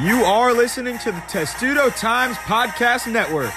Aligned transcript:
You 0.00 0.22
are 0.22 0.52
listening 0.52 0.96
to 0.98 1.10
the 1.10 1.20
Testudo 1.26 1.90
Times 1.90 2.36
Podcast 2.36 3.10
Network. 3.10 3.52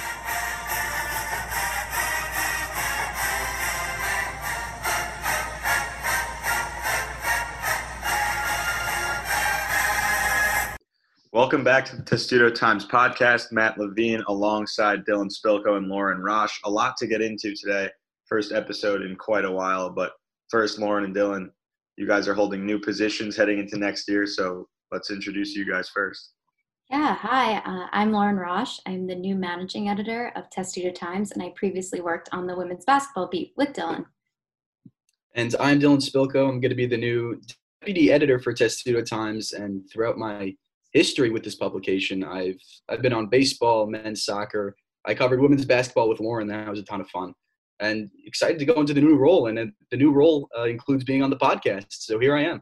Welcome 11.32 11.64
back 11.64 11.86
to 11.86 11.96
the 11.96 12.02
Testudo 12.02 12.50
Times 12.50 12.88
Podcast. 12.88 13.52
Matt 13.52 13.78
Levine 13.78 14.24
alongside 14.28 15.06
Dylan 15.06 15.30
Spilko 15.32 15.78
and 15.78 15.90
Lauren 15.90 16.24
Rosh. 16.24 16.60
A 16.64 16.70
lot 16.72 16.98
to 16.98 17.06
get 17.06 17.22
into 17.22 17.54
today. 17.56 17.88
First 18.26 18.52
episode 18.52 19.04
in 19.04 19.16
quite 19.16 19.46
a 19.46 19.52
while, 19.52 19.92
but 19.92 20.14
first, 20.50 20.80
Lauren 20.80 21.04
and 21.04 21.16
Dylan, 21.16 21.52
you 21.98 22.08
guys 22.08 22.28
are 22.28 22.34
holding 22.34 22.66
new 22.66 22.80
positions 22.80 23.38
heading 23.38 23.60
into 23.60 23.78
next 23.78 24.10
year, 24.10 24.26
so 24.26 24.68
let's 24.92 25.10
introduce 25.10 25.56
you 25.56 25.66
guys 25.66 25.90
first. 25.90 26.34
Yeah, 26.90 27.16
hi, 27.16 27.58
uh, 27.60 27.88
I'm 27.94 28.12
Lauren 28.12 28.36
Rosh. 28.36 28.80
I'm 28.86 29.08
the 29.08 29.16
new 29.16 29.36
managing 29.36 29.88
editor 29.88 30.34
of 30.36 30.50
Testudo 30.50 30.92
Times, 30.92 31.32
and 31.32 31.42
I 31.42 31.54
previously 31.56 32.02
worked 32.02 32.28
on 32.34 32.48
the 32.48 32.56
women's 32.56 32.84
basketball 32.84 33.30
beat 33.30 33.54
with 33.56 33.70
Dylan. 33.70 34.06
And 35.34 35.56
I'm 35.62 35.80
Dylan 35.80 36.02
Spilko. 36.02 36.50
I'm 36.50 36.60
going 36.60 36.70
to 36.70 36.76
be 36.76 36.88
the 36.88 36.98
new 36.98 37.40
deputy 37.80 38.12
editor 38.12 38.40
for 38.40 38.52
Testudo 38.52 39.02
Times, 39.02 39.54
and 39.54 39.90
throughout 39.90 40.18
my 40.18 40.54
history 40.92 41.30
with 41.30 41.46
this 41.46 41.56
publication, 41.56 42.26
I've 42.26 42.60
I've 42.90 43.02
been 43.02 43.14
on 43.14 43.28
baseball, 43.28 43.88
men's 43.88 44.26
soccer. 44.26 44.76
I 45.06 45.14
covered 45.14 45.40
women's 45.40 45.66
basketball 45.66 46.10
with 46.10 46.20
Lauren. 46.20 46.48
That 46.50 46.68
was 46.68 46.80
a 46.80 46.84
ton 46.84 47.00
of 47.00 47.08
fun, 47.08 47.34
and 47.80 48.10
excited 48.26 48.60
to 48.60 48.66
go 48.66 48.82
into 48.82 48.94
the 48.94 49.00
new 49.00 49.16
role. 49.16 49.48
And 49.48 49.72
the 49.92 49.98
new 49.98 50.12
role 50.12 50.50
uh, 50.58 50.64
includes 50.64 51.06
being 51.06 51.24
on 51.24 51.30
the 51.30 51.38
podcast. 51.38 51.86
So 51.92 52.20
here 52.20 52.36
I 52.36 52.44
am 52.44 52.62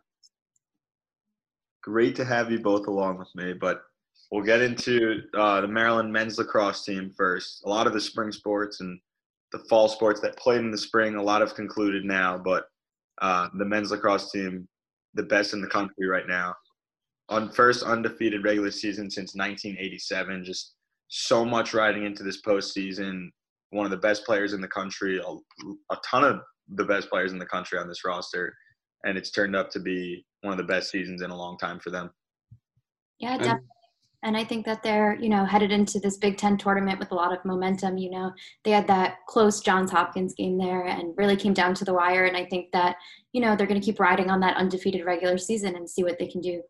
great 1.82 2.16
to 2.16 2.26
have 2.26 2.52
you 2.52 2.60
both 2.60 2.88
along 2.88 3.18
with 3.18 3.34
me. 3.36 3.54
But 3.54 3.82
we'll 4.32 4.44
get 4.44 4.62
into 4.62 5.22
uh, 5.34 5.62
the 5.62 5.68
Maryland 5.68 6.12
men's 6.12 6.38
lacrosse 6.38 6.84
team 6.84 7.12
first. 7.16 7.64
A 7.66 7.70
lot 7.70 7.88
of 7.88 7.94
the 7.94 8.02
spring 8.02 8.32
sports 8.32 8.82
and 8.82 9.00
the 9.52 9.60
fall 9.70 9.88
sports 9.88 10.22
that 10.22 10.38
played 10.38 10.60
in 10.60 10.72
the 10.72 10.78
spring, 10.78 11.16
a 11.16 11.22
lot 11.22 11.42
have 11.42 11.56
concluded 11.56 12.06
now. 12.06 12.38
But 12.38 12.66
uh, 13.22 13.50
the 13.58 13.66
men's 13.66 13.92
lacrosse 13.92 14.32
team, 14.32 14.68
the 15.16 15.24
best 15.24 15.54
in 15.54 15.62
the 15.62 15.68
country 15.68 16.08
right 16.08 16.28
now, 16.28 16.54
on 17.30 17.52
first 17.52 17.84
undefeated 17.84 18.44
regular 18.44 18.72
season 18.72 19.10
since 19.10 19.36
1987. 19.36 20.44
Just 20.44 20.76
so 21.08 21.44
much 21.44 21.74
riding 21.74 22.06
into 22.06 22.24
this 22.24 22.42
postseason. 22.42 23.30
One 23.72 23.86
of 23.86 23.92
the 23.92 23.98
best 23.98 24.26
players 24.26 24.54
in 24.54 24.62
the 24.62 24.68
country, 24.68 25.20
a, 25.20 25.32
a 25.94 25.98
ton 26.06 26.24
of 26.24 26.40
the 26.76 26.86
best 26.86 27.10
players 27.10 27.34
in 27.34 27.40
the 27.40 27.46
country 27.46 27.78
on 27.78 27.88
this 27.88 28.06
roster, 28.06 28.54
and 29.04 29.18
it's 29.18 29.32
turned 29.32 29.56
up 29.56 29.70
to 29.72 29.80
be 29.80 30.26
one 30.42 30.52
of 30.52 30.58
the 30.58 30.72
best 30.72 30.92
seasons 30.92 31.22
in 31.22 31.32
a 31.32 31.38
long 31.38 31.58
time 31.58 31.80
for 31.80 31.90
them. 31.90 32.10
Yeah, 33.20 33.38
definitely. 33.38 33.68
And 34.22 34.36
I 34.36 34.44
think 34.44 34.66
that 34.66 34.84
they're, 34.84 35.18
you 35.18 35.30
know, 35.30 35.46
headed 35.46 35.72
into 35.72 35.98
this 35.98 36.18
Big 36.18 36.38
Ten 36.38 36.58
tournament 36.58 37.00
with 37.00 37.12
a 37.12 37.16
lot 37.16 37.32
of 37.32 37.44
momentum. 37.46 37.98
You 37.98 38.10
know, 38.10 38.32
they 38.66 38.72
had 38.72 38.86
that 38.88 39.20
close 39.30 39.62
Johns 39.62 39.92
Hopkins 39.92 40.34
game 40.34 40.58
there 40.58 40.86
and 40.86 41.14
really 41.18 41.38
came 41.38 41.54
down 41.54 41.74
to 41.76 41.86
the 41.86 41.94
wire. 41.94 42.26
And 42.26 42.36
I 42.36 42.46
think 42.46 42.72
that, 42.74 42.98
you 43.32 43.40
know, 43.40 43.56
they're 43.56 43.68
going 43.68 43.80
to 43.80 43.86
keep 43.86 44.00
riding 44.00 44.30
on 44.30 44.42
that 44.42 44.58
undefeated 44.58 45.06
regular 45.06 45.38
season 45.38 45.78
and 45.78 45.90
see 45.90 46.04
what 46.04 46.20
they 46.20 46.28
can 46.28 46.42
do. 46.42 46.62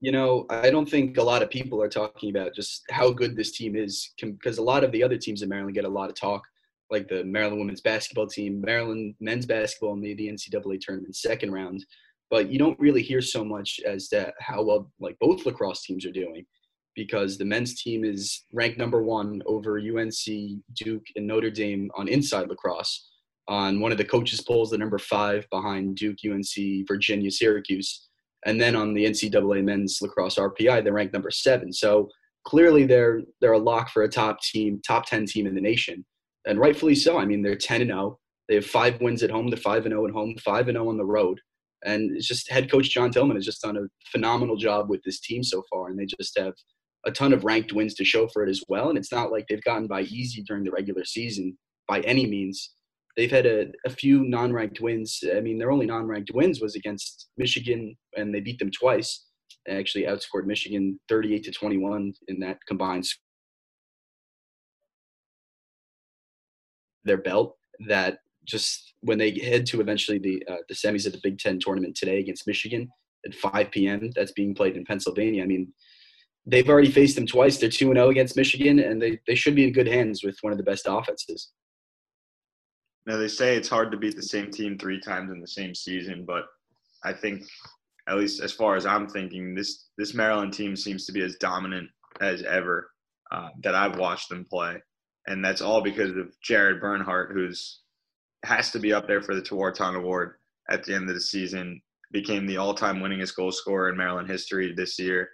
You 0.00 0.12
know, 0.12 0.46
I 0.50 0.70
don't 0.70 0.88
think 0.88 1.16
a 1.16 1.22
lot 1.22 1.42
of 1.42 1.50
people 1.50 1.82
are 1.82 1.88
talking 1.88 2.30
about 2.30 2.54
just 2.54 2.84
how 2.90 3.10
good 3.10 3.34
this 3.34 3.50
team 3.50 3.74
is 3.74 4.12
because 4.20 4.58
a 4.58 4.62
lot 4.62 4.84
of 4.84 4.92
the 4.92 5.02
other 5.02 5.16
teams 5.16 5.42
in 5.42 5.48
Maryland 5.48 5.74
get 5.74 5.84
a 5.84 5.88
lot 5.88 6.10
of 6.10 6.14
talk 6.14 6.44
like 6.90 7.08
the 7.08 7.24
Maryland 7.24 7.58
women's 7.58 7.80
basketball 7.80 8.26
team, 8.26 8.60
Maryland 8.60 9.14
men's 9.20 9.46
basketball 9.46 9.96
made 9.96 10.18
the 10.18 10.28
NCAA 10.28 10.80
tournament 10.80 11.16
second 11.16 11.52
round. 11.52 11.84
But 12.30 12.50
you 12.50 12.58
don't 12.58 12.78
really 12.78 13.02
hear 13.02 13.20
so 13.20 13.44
much 13.44 13.80
as 13.86 14.08
to 14.08 14.32
how 14.40 14.62
well 14.62 14.90
like 15.00 15.16
both 15.20 15.46
lacrosse 15.46 15.82
teams 15.82 16.04
are 16.04 16.12
doing 16.12 16.44
because 16.94 17.36
the 17.36 17.44
men's 17.44 17.80
team 17.80 18.04
is 18.04 18.44
ranked 18.52 18.78
number 18.78 19.02
one 19.02 19.42
over 19.46 19.78
UNC, 19.78 20.62
Duke, 20.72 21.04
and 21.14 21.26
Notre 21.26 21.50
Dame 21.50 21.90
on 21.96 22.08
inside 22.08 22.48
lacrosse. 22.48 23.08
On 23.48 23.78
one 23.78 23.92
of 23.92 23.98
the 23.98 24.04
coaches' 24.04 24.40
polls, 24.40 24.70
the 24.70 24.78
number 24.78 24.98
five 24.98 25.46
behind 25.50 25.96
Duke, 25.96 26.16
UNC, 26.28 26.88
Virginia, 26.88 27.30
Syracuse. 27.30 28.08
And 28.44 28.60
then 28.60 28.74
on 28.74 28.92
the 28.92 29.04
NCAA 29.04 29.62
men's 29.62 29.98
lacrosse 30.00 30.36
RPI, 30.36 30.82
they're 30.82 30.92
ranked 30.92 31.12
number 31.12 31.30
seven. 31.30 31.72
So 31.72 32.08
clearly 32.44 32.86
they're 32.86 33.22
they're 33.40 33.52
a 33.52 33.58
lock 33.58 33.90
for 33.90 34.02
a 34.02 34.08
top 34.08 34.40
team, 34.40 34.80
top 34.84 35.06
ten 35.06 35.26
team 35.26 35.46
in 35.46 35.54
the 35.54 35.60
nation 35.60 36.04
and 36.46 36.58
rightfully 36.58 36.94
so. 36.94 37.18
I 37.18 37.24
mean, 37.24 37.42
they're 37.42 37.56
10 37.56 37.82
and 37.82 37.90
0. 37.90 38.18
They 38.48 38.54
have 38.54 38.66
five 38.66 39.00
wins 39.00 39.22
at 39.22 39.30
home. 39.30 39.48
They're 39.48 39.56
5 39.58 39.86
and 39.86 39.92
0 39.92 40.06
at 40.06 40.12
home, 40.12 40.36
5 40.42 40.68
and 40.68 40.76
0 40.76 40.88
on 40.88 40.96
the 40.96 41.04
road. 41.04 41.40
And 41.84 42.16
it's 42.16 42.26
just 42.26 42.50
head 42.50 42.70
coach 42.70 42.90
John 42.90 43.10
Tillman 43.10 43.36
has 43.36 43.44
just 43.44 43.62
done 43.62 43.76
a 43.76 43.82
phenomenal 44.10 44.56
job 44.56 44.88
with 44.88 45.02
this 45.04 45.20
team 45.20 45.42
so 45.42 45.62
far. 45.70 45.88
And 45.88 45.98
they 45.98 46.06
just 46.06 46.38
have 46.38 46.54
a 47.04 47.10
ton 47.10 47.32
of 47.32 47.44
ranked 47.44 47.72
wins 47.72 47.94
to 47.94 48.04
show 48.04 48.28
for 48.28 48.44
it 48.44 48.50
as 48.50 48.62
well. 48.68 48.88
And 48.88 48.98
it's 48.98 49.12
not 49.12 49.30
like 49.30 49.46
they've 49.48 49.62
gotten 49.62 49.86
by 49.86 50.02
easy 50.02 50.42
during 50.42 50.64
the 50.64 50.70
regular 50.70 51.04
season 51.04 51.56
by 51.86 52.00
any 52.00 52.26
means. 52.26 52.72
They've 53.16 53.30
had 53.30 53.46
a, 53.46 53.66
a 53.84 53.90
few 53.90 54.24
non 54.24 54.52
ranked 54.52 54.80
wins. 54.80 55.22
I 55.34 55.40
mean, 55.40 55.58
their 55.58 55.70
only 55.70 55.86
non 55.86 56.06
ranked 56.06 56.30
wins 56.34 56.60
was 56.60 56.76
against 56.76 57.28
Michigan, 57.36 57.96
and 58.16 58.34
they 58.34 58.40
beat 58.40 58.58
them 58.58 58.70
twice. 58.70 59.24
They 59.64 59.76
actually 59.76 60.04
outscored 60.04 60.46
Michigan 60.46 61.00
38 61.08 61.44
to 61.44 61.50
21 61.50 62.12
in 62.28 62.40
that 62.40 62.58
combined 62.68 63.06
their 67.06 67.18
belt 67.18 67.56
that 67.88 68.18
just 68.44 68.94
when 69.00 69.18
they 69.18 69.38
head 69.38 69.66
to 69.66 69.80
eventually 69.80 70.18
the 70.18 70.42
uh, 70.50 70.56
the 70.68 70.74
semis 70.74 71.06
of 71.06 71.12
the 71.12 71.20
Big 71.22 71.38
Ten 71.38 71.58
tournament 71.58 71.96
today 71.96 72.20
against 72.20 72.46
Michigan 72.46 72.88
at 73.24 73.34
5 73.34 73.70
p.m. 73.70 74.10
That's 74.14 74.32
being 74.32 74.54
played 74.54 74.76
in 74.76 74.84
Pennsylvania. 74.84 75.42
I 75.42 75.46
mean, 75.46 75.72
they've 76.46 76.68
already 76.68 76.90
faced 76.90 77.16
them 77.16 77.26
twice. 77.26 77.58
They're 77.58 77.68
2 77.68 77.90
and 77.90 77.98
0 77.98 78.10
against 78.10 78.36
Michigan, 78.36 78.78
and 78.78 79.02
they, 79.02 79.18
they 79.26 79.34
should 79.34 79.56
be 79.56 79.64
in 79.64 79.72
good 79.72 79.88
hands 79.88 80.22
with 80.22 80.38
one 80.42 80.52
of 80.52 80.58
the 80.58 80.64
best 80.64 80.86
offenses. 80.88 81.50
Now, 83.06 83.16
they 83.16 83.28
say 83.28 83.56
it's 83.56 83.68
hard 83.68 83.90
to 83.92 83.98
beat 83.98 84.16
the 84.16 84.22
same 84.22 84.50
team 84.50 84.78
three 84.78 85.00
times 85.00 85.30
in 85.30 85.40
the 85.40 85.46
same 85.46 85.74
season, 85.74 86.24
but 86.26 86.44
I 87.04 87.12
think, 87.12 87.42
at 88.08 88.16
least 88.16 88.40
as 88.40 88.52
far 88.52 88.76
as 88.76 88.86
I'm 88.86 89.08
thinking, 89.08 89.54
this, 89.54 89.86
this 89.98 90.14
Maryland 90.14 90.52
team 90.52 90.76
seems 90.76 91.06
to 91.06 91.12
be 91.12 91.22
as 91.22 91.36
dominant 91.36 91.88
as 92.20 92.42
ever 92.42 92.90
uh, 93.32 93.48
that 93.62 93.74
I've 93.74 93.98
watched 93.98 94.28
them 94.28 94.46
play 94.48 94.80
and 95.26 95.44
that's 95.44 95.60
all 95.60 95.82
because 95.82 96.10
of 96.10 96.34
Jared 96.42 96.80
Bernhardt, 96.80 97.32
who's 97.32 97.80
has 98.44 98.70
to 98.70 98.78
be 98.78 98.92
up 98.92 99.06
there 99.06 99.22
for 99.22 99.34
the 99.34 99.42
Tewaaraton 99.42 99.96
Award 99.96 100.34
at 100.70 100.84
the 100.84 100.94
end 100.94 101.08
of 101.08 101.14
the 101.14 101.20
season. 101.20 101.80
Became 102.12 102.46
the 102.46 102.56
all-time 102.56 103.00
winningest 103.00 103.34
goal 103.34 103.50
scorer 103.50 103.88
in 103.88 103.96
Maryland 103.96 104.30
history 104.30 104.72
this 104.76 104.98
year. 104.98 105.28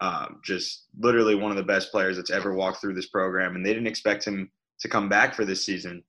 Um, 0.00 0.40
just 0.44 0.86
literally 0.98 1.34
one 1.34 1.50
of 1.50 1.56
the 1.56 1.62
best 1.62 1.90
players 1.90 2.16
that's 2.16 2.30
ever 2.30 2.54
walked 2.54 2.80
through 2.80 2.94
this 2.94 3.08
program, 3.08 3.56
and 3.56 3.66
they 3.66 3.72
didn't 3.72 3.88
expect 3.88 4.24
him 4.24 4.50
to 4.80 4.88
come 4.88 5.08
back 5.08 5.34
for 5.34 5.44
this 5.44 5.64
season, 5.64 6.02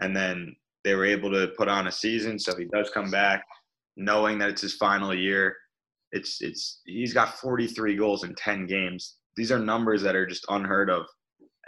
and 0.00 0.16
then 0.16 0.54
they 0.84 0.94
were 0.94 1.04
able 1.04 1.30
to 1.30 1.48
put 1.56 1.68
on 1.68 1.88
a 1.88 1.92
season. 1.92 2.38
So 2.38 2.56
he 2.56 2.66
does 2.66 2.90
come 2.90 3.10
back, 3.10 3.44
knowing 3.96 4.38
that 4.38 4.50
it's 4.50 4.62
his 4.62 4.74
final 4.74 5.14
year. 5.14 5.56
It's 6.12 6.40
it's 6.40 6.80
he's 6.86 7.12
got 7.12 7.38
43 7.38 7.96
goals 7.96 8.24
in 8.24 8.34
10 8.34 8.66
games. 8.66 9.16
These 9.36 9.52
are 9.52 9.58
numbers 9.58 10.02
that 10.02 10.16
are 10.16 10.26
just 10.26 10.46
unheard 10.48 10.90
of, 10.90 11.06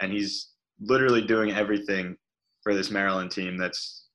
and 0.01 0.11
he's 0.11 0.51
literally 0.81 1.21
doing 1.21 1.51
everything 1.51 2.15
for 2.63 2.73
this 2.73 2.91
Maryland 2.91 3.31
team 3.31 3.57
that's 3.57 4.05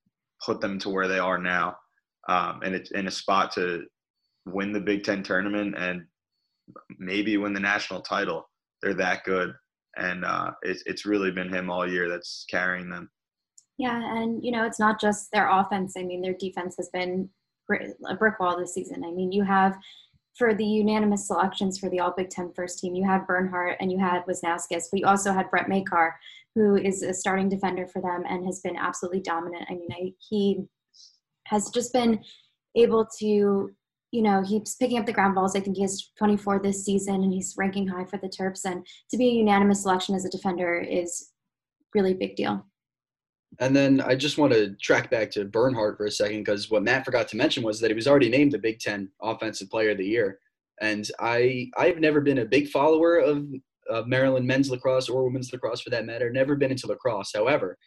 put 0.44 0.60
them 0.60 0.78
to 0.80 0.90
where 0.90 1.08
they 1.08 1.18
are 1.18 1.38
now, 1.38 1.76
um, 2.28 2.60
and 2.64 2.74
it's 2.74 2.90
in 2.90 3.06
a 3.06 3.10
spot 3.10 3.52
to 3.52 3.84
win 4.46 4.72
the 4.72 4.80
Big 4.80 5.04
Ten 5.04 5.22
tournament 5.22 5.74
and 5.76 6.02
maybe 6.98 7.36
win 7.36 7.52
the 7.52 7.60
national 7.60 8.00
title. 8.00 8.48
They're 8.82 8.94
that 8.94 9.24
good, 9.24 9.52
and 9.96 10.24
uh, 10.24 10.50
it's 10.62 10.82
it's 10.86 11.06
really 11.06 11.30
been 11.30 11.52
him 11.52 11.70
all 11.70 11.90
year 11.90 12.08
that's 12.08 12.44
carrying 12.50 12.90
them. 12.90 13.10
Yeah, 13.78 14.00
and 14.16 14.44
you 14.44 14.52
know 14.52 14.64
it's 14.64 14.80
not 14.80 15.00
just 15.00 15.30
their 15.32 15.48
offense. 15.48 15.94
I 15.98 16.02
mean, 16.02 16.20
their 16.20 16.34
defense 16.34 16.76
has 16.78 16.90
been 16.92 17.28
a 18.08 18.14
brick 18.14 18.38
wall 18.38 18.58
this 18.58 18.74
season. 18.74 19.04
I 19.04 19.10
mean, 19.10 19.32
you 19.32 19.44
have 19.44 19.76
for 20.36 20.54
the 20.54 20.64
unanimous 20.64 21.26
selections 21.26 21.78
for 21.78 21.88
the 21.88 22.00
All 22.00 22.12
Big 22.16 22.30
Ten 22.30 22.52
first 22.54 22.78
team, 22.78 22.94
you 22.94 23.04
had 23.04 23.26
Bernhardt 23.26 23.76
and 23.80 23.90
you 23.90 23.98
had 23.98 24.24
Wisnauskas, 24.26 24.84
but 24.90 25.00
you 25.00 25.06
also 25.06 25.32
had 25.32 25.50
Brett 25.50 25.68
Makar, 25.68 26.14
who 26.54 26.76
is 26.76 27.02
a 27.02 27.14
starting 27.14 27.48
defender 27.48 27.86
for 27.86 28.02
them 28.02 28.24
and 28.28 28.44
has 28.44 28.60
been 28.60 28.76
absolutely 28.76 29.20
dominant. 29.20 29.66
I 29.70 29.74
mean, 29.74 29.88
I, 29.92 30.12
he 30.18 30.64
has 31.46 31.70
just 31.70 31.92
been 31.92 32.22
able 32.74 33.06
to, 33.18 33.70
you 34.12 34.22
know, 34.22 34.42
he's 34.42 34.76
picking 34.76 34.98
up 34.98 35.06
the 35.06 35.12
ground 35.12 35.34
balls. 35.34 35.56
I 35.56 35.60
think 35.60 35.76
he 35.76 35.82
has 35.82 36.10
24 36.18 36.60
this 36.60 36.84
season 36.84 37.16
and 37.16 37.32
he's 37.32 37.54
ranking 37.56 37.86
high 37.86 38.04
for 38.04 38.18
the 38.18 38.28
Terps. 38.28 38.64
And 38.64 38.86
to 39.10 39.16
be 39.16 39.28
a 39.28 39.32
unanimous 39.32 39.82
selection 39.82 40.14
as 40.14 40.24
a 40.24 40.30
defender 40.30 40.78
is 40.78 41.30
really 41.94 42.14
big 42.14 42.36
deal. 42.36 42.66
And 43.58 43.74
then 43.74 44.00
I 44.00 44.14
just 44.14 44.38
want 44.38 44.52
to 44.52 44.74
track 44.74 45.10
back 45.10 45.30
to 45.32 45.44
Bernhardt 45.44 45.96
for 45.96 46.06
a 46.06 46.10
second 46.10 46.40
because 46.40 46.70
what 46.70 46.82
Matt 46.82 47.04
forgot 47.04 47.28
to 47.28 47.36
mention 47.36 47.62
was 47.62 47.80
that 47.80 47.90
he 47.90 47.94
was 47.94 48.06
already 48.06 48.28
named 48.28 48.52
the 48.52 48.58
Big 48.58 48.80
Ten 48.80 49.10
Offensive 49.22 49.70
Player 49.70 49.90
of 49.90 49.98
the 49.98 50.06
Year. 50.06 50.38
And 50.80 51.10
I 51.20 51.70
I've 51.76 51.98
never 51.98 52.20
been 52.20 52.38
a 52.38 52.44
big 52.44 52.68
follower 52.68 53.18
of 53.18 53.46
Maryland 54.06 54.46
men's 54.46 54.70
lacrosse 54.70 55.08
or 55.08 55.24
women's 55.24 55.52
lacrosse 55.52 55.80
for 55.80 55.90
that 55.90 56.04
matter. 56.04 56.30
Never 56.30 56.56
been 56.56 56.70
into 56.70 56.86
lacrosse. 56.86 57.32
However, 57.34 57.78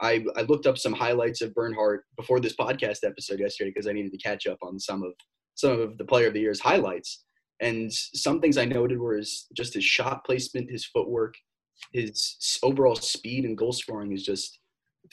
I, 0.00 0.24
I 0.36 0.42
looked 0.42 0.66
up 0.66 0.78
some 0.78 0.92
highlights 0.92 1.40
of 1.42 1.54
Bernhardt 1.54 2.04
before 2.16 2.40
this 2.40 2.54
podcast 2.54 2.98
episode 3.04 3.40
yesterday 3.40 3.70
because 3.70 3.88
I 3.88 3.92
needed 3.92 4.12
to 4.12 4.18
catch 4.18 4.46
up 4.46 4.58
on 4.62 4.78
some 4.78 5.02
of 5.02 5.12
some 5.54 5.80
of 5.80 5.98
the 5.98 6.04
Player 6.04 6.28
of 6.28 6.34
the 6.34 6.40
Year's 6.40 6.60
highlights. 6.60 7.24
And 7.60 7.92
some 7.92 8.40
things 8.40 8.56
I 8.56 8.64
noted 8.64 9.00
were 9.00 9.16
his, 9.16 9.46
just 9.52 9.74
his 9.74 9.82
shot 9.82 10.24
placement, 10.24 10.70
his 10.70 10.84
footwork, 10.86 11.34
his 11.92 12.36
overall 12.62 12.94
speed 12.94 13.44
and 13.44 13.58
goal 13.58 13.72
scoring 13.72 14.12
is 14.12 14.24
just 14.24 14.60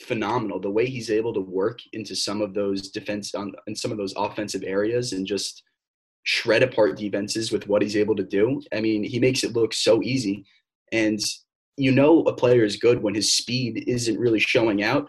phenomenal. 0.00 0.60
The 0.60 0.70
way 0.70 0.86
he's 0.86 1.10
able 1.10 1.32
to 1.34 1.40
work 1.40 1.78
into 1.92 2.14
some 2.14 2.40
of 2.40 2.54
those 2.54 2.90
defense 2.90 3.34
on 3.34 3.52
in 3.66 3.74
some 3.74 3.92
of 3.92 3.98
those 3.98 4.14
offensive 4.16 4.62
areas 4.64 5.12
and 5.12 5.26
just 5.26 5.62
shred 6.24 6.62
apart 6.62 6.96
defenses 6.96 7.52
with 7.52 7.68
what 7.68 7.82
he's 7.82 7.96
able 7.96 8.16
to 8.16 8.24
do. 8.24 8.60
I 8.74 8.80
mean, 8.80 9.04
he 9.04 9.20
makes 9.20 9.44
it 9.44 9.54
look 9.54 9.72
so 9.72 10.02
easy. 10.02 10.44
And 10.92 11.20
you 11.76 11.92
know 11.92 12.22
a 12.22 12.34
player 12.34 12.64
is 12.64 12.76
good 12.76 13.02
when 13.02 13.14
his 13.14 13.36
speed 13.36 13.84
isn't 13.86 14.18
really 14.18 14.40
showing 14.40 14.82
out 14.82 15.08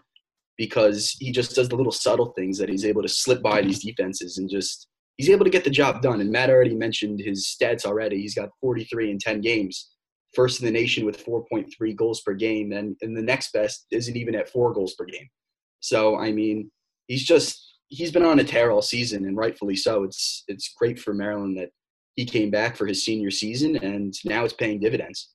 because 0.58 1.16
he 1.20 1.32
just 1.32 1.56
does 1.56 1.70
the 1.70 1.76
little 1.76 1.92
subtle 1.92 2.34
things 2.38 2.58
that 2.58 2.70
he's 2.70 2.86
able 2.86 3.02
to 3.02 3.10
slip 3.10 3.42
by 3.42 3.62
these 3.62 3.84
defenses 3.84 4.38
and 4.38 4.50
just 4.50 4.88
he's 5.18 5.30
able 5.30 5.46
to 5.46 5.52
get 5.52 5.64
the 5.64 5.70
job 5.70 6.02
done. 6.02 6.20
And 6.22 6.32
Matt 6.32 6.50
already 6.50 6.76
mentioned 6.76 7.20
his 7.20 7.46
stats 7.46 7.86
already. 7.86 8.22
He's 8.22 8.36
got 8.36 8.50
43 8.62 9.12
in 9.12 9.20
10 9.20 9.42
games, 9.42 9.90
first 10.38 10.62
in 10.62 10.68
the 10.68 10.72
nation 10.72 11.04
with 11.04 11.26
4.3 11.26 11.96
goals 11.96 12.22
per 12.22 12.36
game, 12.36 12.72
and, 12.72 12.96
and 13.02 13.18
the 13.18 13.24
next 13.24 13.52
best 13.54 13.88
isn't 13.90 14.16
even 14.16 14.36
at 14.36 14.48
four 14.48 14.72
goals 14.72 14.94
per 14.94 15.06
game. 15.06 15.28
So 15.80 16.18
I 16.18 16.32
mean, 16.32 16.72
he's 17.08 17.24
just 17.24 17.80
he's 17.88 18.12
been 18.12 18.26
on 18.26 18.40
a 18.40 18.44
tear 18.44 18.72
all 18.72 18.82
season, 18.84 19.26
and 19.26 19.36
rightfully 19.36 19.76
so. 19.76 20.04
It's 20.04 20.44
it's 20.48 20.74
great 20.78 21.00
for 21.00 21.14
Maryland 21.14 21.58
that 21.58 21.70
he 22.16 22.26
came 22.26 22.52
back 22.52 22.78
for 22.78 22.86
his 22.86 23.04
senior 23.04 23.32
season, 23.32 23.78
and 23.78 24.14
now 24.26 24.46
it's 24.46 24.54
paying 24.54 24.80
dividends. 24.80 25.30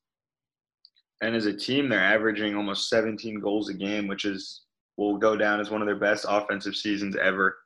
And 1.20 1.34
as 1.34 1.46
a 1.46 1.52
team, 1.56 1.88
they're 1.88 2.00
averaging 2.00 2.56
almost 2.56 2.88
17 2.88 3.40
goals 3.40 3.68
a 3.68 3.74
game, 3.74 4.06
which 4.06 4.24
is 4.24 4.62
will 4.96 5.16
go 5.16 5.36
down 5.36 5.60
as 5.60 5.70
one 5.70 5.82
of 5.82 5.86
their 5.86 5.98
best 5.98 6.26
offensive 6.28 6.76
seasons 6.76 7.16
ever. 7.16 7.56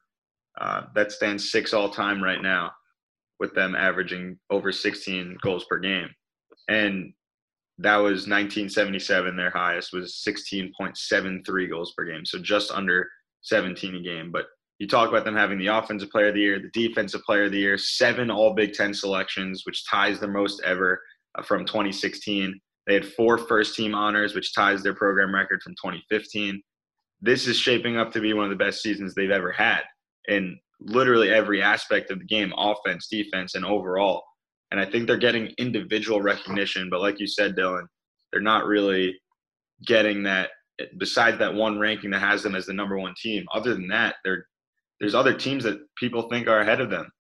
Uh, 0.61 0.83
that 0.95 1.13
stands 1.13 1.51
six 1.51 1.75
all 1.75 1.91
time 1.91 2.23
right 2.23 2.41
now, 2.41 2.71
with 3.41 3.55
them 3.55 3.75
averaging 3.75 4.39
over 4.51 4.73
16 4.73 5.37
goals 5.43 5.67
per 5.69 5.79
game. 5.79 6.09
And 6.69 7.13
that 7.79 7.97
was 7.97 8.27
1977. 8.27 9.37
Their 9.37 9.51
highest 9.51 9.93
was 9.93 10.23
16.73 10.27 11.71
goals 11.71 11.93
per 11.97 12.05
game, 12.05 12.25
so 12.25 12.39
just 12.39 12.71
under 12.71 13.09
17 13.43 13.97
a 13.97 14.01
game. 14.01 14.31
But 14.33 14.47
you 14.79 14.87
talk 14.87 15.09
about 15.09 15.25
them 15.25 15.37
having 15.37 15.59
the 15.59 15.69
offensive 15.69 16.11
player 16.11 16.29
of 16.29 16.35
the 16.35 16.41
year, 16.41 16.59
the 16.59 16.71
defensive 16.73 17.23
player 17.23 17.45
of 17.45 17.53
the 17.53 17.59
year, 17.59 17.79
seven 17.79 18.31
All 18.31 18.55
Big 18.55 18.73
Ten 18.73 18.95
selections, 18.95 19.63
which 19.65 19.87
ties 19.87 20.21
their 20.21 20.31
most 20.31 20.63
ever 20.65 21.01
uh, 21.39 21.43
from 21.43 21.65
2016. 21.65 22.59
They 22.87 22.95
had 22.95 23.13
four 23.13 23.37
first 23.37 23.75
team 23.75 23.95
honors, 23.95 24.35
which 24.35 24.55
ties 24.55 24.83
their 24.83 24.95
program 24.95 25.35
record 25.35 25.63
from 25.63 25.73
2015. 25.73 26.63
This 27.21 27.47
is 27.47 27.57
shaping 27.57 27.97
up 27.97 28.13
to 28.13 28.21
be 28.21 28.33
one 28.33 28.45
of 28.45 28.51
the 28.51 28.65
best 28.65 28.83
seasons 28.83 29.15
they've 29.15 29.31
ever 29.31 29.51
had 29.51 29.83
in 30.29 30.59
literally 30.81 31.31
every 31.31 31.63
aspect 31.63 32.11
of 32.11 32.19
the 32.19 32.27
game 32.27 32.53
offense, 32.57 33.09
defense, 33.09 33.55
and 33.55 33.65
overall. 33.65 34.23
And 34.71 34.81
I 34.81 34.85
think 34.85 35.07
they're 35.07 35.17
getting 35.17 35.53
individual 35.59 36.21
recognition. 36.21 36.91
But 36.91 37.01
like 37.01 37.21
you 37.21 37.27
said, 37.27 37.57
Dylan, 37.57 37.87
they're 38.33 38.41
not 38.41 38.67
really 38.67 39.19
getting 39.87 40.23
that 40.25 40.51
besides 40.99 41.39
that 41.39 41.55
one 41.55 41.79
ranking 41.79 42.11
that 42.11 42.21
has 42.21 42.43
them 42.43 42.55
as 42.55 42.67
the 42.67 42.73
number 42.73 42.99
one 42.99 43.15
team. 43.21 43.45
Other 43.55 43.75
than 43.75 43.89
that, 43.89 44.17
there's 44.25 45.15
other 45.15 45.35
teams 45.35 45.65
that 45.65 45.79
people 45.97 46.29
think 46.29 46.49
are 46.49 46.61
ahead 46.61 46.81
of 46.81 46.91
them. 46.91 47.11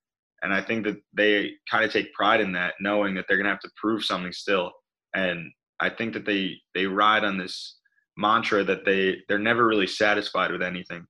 And 0.42 0.52
I 0.52 0.60
think 0.60 0.84
that 0.84 0.96
they 1.14 1.52
kind 1.70 1.84
of 1.84 1.92
take 1.92 2.12
pride 2.12 2.40
in 2.40 2.52
that, 2.52 2.74
knowing 2.80 3.14
that 3.14 3.24
they're 3.26 3.38
going 3.38 3.46
to 3.46 3.50
have 3.50 3.60
to 3.60 3.70
prove 3.80 4.04
something 4.04 4.32
still. 4.32 4.72
And 5.14 5.50
I 5.80 5.90
think 5.90 6.12
that 6.14 6.26
they 6.26 6.56
they 6.74 6.86
ride 6.86 7.24
on 7.24 7.38
this 7.38 7.78
mantra 8.16 8.64
that 8.64 8.84
they 8.84 9.18
they're 9.28 9.38
never 9.38 9.66
really 9.66 9.86
satisfied 9.86 10.50
with 10.50 10.62
anything, 10.62 11.06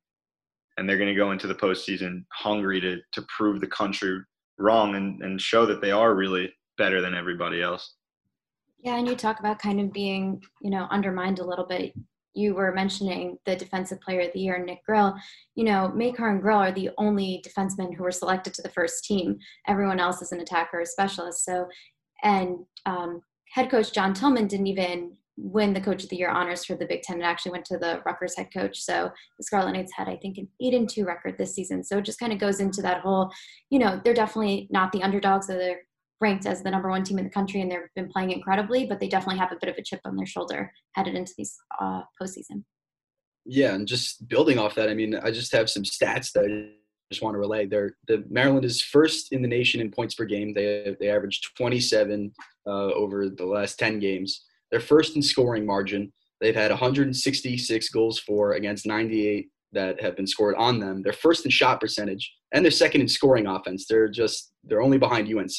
and 0.77 0.89
they're 0.89 0.99
going 0.99 1.13
to 1.13 1.21
go 1.21 1.33
into 1.33 1.47
the 1.47 1.55
postseason 1.55 2.25
hungry 2.33 2.81
to 2.81 2.99
to 3.13 3.27
prove 3.37 3.61
the 3.61 3.67
country 3.67 4.21
wrong 4.59 4.95
and 4.95 5.23
and 5.23 5.41
show 5.41 5.67
that 5.67 5.81
they 5.81 5.91
are 5.91 6.15
really 6.15 6.53
better 6.79 7.01
than 7.01 7.15
everybody 7.15 7.63
else. 7.63 7.95
Yeah, 8.79 8.97
and 8.97 9.09
you 9.09 9.17
talk 9.17 9.41
about 9.41 9.59
kind 9.59 9.81
of 9.81 9.93
being 9.93 10.43
you 10.61 10.71
know 10.71 10.87
undermined 10.91 11.39
a 11.39 11.47
little 11.47 11.67
bit 11.67 11.95
you 12.37 12.55
were 12.55 12.71
mentioning 12.73 13.39
the 13.47 13.57
defensive 13.57 14.01
player 14.03 14.21
of 14.21 14.33
the 14.35 14.41
year, 14.41 14.63
Nick 14.63 14.85
Grill. 14.85 15.15
You 15.55 15.65
know, 15.65 15.89
Makar 15.89 16.29
and 16.29 16.43
Grill 16.43 16.59
are 16.59 16.71
the 16.71 16.91
only 16.99 17.43
defensemen 17.47 17.95
who 17.95 18.03
were 18.03 18.13
selected 18.13 18.53
to 18.55 18.63
the 18.63 18.69
first 18.69 19.05
team. 19.05 19.39
Everyone 19.67 19.99
else 19.99 20.21
is 20.21 20.33
an 20.33 20.41
attacker 20.41 20.83
or 20.83 20.85
specialist. 20.85 21.45
So, 21.45 21.67
and 22.23 22.59
um, 22.85 23.23
head 23.51 23.71
coach 23.71 23.91
John 23.91 24.13
Tillman 24.13 24.49
didn't 24.49 24.67
even 24.67 25.17
win 25.37 25.73
the 25.73 25.81
coach 25.81 26.03
of 26.03 26.09
the 26.09 26.17
year 26.17 26.31
honors 26.31 26.65
for 26.65 26.77
the 26.77 26.87
Big 26.87 27.03
Ten. 27.03 27.21
It 27.21 27.25
actually 27.25 27.53
went 27.53 27.65
to 27.67 27.79
the 27.79 28.01
Rutgers 28.07 28.37
head 28.37 28.49
coach. 28.53 28.81
So 28.81 29.11
the 29.37 29.45
Scarlet 29.45 29.73
Knights 29.73 29.93
had, 29.95 30.09
I 30.09 30.17
think, 30.17 30.39
an 30.39 30.49
eight 30.63 30.75
and 30.75 30.89
two 30.89 31.05
record 31.05 31.37
this 31.39 31.55
season. 31.55 31.85
So 31.85 31.99
it 31.99 32.05
just 32.05 32.19
kind 32.19 32.33
of 32.33 32.39
goes 32.39 32.61
into 32.61 32.83
that 32.83 33.01
whole, 33.01 33.31
you 33.71 33.79
know, 33.79 34.01
they're 34.05 34.15
definitely 34.15 34.69
not 34.71 34.93
the 34.93 35.03
underdogs. 35.03 35.47
They're 35.47 35.81
ranked 36.21 36.47
as 36.47 36.63
the 36.63 36.71
number 36.71 36.89
one 36.89 37.05
team 37.05 37.19
in 37.19 37.25
the 37.25 37.31
country 37.31 37.61
and 37.61 37.71
they've 37.71 37.81
been 37.95 38.09
playing 38.09 38.31
incredibly, 38.31 38.87
but 38.87 39.01
they 39.01 39.09
definitely 39.09 39.39
have 39.39 39.53
a 39.53 39.59
bit 39.61 39.69
of 39.69 39.77
a 39.77 39.83
chip 39.83 40.01
on 40.05 40.17
their 40.17 40.27
shoulder 40.27 40.73
headed 40.93 41.15
into 41.15 41.33
these 41.37 41.57
uh, 41.81 42.03
postseason. 42.21 42.65
Yeah, 43.45 43.75
and 43.75 43.87
just 43.87 44.27
building 44.29 44.59
off 44.59 44.75
that, 44.75 44.89
I 44.89 44.95
mean, 44.95 45.15
I 45.15 45.31
just 45.31 45.53
have 45.53 45.71
some 45.71 45.85
stats 45.85 46.33
that 46.33 46.45
I 46.45 46.73
just 47.13 47.23
want 47.23 47.35
to 47.35 47.39
relay. 47.39 47.67
They're, 47.67 47.93
the 48.09 48.25
Maryland 48.29 48.65
is 48.65 48.83
first 48.83 49.33
in 49.33 49.43
the 49.43 49.49
nation 49.49 49.81
in 49.81 49.91
points 49.91 50.15
per 50.15 50.25
game. 50.25 50.53
They 50.53 50.97
they 50.99 51.11
averaged 51.11 51.57
27 51.57 52.33
uh, 52.67 52.71
over 52.71 53.29
the 53.29 53.47
last 53.47 53.79
10 53.79 54.01
games. 54.01 54.45
They're 54.71 54.81
first 54.81 55.17
in 55.17 55.23
scoring 55.23 55.67
margin. 55.67 56.13
They've 56.41 56.55
had 56.55 56.71
166 56.71 57.89
goals 57.91 58.19
for 58.19 58.53
against 58.53 58.87
98 58.87 59.49
that 59.73 60.01
have 60.01 60.17
been 60.17 60.27
scored 60.27 60.55
on 60.57 60.79
them. 60.79 61.03
They're 61.03 61.13
first 61.13 61.45
in 61.45 61.51
shot 61.51 61.81
percentage 61.81 62.33
and 62.53 62.65
they're 62.65 62.71
second 62.71 63.01
in 63.01 63.09
scoring 63.09 63.47
offense. 63.47 63.87
They're 63.89 64.09
just 64.09 64.53
they're 64.65 64.83
only 64.83 64.99
behind 64.99 65.33
UNC 65.33 65.57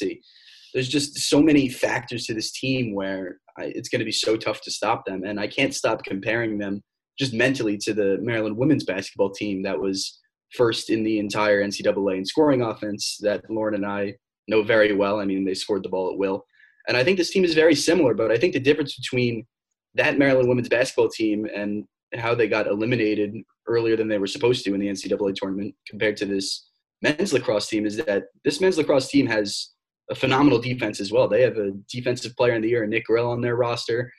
there's 0.74 0.88
just 0.88 1.18
so 1.18 1.40
many 1.40 1.68
factors 1.68 2.24
to 2.26 2.34
this 2.34 2.52
team 2.52 2.94
where 2.94 3.38
I, 3.58 3.64
it's 3.74 3.88
going 3.88 4.00
to 4.00 4.04
be 4.04 4.12
so 4.12 4.36
tough 4.36 4.60
to 4.62 4.70
stop 4.70 5.04
them. 5.04 5.24
And 5.24 5.40
I 5.40 5.46
can't 5.46 5.74
stop 5.74 6.04
comparing 6.04 6.58
them 6.58 6.82
just 7.18 7.34
mentally 7.34 7.76
to 7.78 7.94
the 7.94 8.18
Maryland 8.20 8.56
women's 8.56 8.84
basketball 8.84 9.30
team 9.30 9.62
that 9.62 9.78
was 9.78 10.20
first 10.54 10.90
in 10.90 11.02
the 11.02 11.18
entire 11.18 11.62
NCAA 11.62 12.18
in 12.18 12.24
scoring 12.24 12.62
offense 12.62 13.18
that 13.22 13.42
Lauren 13.50 13.74
and 13.74 13.86
I 13.86 14.14
know 14.46 14.62
very 14.62 14.92
well. 14.94 15.20
I 15.20 15.24
mean, 15.24 15.44
they 15.44 15.54
scored 15.54 15.82
the 15.82 15.88
ball 15.88 16.10
at 16.12 16.18
will. 16.18 16.44
And 16.88 16.96
I 16.96 17.04
think 17.04 17.18
this 17.18 17.30
team 17.30 17.44
is 17.44 17.54
very 17.54 17.74
similar, 17.74 18.14
but 18.14 18.32
I 18.32 18.38
think 18.38 18.54
the 18.54 18.60
difference 18.60 18.96
between 18.96 19.46
that 19.94 20.18
Maryland 20.18 20.48
women's 20.48 20.68
basketball 20.68 21.08
team 21.08 21.46
and 21.54 21.84
how 22.16 22.34
they 22.34 22.48
got 22.48 22.66
eliminated 22.66 23.34
earlier 23.66 23.96
than 23.96 24.08
they 24.08 24.18
were 24.18 24.26
supposed 24.26 24.64
to 24.64 24.74
in 24.74 24.80
the 24.80 24.88
NCAA 24.88 25.34
tournament 25.34 25.74
compared 25.86 26.16
to 26.16 26.26
this 26.26 26.66
men's 27.02 27.32
lacrosse 27.32 27.68
team 27.68 27.86
is 27.86 27.96
that 27.98 28.24
this 28.44 28.60
men's 28.60 28.78
lacrosse 28.78 29.08
team 29.08 29.26
has 29.26 29.72
a 30.10 30.14
phenomenal 30.14 30.58
defense 30.58 31.00
as 31.00 31.12
well. 31.12 31.28
They 31.28 31.42
have 31.42 31.58
a 31.58 31.72
defensive 31.92 32.34
player 32.36 32.54
in 32.54 32.62
the 32.62 32.68
year, 32.68 32.86
Nick 32.86 33.04
Grill, 33.04 33.30
on 33.30 33.42
their 33.42 33.56
roster, 33.56 34.10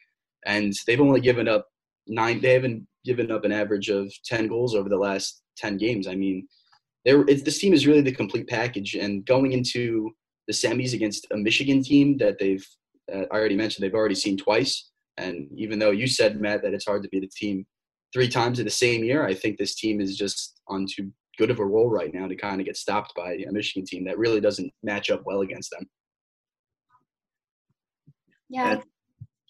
and 0.46 0.74
they've 0.86 1.02
only 1.02 1.20
given 1.20 1.48
up 1.48 1.66
nine. 2.08 2.40
They 2.40 2.54
haven't 2.54 2.86
given 3.04 3.32
up 3.32 3.44
an 3.44 3.52
average 3.52 3.90
of 3.90 4.14
ten 4.24 4.48
goals 4.48 4.76
over 4.76 4.88
the 4.88 4.98
last 4.98 5.42
ten 5.58 5.78
games. 5.78 6.08
I 6.08 6.14
mean, 6.14 6.48
this 7.06 7.58
team 7.58 7.74
is 7.74 7.88
really 7.88 8.02
the 8.02 8.12
complete 8.12 8.48
package. 8.48 8.94
And 8.94 9.26
going 9.26 9.52
into 9.54 10.12
the 10.50 10.54
semis 10.54 10.96
against 10.96 11.28
a 11.32 11.38
Michigan 11.38 11.84
team 11.84 12.18
that 12.18 12.40
they've 12.40 12.68
uh, 13.14 13.26
I 13.32 13.36
already 13.38 13.56
mentioned 13.56 13.84
they've 13.84 13.94
already 13.94 14.16
seen 14.16 14.36
twice, 14.36 14.90
and 15.18 15.48
even 15.56 15.78
though 15.78 15.92
you 15.92 16.08
said 16.08 16.42
Matt 16.42 16.64
that 16.64 16.74
it's 16.74 16.88
hard 16.88 17.04
to 17.04 17.10
beat 17.10 17.24
a 17.24 17.30
team 17.30 17.66
three 18.12 18.28
times 18.28 18.58
in 18.58 18.66
the 18.66 18.72
same 18.72 19.04
year, 19.04 19.26
I 19.26 19.36
think 19.36 19.58
this 19.58 19.76
team 19.76 20.02
is 20.02 20.18
just 20.18 20.60
on 20.68 20.88
too 20.88 21.12
good 21.38 21.52
of 21.52 21.60
a 21.60 21.66
role 21.66 21.90
right 21.90 22.12
now 22.14 22.28
to 22.28 22.36
kind 22.36 22.60
of 22.60 22.66
get 22.66 22.78
stopped 22.78 23.14
by 23.16 23.34
a 23.34 23.52
Michigan 23.52 23.86
team 23.86 24.04
that 24.06 24.18
really 24.18 24.42
doesn't 24.42 24.72
match 24.84 25.12
up 25.12 25.22
well 25.26 25.42
against 25.42 25.70
them. 25.72 25.88
Yeah, 28.50 28.82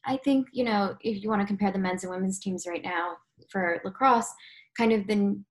I 0.05 0.17
think, 0.17 0.47
you 0.51 0.65
know, 0.65 0.97
if 1.01 1.23
you 1.23 1.29
want 1.29 1.41
to 1.41 1.47
compare 1.47 1.71
the 1.71 1.79
men's 1.79 2.03
and 2.03 2.11
women's 2.11 2.39
teams 2.39 2.65
right 2.67 2.83
now 2.83 3.15
for 3.49 3.79
lacrosse, 3.85 4.31
kind 4.77 4.91
of 4.91 5.07
the 5.07 5.41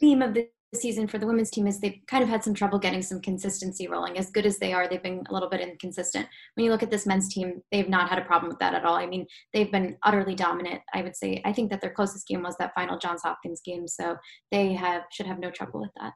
theme 0.00 0.22
of 0.22 0.34
the 0.34 0.48
season 0.76 1.06
for 1.06 1.18
the 1.18 1.26
women's 1.26 1.50
team 1.50 1.66
is 1.66 1.80
they've 1.80 2.00
kind 2.06 2.22
of 2.22 2.28
had 2.28 2.42
some 2.42 2.54
trouble 2.54 2.78
getting 2.78 3.02
some 3.02 3.20
consistency 3.20 3.88
rolling. 3.88 4.18
As 4.18 4.30
good 4.30 4.46
as 4.46 4.58
they 4.58 4.72
are, 4.72 4.88
they've 4.88 5.02
been 5.02 5.24
a 5.28 5.32
little 5.32 5.48
bit 5.48 5.60
inconsistent. 5.60 6.26
When 6.54 6.64
you 6.64 6.70
look 6.70 6.82
at 6.82 6.90
this 6.90 7.06
men's 7.06 7.32
team, 7.32 7.62
they've 7.72 7.88
not 7.88 8.08
had 8.08 8.18
a 8.18 8.24
problem 8.24 8.48
with 8.48 8.58
that 8.60 8.74
at 8.74 8.84
all. 8.84 8.96
I 8.96 9.06
mean, 9.06 9.26
they've 9.52 9.70
been 9.70 9.96
utterly 10.02 10.34
dominant. 10.34 10.80
I 10.92 11.02
would 11.02 11.16
say. 11.16 11.40
I 11.44 11.52
think 11.52 11.70
that 11.70 11.80
their 11.80 11.90
closest 11.90 12.26
game 12.26 12.42
was 12.42 12.56
that 12.58 12.74
final 12.74 12.98
Johns 12.98 13.22
Hopkins 13.22 13.60
game, 13.64 13.86
so 13.86 14.16
they 14.50 14.72
have 14.72 15.02
should 15.10 15.26
have 15.26 15.38
no 15.38 15.50
trouble 15.50 15.80
with 15.80 15.92
that. 16.00 16.12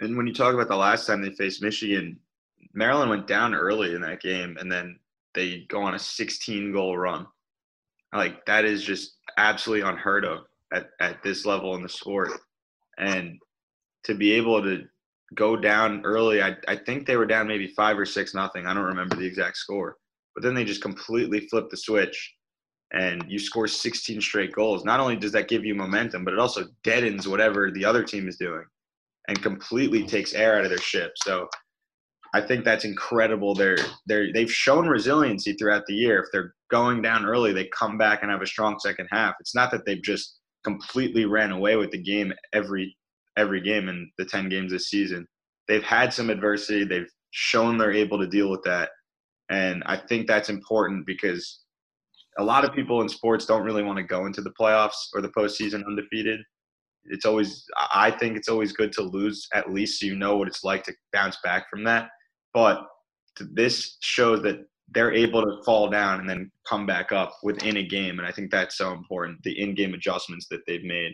And 0.00 0.16
when 0.16 0.26
you 0.26 0.34
talk 0.34 0.54
about 0.54 0.68
the 0.68 0.76
last 0.76 1.06
time 1.06 1.22
they 1.22 1.30
faced 1.30 1.62
Michigan, 1.62 2.18
Maryland 2.74 3.10
went 3.10 3.26
down 3.26 3.54
early 3.54 3.94
in 3.94 4.00
that 4.02 4.20
game, 4.20 4.56
and 4.58 4.70
then 4.70 4.98
they 5.34 5.66
go 5.68 5.82
on 5.82 5.94
a 5.94 5.98
16 5.98 6.72
goal 6.72 6.96
run. 6.96 7.26
Like 8.12 8.44
that 8.46 8.64
is 8.64 8.82
just 8.82 9.18
absolutely 9.38 9.88
unheard 9.88 10.24
of 10.24 10.40
at, 10.72 10.90
at 11.00 11.22
this 11.22 11.46
level 11.46 11.74
in 11.76 11.82
the 11.82 11.88
sport 11.88 12.30
and 12.98 13.38
to 14.04 14.14
be 14.14 14.32
able 14.32 14.62
to 14.62 14.84
go 15.34 15.56
down 15.56 16.02
early, 16.04 16.42
I, 16.42 16.56
I 16.68 16.76
think 16.76 17.06
they 17.06 17.16
were 17.16 17.26
down 17.26 17.46
maybe 17.46 17.68
five 17.68 17.98
or 17.98 18.06
six 18.06 18.34
nothing. 18.34 18.66
I 18.66 18.74
don't 18.74 18.84
remember 18.84 19.16
the 19.16 19.26
exact 19.26 19.56
score, 19.56 19.96
but 20.34 20.42
then 20.42 20.54
they 20.54 20.64
just 20.64 20.82
completely 20.82 21.46
flipped 21.48 21.70
the 21.70 21.76
switch 21.76 22.34
and 22.92 23.24
you 23.26 23.38
score 23.38 23.66
16 23.66 24.20
straight 24.20 24.52
goals. 24.52 24.84
Not 24.84 25.00
only 25.00 25.16
does 25.16 25.32
that 25.32 25.48
give 25.48 25.64
you 25.64 25.74
momentum, 25.74 26.24
but 26.24 26.34
it 26.34 26.40
also 26.40 26.66
deadens 26.84 27.26
whatever 27.26 27.70
the 27.70 27.84
other 27.84 28.02
team 28.02 28.28
is 28.28 28.36
doing 28.36 28.64
and 29.28 29.42
completely 29.42 30.06
takes 30.06 30.34
air 30.34 30.58
out 30.58 30.64
of 30.64 30.70
their 30.70 30.78
ship. 30.78 31.12
So 31.16 31.48
I 32.34 32.40
think 32.40 32.64
that's 32.64 32.84
incredible. 32.84 33.54
They're 33.54 33.78
they're 34.06 34.32
they've 34.32 34.52
shown 34.52 34.88
resiliency 34.88 35.52
throughout 35.54 35.84
the 35.86 35.94
year. 35.94 36.20
If 36.20 36.26
they're 36.32 36.54
going 36.70 37.02
down 37.02 37.26
early, 37.26 37.52
they 37.52 37.68
come 37.76 37.98
back 37.98 38.22
and 38.22 38.30
have 38.30 38.42
a 38.42 38.46
strong 38.46 38.78
second 38.78 39.08
half. 39.10 39.34
It's 39.40 39.54
not 39.54 39.70
that 39.70 39.84
they've 39.84 40.02
just 40.02 40.38
completely 40.64 41.24
ran 41.24 41.50
away 41.50 41.76
with 41.76 41.90
the 41.90 42.02
game 42.02 42.32
every 42.52 42.96
every 43.36 43.60
game 43.60 43.88
in 43.88 44.10
the 44.18 44.24
10 44.24 44.48
games 44.48 44.72
this 44.72 44.88
season. 44.88 45.26
They've 45.68 45.82
had 45.82 46.12
some 46.12 46.30
adversity. 46.30 46.84
They've 46.84 47.10
shown 47.30 47.78
they're 47.78 47.92
able 47.92 48.18
to 48.18 48.26
deal 48.26 48.50
with 48.50 48.62
that. 48.64 48.90
And 49.50 49.82
I 49.86 49.96
think 49.96 50.26
that's 50.26 50.50
important 50.50 51.06
because 51.06 51.60
a 52.38 52.44
lot 52.44 52.64
of 52.64 52.74
people 52.74 53.00
in 53.02 53.08
sports 53.08 53.46
don't 53.46 53.64
really 53.64 53.82
want 53.82 53.98
to 53.98 54.04
go 54.04 54.26
into 54.26 54.42
the 54.42 54.52
playoffs 54.58 55.08
or 55.14 55.20
the 55.20 55.30
postseason 55.30 55.86
undefeated. 55.86 56.40
It's 57.06 57.24
always, 57.24 57.64
I 57.92 58.10
think 58.10 58.36
it's 58.36 58.48
always 58.48 58.72
good 58.72 58.92
to 58.92 59.02
lose 59.02 59.48
at 59.54 59.72
least 59.72 60.00
so 60.00 60.06
you 60.06 60.14
know 60.14 60.36
what 60.36 60.48
it's 60.48 60.62
like 60.62 60.84
to 60.84 60.94
bounce 61.12 61.36
back 61.42 61.68
from 61.68 61.84
that. 61.84 62.08
But 62.54 62.82
this 63.38 63.96
shows 64.00 64.42
that 64.42 64.64
they're 64.94 65.12
able 65.12 65.42
to 65.42 65.62
fall 65.64 65.88
down 65.88 66.20
and 66.20 66.28
then 66.28 66.50
come 66.68 66.86
back 66.86 67.12
up 67.12 67.36
within 67.42 67.76
a 67.78 67.82
game. 67.82 68.18
And 68.18 68.26
I 68.26 68.32
think 68.32 68.50
that's 68.50 68.76
so 68.76 68.92
important 68.92 69.42
the 69.42 69.58
in 69.60 69.74
game 69.74 69.94
adjustments 69.94 70.46
that 70.50 70.60
they've 70.66 70.84
made. 70.84 71.12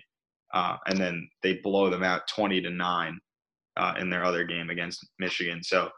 Uh, 0.54 0.76
and 0.86 0.98
then 0.98 1.28
they 1.42 1.54
blow 1.62 1.90
them 1.90 2.02
out 2.02 2.22
20 2.34 2.60
to 2.62 2.70
9 2.70 3.18
uh, 3.76 3.94
in 3.98 4.10
their 4.10 4.24
other 4.24 4.44
game 4.44 4.70
against 4.70 5.06
Michigan. 5.18 5.62
So 5.62 5.90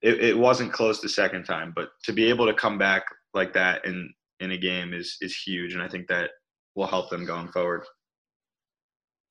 it, 0.00 0.22
it 0.22 0.38
wasn't 0.38 0.72
close 0.72 1.00
the 1.00 1.08
second 1.08 1.44
time, 1.44 1.72
but 1.76 1.90
to 2.04 2.12
be 2.12 2.24
able 2.26 2.46
to 2.46 2.54
come 2.54 2.78
back 2.78 3.02
like 3.34 3.52
that 3.52 3.84
in, 3.84 4.12
in 4.40 4.52
a 4.52 4.56
game 4.56 4.94
is, 4.94 5.16
is 5.20 5.36
huge. 5.36 5.74
And 5.74 5.82
I 5.82 5.88
think 5.88 6.08
that 6.08 6.30
will 6.74 6.86
help 6.86 7.10
them 7.10 7.26
going 7.26 7.48
forward 7.48 7.84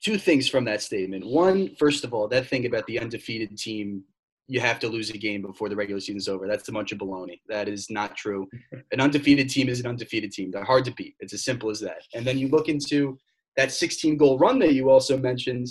two 0.04 0.18
things 0.18 0.48
from 0.48 0.66
that 0.66 0.82
statement. 0.82 1.26
One, 1.26 1.76
first 1.76 2.04
of 2.04 2.14
all, 2.14 2.28
that 2.28 2.48
thing 2.48 2.66
about 2.66 2.86
the 2.86 3.00
undefeated 3.00 3.58
team 3.58 4.04
you 4.48 4.62
have 4.62 4.80
to 4.80 4.88
lose 4.88 5.10
a 5.10 5.18
game 5.18 5.42
before 5.42 5.68
the 5.68 5.76
regular 5.76 6.00
season 6.00 6.18
is 6.18 6.30
over. 6.30 6.48
That's 6.48 6.70
a 6.70 6.72
bunch 6.72 6.92
of 6.94 7.00
baloney. 7.00 7.42
That 7.50 7.68
is 7.68 7.90
not 7.90 8.16
true. 8.16 8.48
An 8.92 9.02
undefeated 9.02 9.50
team 9.50 9.68
is 9.68 9.82
an 9.82 9.88
undefeated 9.88 10.32
team. 10.32 10.52
They're 10.52 10.64
hard 10.64 10.86
to 10.86 10.92
beat. 10.92 11.16
It's 11.20 11.34
as 11.34 11.44
simple 11.44 11.70
as 11.70 11.82
that. 11.82 12.04
And 12.14 12.26
then 12.26 12.38
you 12.38 12.48
look 12.48 12.70
into 12.70 13.18
that 13.58 13.72
16 13.72 14.16
goal 14.18 14.40
run 14.40 14.60
that 14.60 14.74
you 14.74 14.90
also 14.90 15.18
mentioned. 15.18 15.68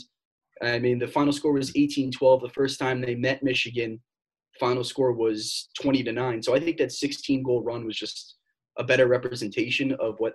I 0.62 0.78
mean, 0.78 0.98
the 0.98 1.08
final 1.08 1.32
score 1.32 1.52
was 1.52 1.72
18 1.74 2.12
12 2.12 2.42
the 2.42 2.48
first 2.50 2.78
time 2.78 3.00
they 3.00 3.14
met 3.14 3.42
Michigan. 3.42 4.00
Final 4.60 4.84
score 4.84 5.12
was 5.12 5.68
20 5.80 6.02
to 6.04 6.12
9. 6.12 6.42
So 6.42 6.54
I 6.54 6.60
think 6.60 6.76
that 6.78 6.92
16 6.92 7.42
goal 7.42 7.62
run 7.62 7.86
was 7.86 7.96
just 7.96 8.36
a 8.78 8.84
better 8.84 9.06
representation 9.06 9.92
of 9.92 10.16
what 10.18 10.34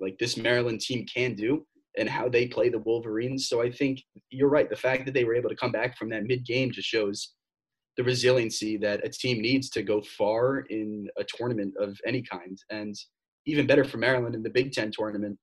like 0.00 0.16
this 0.18 0.36
Maryland 0.36 0.80
team 0.80 1.04
can 1.12 1.34
do 1.34 1.66
and 1.98 2.08
how 2.08 2.28
they 2.28 2.46
play 2.46 2.68
the 2.68 2.78
Wolverines. 2.78 3.48
So 3.48 3.62
I 3.62 3.70
think 3.70 4.02
you're 4.30 4.48
right. 4.48 4.70
The 4.70 4.76
fact 4.76 5.06
that 5.06 5.14
they 5.14 5.24
were 5.24 5.34
able 5.34 5.48
to 5.48 5.56
come 5.56 5.72
back 5.72 5.98
from 5.98 6.08
that 6.10 6.24
mid 6.24 6.46
game 6.46 6.70
just 6.70 6.88
shows 6.88 7.34
the 7.96 8.04
resiliency 8.04 8.76
that 8.78 9.04
a 9.04 9.08
team 9.08 9.42
needs 9.42 9.68
to 9.70 9.82
go 9.82 10.00
far 10.00 10.60
in 10.70 11.08
a 11.18 11.24
tournament 11.24 11.74
of 11.78 11.98
any 12.06 12.22
kind. 12.22 12.58
And 12.70 12.94
even 13.46 13.66
better 13.66 13.84
for 13.84 13.98
Maryland 13.98 14.34
in 14.34 14.42
the 14.42 14.50
Big 14.50 14.72
Ten 14.72 14.90
tournament, 14.90 15.38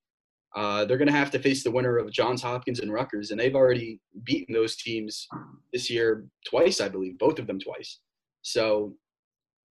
uh, 0.56 0.86
they're 0.86 0.98
going 0.98 1.10
to 1.10 1.14
have 1.14 1.32
to 1.32 1.40
face 1.40 1.64
the 1.64 1.72
winner 1.72 1.98
of 1.98 2.12
Johns 2.12 2.42
Hopkins 2.42 2.80
and 2.80 2.92
Rutgers, 2.92 3.32
and 3.32 3.40
they've 3.40 3.56
already 3.56 4.00
beaten 4.24 4.54
those 4.54 4.76
teams 4.76 5.28
this 5.74 5.90
year 5.90 6.26
twice, 6.50 6.80
I 6.80 6.90
believe, 6.90 7.20
both 7.20 7.38
of 7.38 7.48
them 7.48 7.60
twice. 7.60 8.00
So, 8.42 8.96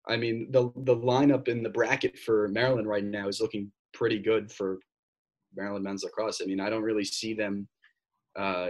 I 0.06 0.16
mean, 0.16 0.48
the 0.52 0.70
the 0.84 0.94
lineup 0.94 1.48
in 1.48 1.62
the 1.62 1.70
bracket 1.70 2.18
for 2.18 2.48
Maryland 2.48 2.86
right 2.86 3.02
now 3.02 3.26
is 3.26 3.40
looking 3.40 3.72
pretty 3.94 4.18
good 4.18 4.52
for 4.52 4.78
Maryland 5.56 5.84
men's 5.84 6.04
lacrosse. 6.04 6.40
I 6.42 6.46
mean, 6.46 6.60
I 6.60 6.70
don't 6.70 6.82
really 6.82 7.04
see 7.04 7.34
them 7.34 7.66
uh, 8.38 8.68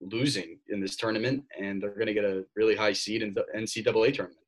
losing 0.00 0.58
in 0.68 0.80
this 0.80 0.96
tournament, 0.96 1.44
and 1.60 1.82
they're 1.82 1.94
going 1.94 2.06
to 2.06 2.14
get 2.14 2.24
a 2.24 2.44
really 2.54 2.76
high 2.76 2.92
seed 2.92 3.22
in 3.22 3.34
the 3.34 3.44
NCAA 3.56 4.14
tournament. 4.14 4.38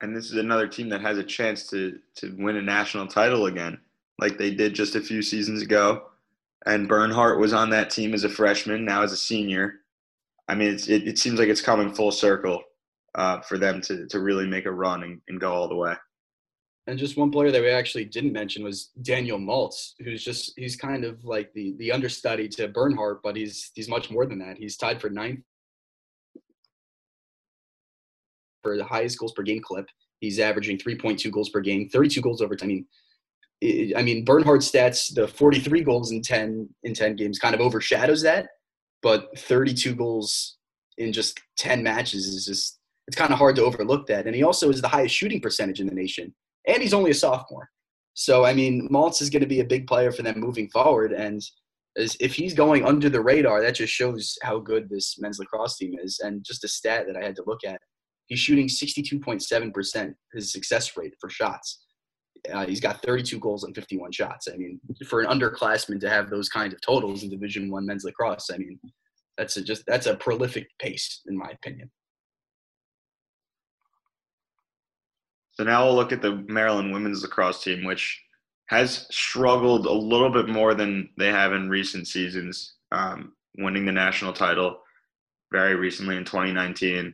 And 0.00 0.14
this 0.14 0.26
is 0.26 0.36
another 0.36 0.68
team 0.68 0.88
that 0.90 1.00
has 1.00 1.18
a 1.18 1.24
chance 1.24 1.68
to 1.70 1.98
to 2.16 2.34
win 2.38 2.56
a 2.56 2.62
national 2.62 3.08
title 3.08 3.46
again, 3.46 3.78
like 4.20 4.38
they 4.38 4.52
did 4.52 4.74
just 4.74 4.94
a 4.94 5.00
few 5.00 5.22
seasons 5.22 5.62
ago. 5.62 6.04
And 6.66 6.88
Bernhardt 6.88 7.40
was 7.40 7.52
on 7.52 7.70
that 7.70 7.90
team 7.90 8.14
as 8.14 8.24
a 8.24 8.28
freshman, 8.28 8.84
now 8.84 9.02
as 9.02 9.12
a 9.12 9.16
senior. 9.16 9.80
I 10.48 10.54
mean, 10.54 10.74
it, 10.74 10.88
it 10.88 11.18
seems 11.18 11.38
like 11.38 11.48
it's 11.48 11.60
coming 11.60 11.92
full 11.92 12.12
circle 12.12 12.62
uh, 13.14 13.40
for 13.40 13.58
them 13.58 13.80
to 13.82 14.06
to 14.06 14.20
really 14.20 14.46
make 14.46 14.66
a 14.66 14.70
run 14.70 15.02
and, 15.02 15.20
and 15.28 15.40
go 15.40 15.52
all 15.52 15.68
the 15.68 15.76
way. 15.76 15.94
And 16.88 16.98
just 16.98 17.18
one 17.18 17.30
player 17.30 17.50
that 17.50 17.60
we 17.60 17.68
actually 17.68 18.06
didn't 18.06 18.32
mention 18.32 18.64
was 18.64 18.92
Daniel 19.02 19.38
Maltz, 19.38 19.92
who's 20.02 20.24
just 20.24 20.54
he's 20.56 20.74
kind 20.74 21.04
of 21.04 21.22
like 21.22 21.52
the 21.52 21.74
the 21.78 21.92
understudy 21.92 22.48
to 22.48 22.66
Bernhardt, 22.66 23.22
but 23.22 23.36
he's 23.36 23.70
he's 23.74 23.90
much 23.90 24.10
more 24.10 24.24
than 24.24 24.38
that. 24.38 24.56
He's 24.56 24.78
tied 24.78 24.98
for 24.98 25.10
ninth 25.10 25.40
for 28.62 28.78
the 28.78 28.84
highest 28.84 29.18
goals 29.18 29.34
per 29.34 29.42
game 29.42 29.60
clip. 29.60 29.86
He's 30.20 30.38
averaging 30.38 30.78
3.2 30.78 31.30
goals 31.30 31.50
per 31.50 31.60
game, 31.60 31.90
32 31.90 32.22
goals 32.22 32.40
over 32.40 32.56
10. 32.56 32.66
I 32.66 32.72
mean, 32.72 33.92
I 33.94 34.02
mean 34.02 34.24
Bernhardt's 34.24 34.70
stats, 34.70 35.14
the 35.14 35.28
43 35.28 35.82
goals 35.82 36.10
in 36.10 36.22
10 36.22 36.70
in 36.84 36.94
10 36.94 37.16
games, 37.16 37.38
kind 37.38 37.54
of 37.54 37.60
overshadows 37.60 38.22
that, 38.22 38.48
but 39.02 39.28
32 39.38 39.94
goals 39.94 40.56
in 40.96 41.12
just 41.12 41.38
10 41.58 41.82
matches 41.82 42.26
is 42.28 42.46
just 42.46 42.78
it's 43.06 43.16
kind 43.16 43.30
of 43.30 43.38
hard 43.38 43.56
to 43.56 43.62
overlook 43.64 44.06
that. 44.06 44.26
And 44.26 44.34
he 44.34 44.42
also 44.42 44.70
is 44.70 44.80
the 44.80 44.88
highest 44.88 45.14
shooting 45.14 45.42
percentage 45.42 45.80
in 45.80 45.86
the 45.86 45.94
nation 45.94 46.34
and 46.68 46.82
he's 46.82 46.94
only 46.94 47.10
a 47.10 47.14
sophomore. 47.14 47.68
So 48.14 48.44
I 48.44 48.52
mean, 48.52 48.88
Maltz 48.90 49.22
is 49.22 49.30
going 49.30 49.42
to 49.42 49.48
be 49.48 49.60
a 49.60 49.64
big 49.64 49.86
player 49.86 50.12
for 50.12 50.22
them 50.22 50.38
moving 50.38 50.68
forward, 50.68 51.12
and 51.12 51.42
if 51.96 52.34
he's 52.34 52.54
going 52.54 52.84
under 52.84 53.08
the 53.08 53.20
radar, 53.20 53.60
that 53.62 53.74
just 53.74 53.92
shows 53.92 54.36
how 54.42 54.60
good 54.60 54.88
this 54.88 55.18
men's 55.18 55.38
lacrosse 55.38 55.76
team 55.76 55.94
is. 56.00 56.20
And 56.22 56.44
just 56.44 56.64
a 56.64 56.68
stat 56.68 57.06
that 57.06 57.16
I 57.16 57.24
had 57.24 57.36
to 57.36 57.44
look 57.46 57.64
at: 57.64 57.80
he's 58.26 58.38
shooting 58.38 58.68
62.7 58.68 59.74
percent 59.74 60.14
his 60.32 60.52
success 60.52 60.96
rate 60.96 61.14
for 61.20 61.30
shots. 61.30 61.84
Uh, 62.52 62.64
he's 62.66 62.80
got 62.80 63.02
32 63.02 63.40
goals 63.40 63.64
and 63.64 63.74
51 63.74 64.12
shots. 64.12 64.46
I 64.52 64.56
mean, 64.56 64.80
for 65.08 65.20
an 65.20 65.26
underclassman 65.26 65.98
to 66.00 66.08
have 66.08 66.30
those 66.30 66.48
kinds 66.48 66.72
of 66.72 66.80
totals 66.80 67.24
in 67.24 67.30
Division 67.30 67.68
One 67.68 67.84
men's 67.84 68.04
lacrosse, 68.04 68.50
I 68.52 68.58
mean, 68.58 68.78
that's 69.36 69.56
a 69.56 69.62
just 69.62 69.84
that's 69.86 70.06
a 70.06 70.16
prolific 70.16 70.68
pace, 70.78 71.22
in 71.26 71.36
my 71.36 71.50
opinion. 71.50 71.90
So 75.58 75.64
now 75.64 75.84
we'll 75.84 75.96
look 75.96 76.12
at 76.12 76.22
the 76.22 76.36
Maryland 76.46 76.92
women's 76.92 77.22
lacrosse 77.22 77.64
team, 77.64 77.84
which 77.84 78.22
has 78.66 79.08
struggled 79.10 79.86
a 79.86 79.92
little 79.92 80.30
bit 80.30 80.48
more 80.48 80.72
than 80.72 81.08
they 81.18 81.28
have 81.28 81.52
in 81.52 81.68
recent 81.68 82.06
seasons, 82.06 82.74
um, 82.92 83.32
winning 83.56 83.84
the 83.84 83.92
national 83.92 84.32
title 84.32 84.78
very 85.50 85.74
recently 85.74 86.16
in 86.16 86.24
2019, 86.24 87.12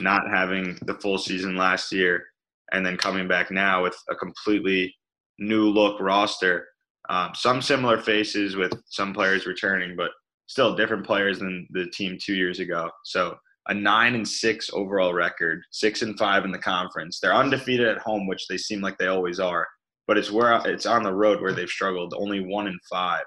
not 0.00 0.28
having 0.28 0.78
the 0.82 0.94
full 0.94 1.16
season 1.16 1.56
last 1.56 1.90
year, 1.90 2.26
and 2.72 2.84
then 2.84 2.98
coming 2.98 3.26
back 3.26 3.50
now 3.50 3.82
with 3.82 3.96
a 4.10 4.14
completely 4.14 4.94
new 5.38 5.64
look 5.64 5.98
roster. 5.98 6.68
Um, 7.08 7.30
some 7.34 7.62
similar 7.62 7.98
faces 8.02 8.54
with 8.54 8.72
some 8.90 9.14
players 9.14 9.46
returning, 9.46 9.96
but 9.96 10.10
still 10.46 10.76
different 10.76 11.06
players 11.06 11.38
than 11.38 11.66
the 11.70 11.86
team 11.86 12.18
two 12.20 12.34
years 12.34 12.60
ago. 12.60 12.90
So 13.04 13.38
a 13.68 13.74
nine 13.74 14.14
and 14.14 14.26
six 14.26 14.70
overall 14.72 15.12
record, 15.12 15.60
six 15.70 16.02
and 16.02 16.18
five 16.18 16.44
in 16.44 16.52
the 16.52 16.58
conference. 16.58 17.20
They're 17.20 17.34
undefeated 17.34 17.86
at 17.86 17.98
home, 17.98 18.26
which 18.26 18.46
they 18.48 18.56
seem 18.56 18.80
like 18.80 18.96
they 18.98 19.08
always 19.08 19.38
are. 19.38 19.66
But 20.06 20.16
it's 20.16 20.30
where 20.30 20.60
it's 20.64 20.86
on 20.86 21.02
the 21.02 21.14
road 21.14 21.40
where 21.40 21.52
they've 21.52 21.68
struggled, 21.68 22.14
only 22.16 22.40
one 22.40 22.66
and 22.66 22.80
five. 22.90 23.24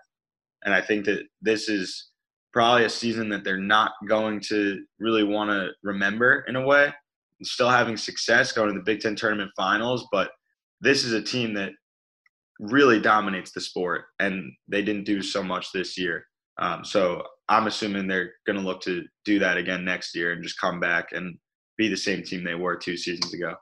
And 0.65 0.73
I 0.73 0.81
think 0.81 1.05
that 1.05 1.23
this 1.41 1.69
is 1.69 2.09
probably 2.53 2.85
a 2.85 2.89
season 2.89 3.29
that 3.29 3.43
they're 3.43 3.57
not 3.57 3.91
going 4.07 4.39
to 4.41 4.83
really 4.99 5.23
want 5.23 5.49
to 5.51 5.69
remember 5.83 6.43
in 6.47 6.55
a 6.55 6.65
way. 6.65 6.91
Still 7.43 7.69
having 7.69 7.97
success 7.97 8.51
going 8.51 8.67
to 8.69 8.73
the 8.73 8.83
Big 8.83 8.99
Ten 8.99 9.15
tournament 9.15 9.51
finals, 9.55 10.07
but 10.11 10.31
this 10.81 11.03
is 11.03 11.13
a 11.13 11.21
team 11.21 11.53
that 11.53 11.71
really 12.59 12.99
dominates 12.99 13.51
the 13.51 13.61
sport, 13.61 14.05
and 14.19 14.51
they 14.67 14.83
didn't 14.83 15.05
do 15.05 15.21
so 15.21 15.41
much 15.43 15.71
this 15.71 15.97
year. 15.97 16.25
Um, 16.59 16.83
so 16.83 17.23
I'm 17.51 17.67
assuming 17.67 18.07
they're 18.07 18.31
going 18.47 18.57
to 18.57 18.65
look 18.65 18.81
to 18.83 19.03
do 19.25 19.37
that 19.39 19.57
again 19.57 19.83
next 19.83 20.15
year 20.15 20.31
and 20.31 20.41
just 20.41 20.59
come 20.59 20.79
back 20.79 21.09
and 21.11 21.37
be 21.77 21.89
the 21.89 21.97
same 21.97 22.23
team 22.23 22.45
they 22.45 22.55
were 22.55 22.77
two 22.77 22.95
seasons 22.95 23.33
ago. 23.33 23.55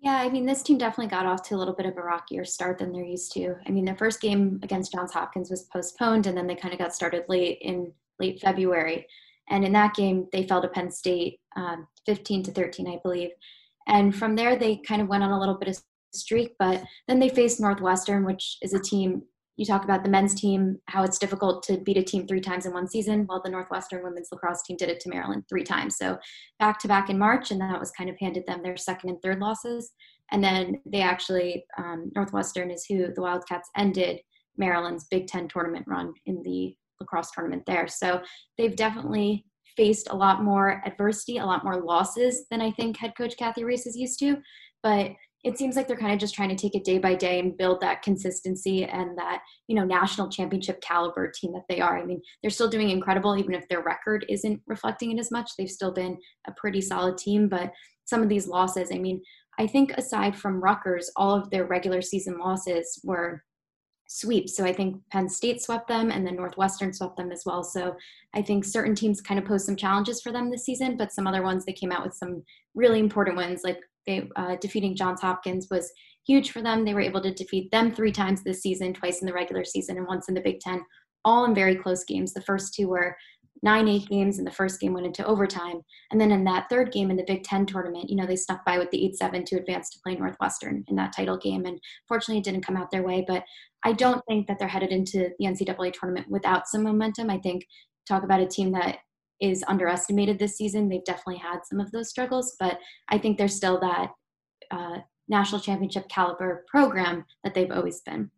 Yeah, 0.00 0.16
I 0.16 0.28
mean, 0.30 0.46
this 0.46 0.62
team 0.62 0.78
definitely 0.78 1.10
got 1.10 1.26
off 1.26 1.42
to 1.48 1.56
a 1.56 1.58
little 1.58 1.74
bit 1.74 1.86
of 1.86 1.96
a 1.96 2.00
rockier 2.00 2.44
start 2.44 2.78
than 2.78 2.92
they're 2.92 3.04
used 3.04 3.32
to. 3.32 3.56
I 3.66 3.70
mean, 3.70 3.84
their 3.84 3.96
first 3.96 4.20
game 4.20 4.60
against 4.62 4.92
Johns 4.92 5.12
Hopkins 5.12 5.50
was 5.50 5.64
postponed, 5.64 6.28
and 6.28 6.36
then 6.36 6.46
they 6.46 6.54
kind 6.54 6.72
of 6.72 6.78
got 6.78 6.94
started 6.94 7.24
late 7.28 7.58
in 7.60 7.92
late 8.20 8.40
February. 8.40 9.06
And 9.50 9.64
in 9.64 9.72
that 9.72 9.94
game, 9.94 10.28
they 10.32 10.46
fell 10.46 10.62
to 10.62 10.68
Penn 10.68 10.92
State, 10.92 11.40
um, 11.56 11.88
15 12.06 12.44
to 12.44 12.52
13, 12.52 12.86
I 12.86 13.00
believe. 13.02 13.30
And 13.88 14.14
from 14.14 14.36
there, 14.36 14.56
they 14.56 14.76
kind 14.76 15.02
of 15.02 15.08
went 15.08 15.24
on 15.24 15.32
a 15.32 15.40
little 15.40 15.56
bit 15.56 15.68
of 15.68 15.82
streak, 16.12 16.54
but 16.58 16.82
then 17.08 17.18
they 17.18 17.28
faced 17.28 17.60
Northwestern, 17.60 18.24
which 18.24 18.58
is 18.62 18.74
a 18.74 18.80
team 18.80 19.22
you 19.60 19.66
talk 19.66 19.84
about 19.84 20.02
the 20.02 20.08
men's 20.08 20.34
team, 20.34 20.78
how 20.86 21.02
it's 21.04 21.18
difficult 21.18 21.62
to 21.62 21.76
beat 21.76 21.98
a 21.98 22.02
team 22.02 22.26
three 22.26 22.40
times 22.40 22.64
in 22.64 22.72
one 22.72 22.88
season. 22.88 23.26
Well, 23.28 23.42
the 23.44 23.50
Northwestern 23.50 24.02
women's 24.02 24.30
lacrosse 24.32 24.62
team 24.62 24.78
did 24.78 24.88
it 24.88 25.00
to 25.00 25.10
Maryland 25.10 25.44
three 25.50 25.64
times. 25.64 25.98
So 25.98 26.16
back 26.58 26.78
to 26.78 26.88
back 26.88 27.10
in 27.10 27.18
March, 27.18 27.50
and 27.50 27.60
that 27.60 27.78
was 27.78 27.90
kind 27.90 28.08
of 28.08 28.16
handed 28.18 28.46
them 28.46 28.62
their 28.62 28.78
second 28.78 29.10
and 29.10 29.20
third 29.20 29.38
losses. 29.38 29.92
And 30.32 30.42
then 30.42 30.80
they 30.86 31.02
actually, 31.02 31.66
um, 31.76 32.10
Northwestern 32.14 32.70
is 32.70 32.86
who 32.86 33.12
the 33.14 33.20
Wildcats 33.20 33.68
ended 33.76 34.20
Maryland's 34.56 35.06
Big 35.10 35.26
Ten 35.26 35.46
tournament 35.46 35.84
run 35.86 36.14
in 36.24 36.40
the 36.42 36.74
lacrosse 36.98 37.30
tournament 37.30 37.64
there. 37.66 37.86
So 37.86 38.22
they've 38.56 38.74
definitely 38.74 39.44
faced 39.76 40.08
a 40.10 40.16
lot 40.16 40.42
more 40.42 40.80
adversity, 40.86 41.36
a 41.36 41.44
lot 41.44 41.64
more 41.64 41.82
losses 41.82 42.46
than 42.50 42.62
I 42.62 42.70
think 42.70 42.96
head 42.96 43.12
coach 43.14 43.36
Cathy 43.36 43.64
Reese 43.64 43.86
is 43.86 43.94
used 43.94 44.18
to. 44.20 44.38
But 44.82 45.10
it 45.42 45.56
seems 45.56 45.74
like 45.74 45.88
they're 45.88 45.96
kind 45.96 46.12
of 46.12 46.18
just 46.18 46.34
trying 46.34 46.50
to 46.50 46.54
take 46.54 46.74
it 46.74 46.84
day 46.84 46.98
by 46.98 47.14
day 47.14 47.38
and 47.38 47.56
build 47.56 47.80
that 47.80 48.02
consistency 48.02 48.84
and 48.84 49.16
that 49.16 49.42
you 49.68 49.74
know 49.74 49.84
national 49.84 50.28
championship 50.28 50.80
caliber 50.80 51.30
team 51.30 51.52
that 51.52 51.64
they 51.68 51.80
are. 51.80 51.98
I 51.98 52.04
mean 52.04 52.20
they're 52.42 52.50
still 52.50 52.68
doing 52.68 52.90
incredible 52.90 53.36
even 53.36 53.54
if 53.54 53.66
their 53.68 53.82
record 53.82 54.26
isn't 54.28 54.60
reflecting 54.66 55.12
it 55.12 55.20
as 55.20 55.30
much. 55.30 55.52
They've 55.56 55.70
still 55.70 55.92
been 55.92 56.18
a 56.46 56.52
pretty 56.52 56.80
solid 56.80 57.18
team 57.18 57.48
but 57.48 57.72
some 58.04 58.22
of 58.22 58.28
these 58.28 58.48
losses 58.48 58.90
i 58.92 58.98
mean 58.98 59.22
i 59.58 59.66
think 59.66 59.92
aside 59.92 60.36
from 60.36 60.60
Rutgers 60.60 61.10
all 61.16 61.34
of 61.34 61.48
their 61.50 61.66
regular 61.66 62.02
season 62.02 62.38
losses 62.38 63.00
were 63.04 63.42
sweeps. 64.08 64.56
So 64.56 64.64
i 64.64 64.72
think 64.72 64.96
penn 65.12 65.28
state 65.28 65.62
swept 65.62 65.86
them 65.86 66.10
and 66.10 66.26
then 66.26 66.36
northwestern 66.36 66.92
swept 66.92 67.16
them 67.16 67.30
as 67.30 67.42
well. 67.46 67.62
So 67.62 67.94
i 68.34 68.42
think 68.42 68.64
certain 68.64 68.94
teams 68.94 69.20
kind 69.20 69.38
of 69.38 69.46
pose 69.46 69.64
some 69.64 69.76
challenges 69.76 70.20
for 70.20 70.32
them 70.32 70.50
this 70.50 70.64
season 70.64 70.96
but 70.96 71.12
some 71.12 71.26
other 71.26 71.42
ones 71.42 71.64
they 71.64 71.72
came 71.72 71.92
out 71.92 72.04
with 72.04 72.14
some 72.14 72.42
really 72.74 72.98
important 72.98 73.36
wins 73.36 73.62
like 73.64 73.78
they 74.10 74.28
uh, 74.36 74.56
defeating 74.60 74.96
Johns 74.96 75.20
Hopkins 75.20 75.68
was 75.70 75.92
huge 76.26 76.50
for 76.50 76.62
them. 76.62 76.84
They 76.84 76.94
were 76.94 77.00
able 77.00 77.22
to 77.22 77.32
defeat 77.32 77.70
them 77.70 77.92
three 77.92 78.12
times 78.12 78.42
this 78.42 78.60
season, 78.60 78.92
twice 78.92 79.20
in 79.20 79.26
the 79.26 79.32
regular 79.32 79.64
season 79.64 79.96
and 79.96 80.06
once 80.06 80.28
in 80.28 80.34
the 80.34 80.40
Big 80.40 80.60
Ten, 80.60 80.82
all 81.24 81.44
in 81.44 81.54
very 81.54 81.76
close 81.76 82.04
games. 82.04 82.32
The 82.32 82.42
first 82.42 82.74
two 82.74 82.88
were 82.88 83.16
nine 83.62 83.88
eight 83.88 84.08
games, 84.08 84.38
and 84.38 84.46
the 84.46 84.52
first 84.52 84.80
game 84.80 84.94
went 84.94 85.06
into 85.06 85.26
overtime. 85.26 85.80
And 86.10 86.20
then 86.20 86.32
in 86.32 86.44
that 86.44 86.66
third 86.70 86.92
game 86.92 87.10
in 87.10 87.16
the 87.16 87.24
Big 87.26 87.44
Ten 87.44 87.66
tournament, 87.66 88.08
you 88.08 88.16
know, 88.16 88.26
they 88.26 88.36
snuck 88.36 88.64
by 88.64 88.78
with 88.78 88.90
the 88.90 89.04
eight 89.04 89.16
seven 89.16 89.44
to 89.46 89.56
advance 89.56 89.90
to 89.90 90.00
play 90.02 90.16
Northwestern 90.16 90.84
in 90.88 90.96
that 90.96 91.14
title 91.14 91.38
game. 91.38 91.66
And 91.66 91.78
fortunately, 92.08 92.38
it 92.38 92.44
didn't 92.44 92.66
come 92.66 92.76
out 92.76 92.90
their 92.90 93.02
way. 93.02 93.24
But 93.26 93.44
I 93.84 93.92
don't 93.92 94.22
think 94.28 94.46
that 94.46 94.58
they're 94.58 94.68
headed 94.68 94.90
into 94.90 95.30
the 95.38 95.46
NCAA 95.46 95.92
tournament 95.92 96.28
without 96.28 96.68
some 96.68 96.82
momentum. 96.82 97.30
I 97.30 97.38
think 97.38 97.66
talk 98.08 98.24
about 98.24 98.40
a 98.40 98.46
team 98.46 98.72
that 98.72 98.98
is 99.40 99.64
underestimated 99.66 100.38
this 100.38 100.56
season. 100.56 100.88
They've 100.88 101.04
definitely 101.04 101.38
had 101.38 101.60
some 101.64 101.80
of 101.80 101.90
those 101.92 102.10
struggles, 102.10 102.56
but 102.60 102.78
I 103.08 103.18
think 103.18 103.38
they're 103.38 103.48
still 103.48 103.80
that 103.80 104.10
uh, 104.70 104.98
national 105.28 105.60
championship 105.60 106.08
caliber 106.08 106.64
program 106.68 107.24
that 107.44 107.54
they've 107.54 107.70
always 107.70 108.00
been. 108.02 108.30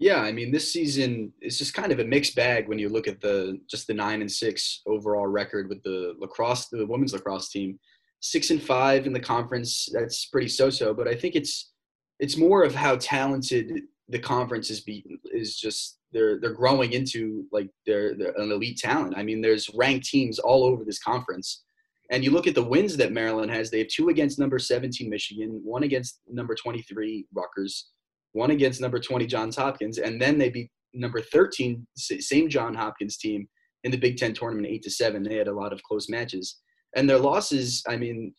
Yeah, 0.00 0.20
I 0.22 0.32
mean, 0.32 0.50
this 0.50 0.72
season 0.72 1.30
is 1.42 1.58
just 1.58 1.74
kind 1.74 1.92
of 1.92 1.98
a 1.98 2.04
mixed 2.04 2.34
bag 2.34 2.68
when 2.68 2.78
you 2.78 2.88
look 2.88 3.06
at 3.06 3.20
the 3.20 3.60
just 3.70 3.86
the 3.86 3.92
nine 3.92 4.22
and 4.22 4.32
six 4.32 4.80
overall 4.86 5.26
record 5.26 5.68
with 5.68 5.82
the 5.82 6.14
lacrosse, 6.18 6.68
the 6.68 6.86
women's 6.86 7.12
lacrosse 7.12 7.50
team. 7.50 7.78
Six 8.20 8.50
and 8.50 8.62
five 8.62 9.06
in 9.06 9.12
the 9.12 9.20
conference, 9.20 9.88
that's 9.92 10.26
pretty 10.26 10.48
so-so. 10.48 10.94
But 10.94 11.06
I 11.06 11.14
think 11.14 11.34
it's 11.36 11.72
it's 12.18 12.38
more 12.38 12.62
of 12.62 12.74
how 12.74 12.96
talented 12.96 13.82
the 14.08 14.18
conference 14.18 14.70
is 14.70 14.80
be 14.80 15.04
is 15.32 15.56
just 15.56 15.98
they're 16.12 16.38
they're 16.40 16.52
growing 16.52 16.92
into 16.92 17.44
like 17.52 17.68
they're, 17.86 18.14
they're 18.16 18.34
an 18.36 18.50
elite 18.50 18.78
talent. 18.78 19.14
I 19.16 19.22
mean, 19.22 19.40
there's 19.40 19.70
ranked 19.74 20.06
teams 20.06 20.38
all 20.38 20.64
over 20.64 20.84
this 20.84 20.98
conference, 20.98 21.62
and 22.10 22.24
you 22.24 22.30
look 22.30 22.46
at 22.46 22.54
the 22.54 22.64
wins 22.64 22.96
that 22.96 23.12
Maryland 23.12 23.50
has. 23.50 23.70
They 23.70 23.78
have 23.78 23.88
two 23.88 24.08
against 24.08 24.38
number 24.38 24.58
17 24.58 25.08
Michigan, 25.08 25.60
one 25.64 25.82
against 25.82 26.20
number 26.28 26.54
23 26.54 27.26
Rutgers, 27.34 27.90
one 28.32 28.50
against 28.50 28.80
number 28.80 28.98
20 28.98 29.26
Johns 29.26 29.56
Hopkins, 29.56 29.98
and 29.98 30.20
then 30.20 30.38
they 30.38 30.50
beat 30.50 30.70
number 30.92 31.20
13 31.20 31.86
same 31.96 32.48
John 32.48 32.74
Hopkins 32.74 33.16
team 33.16 33.48
in 33.84 33.90
the 33.90 33.98
Big 33.98 34.16
Ten 34.16 34.34
tournament 34.34 34.66
eight 34.66 34.82
to 34.82 34.90
seven. 34.90 35.22
They 35.22 35.36
had 35.36 35.48
a 35.48 35.52
lot 35.52 35.72
of 35.72 35.82
close 35.82 36.08
matches, 36.08 36.58
and 36.96 37.08
their 37.08 37.18
losses. 37.18 37.82
I 37.88 37.96
mean, 37.96 38.34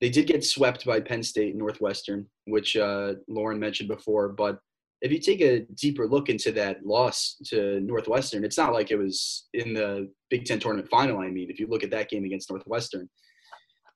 they 0.00 0.10
did 0.10 0.26
get 0.26 0.44
swept 0.44 0.84
by 0.84 1.00
Penn 1.00 1.22
State 1.22 1.50
and 1.50 1.58
Northwestern, 1.58 2.26
which 2.46 2.76
uh, 2.76 3.14
Lauren 3.28 3.58
mentioned 3.58 3.88
before, 3.88 4.28
but 4.28 4.58
if 5.06 5.12
you 5.12 5.20
take 5.20 5.40
a 5.40 5.60
deeper 5.74 6.06
look 6.06 6.28
into 6.28 6.50
that 6.52 6.84
loss 6.84 7.36
to 7.46 7.80
Northwestern, 7.80 8.44
it's 8.44 8.58
not 8.58 8.72
like 8.72 8.90
it 8.90 8.96
was 8.96 9.46
in 9.54 9.72
the 9.72 10.10
Big 10.30 10.44
Ten 10.44 10.58
tournament 10.58 10.90
final. 10.90 11.18
I 11.18 11.30
mean, 11.30 11.48
if 11.48 11.60
you 11.60 11.68
look 11.68 11.84
at 11.84 11.90
that 11.92 12.10
game 12.10 12.24
against 12.24 12.50
Northwestern, 12.50 13.08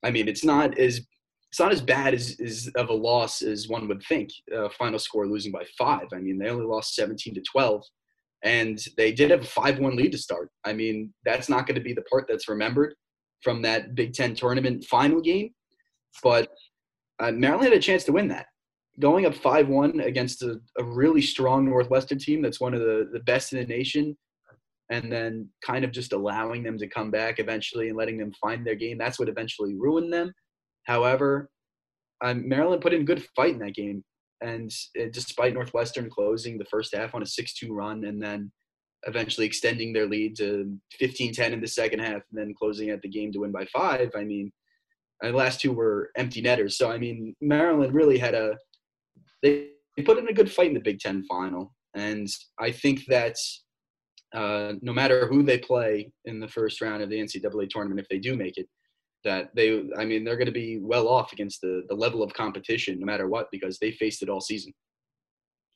I 0.05 0.11
mean, 0.11 0.29
it's 0.29 0.45
not 0.45 0.79
as 0.79 1.01
it's 1.51 1.59
not 1.59 1.73
as 1.73 1.81
bad 1.83 2.15
as, 2.15 2.37
as 2.41 2.71
of 2.77 2.91
a 2.91 2.95
loss 2.95 3.43
as 3.43 3.69
one 3.69 3.89
would 3.89 4.03
think. 4.09 4.31
Final 4.79 5.01
score 5.01 5.27
losing 5.27 5.51
by 5.51 5.65
five. 5.77 6.07
I 6.15 6.19
mean, 6.19 6.39
they 6.39 6.49
only 6.49 6.65
lost 6.65 6.95
17 6.95 7.35
to 7.35 7.43
12, 7.51 7.83
and 8.45 8.79
they 8.97 9.11
did 9.11 9.33
have 9.33 9.43
a 9.43 9.45
5-1 9.45 9.97
lead 9.97 10.13
to 10.13 10.19
start. 10.19 10.49
I 10.65 10.73
mean, 10.73 11.13
that's 11.25 11.49
not 11.49 11.67
going 11.67 11.75
to 11.75 11.81
be 11.81 11.93
the 11.93 12.03
part 12.03 12.27
that's 12.29 12.49
remembered 12.49 12.95
from 13.43 13.63
that 13.63 13.97
Big 13.97 14.13
Ten 14.13 14.37
tournament 14.37 14.85
final 14.85 15.21
game, 15.21 15.51
but 16.23 16.51
uh, 17.19 17.33
Maryland 17.33 17.71
had 17.71 17.79
a 17.79 17.83
chance 17.83 18.05
to 18.05 18.13
win 18.13 18.29
that 18.29 18.47
going 19.01 19.27
up 19.27 19.35
5-1 19.35 20.05
against 20.05 20.43
a, 20.43 20.61
a, 20.79 20.85
really 20.85 21.23
strong 21.23 21.65
Northwestern 21.65 22.19
team 22.19 22.43
that's 22.43 22.61
one 22.61 22.75
of 22.75 22.81
the, 22.81 23.09
the 23.13 23.21
best 23.21 23.53
in 23.53 23.59
the 23.59 23.67
nation, 23.67 24.17
and 24.91 25.11
then 25.11 25.49
kind 25.65 25.85
of 25.85 25.93
just 25.93 26.13
allowing 26.13 26.63
them 26.63 26.79
to 26.79 26.87
come 26.87 27.11
back 27.11 27.39
eventually 27.39 27.89
and 27.89 27.97
letting 27.97 28.19
them 28.19 28.33
find 28.41 28.67
their 28.67 28.75
game, 28.75 28.99
that's 28.99 29.19
what 29.19 29.29
eventually 29.29 29.75
ruined 29.75 30.13
them. 30.13 30.33
However, 30.85 31.49
um, 32.23 32.49
Maryland 32.49 32.83
put 32.83 32.93
in 32.93 33.05
good 33.05 33.25
fight 33.37 33.55
in 33.55 33.59
that 33.61 33.75
game. 33.75 34.05
And 34.43 34.71
uh, 34.99 35.05
despite 35.13 35.55
Northwestern 35.55 36.11
closing 36.11 36.59
the 36.59 36.65
first 36.65 36.95
half 36.95 37.15
on 37.15 37.23
a 37.23 37.27
6-2 37.27 37.69
run 37.71 38.05
and 38.05 38.23
then 38.23 38.51
eventually 39.07 39.47
extending 39.47 39.93
their 39.93 40.07
lead 40.07 40.37
to 40.37 40.77
15-10 41.01 41.53
in 41.53 41.61
the 41.61 41.69
second 41.69 42.01
half 42.01 42.23
and 42.31 42.35
then 42.35 42.55
closing 42.59 42.91
out 42.91 43.03
the 43.03 43.09
game 43.09 43.33
to 43.33 43.41
win 43.41 43.53
by 43.53 43.67
five, 43.67 44.11
I 44.17 44.25
mean, 44.25 44.51
the 45.23 45.33
last 45.33 45.61
two 45.61 45.73
were 45.73 46.11
empty 46.17 46.41
netters. 46.41 46.79
So, 46.79 46.91
I 46.91 46.99
mean, 46.99 47.37
Maryland 47.41 47.95
really 47.95 48.19
had 48.19 48.35
a– 48.35 48.57
they, 49.43 49.69
they 49.97 50.03
put 50.03 50.19
in 50.19 50.29
a 50.29 50.33
good 50.33 50.51
fight 50.51 50.69
in 50.69 50.75
the 50.75 50.81
Big 50.81 51.01
Ten 51.01 51.23
final. 51.25 51.75
And 51.95 52.29
I 52.59 52.71
think 52.71 53.05
that 53.07 53.37
uh, 54.35 54.75
no 54.81 54.93
matter 54.93 55.27
who 55.27 55.43
they 55.43 55.59
play 55.59 56.13
in 56.25 56.41
the 56.41 56.49
first 56.49 56.81
round 56.81 57.03
of 57.03 57.11
the 57.11 57.19
NCAA 57.19 57.69
tournament, 57.69 58.01
if 58.01 58.09
they 58.09 58.19
do 58.19 58.37
make 58.37 58.57
it, 58.57 58.69
that 59.25 59.51
they, 59.55 59.85
I 59.99 60.05
mean, 60.05 60.25
they're 60.25 60.37
going 60.37 60.47
to 60.47 60.53
be 60.53 60.79
well 60.81 61.09
off 61.09 61.33
against 61.33 61.61
the, 61.61 61.83
the 61.89 61.95
level 61.95 62.23
of 62.23 62.33
competition 62.33 62.99
no 62.99 63.07
matter 63.07 63.29
what 63.29 63.49
because 63.51 63.79
they 63.79 63.93
faced 63.93 64.23
it 64.23 64.29
all 64.29 64.41
season. 64.41 64.73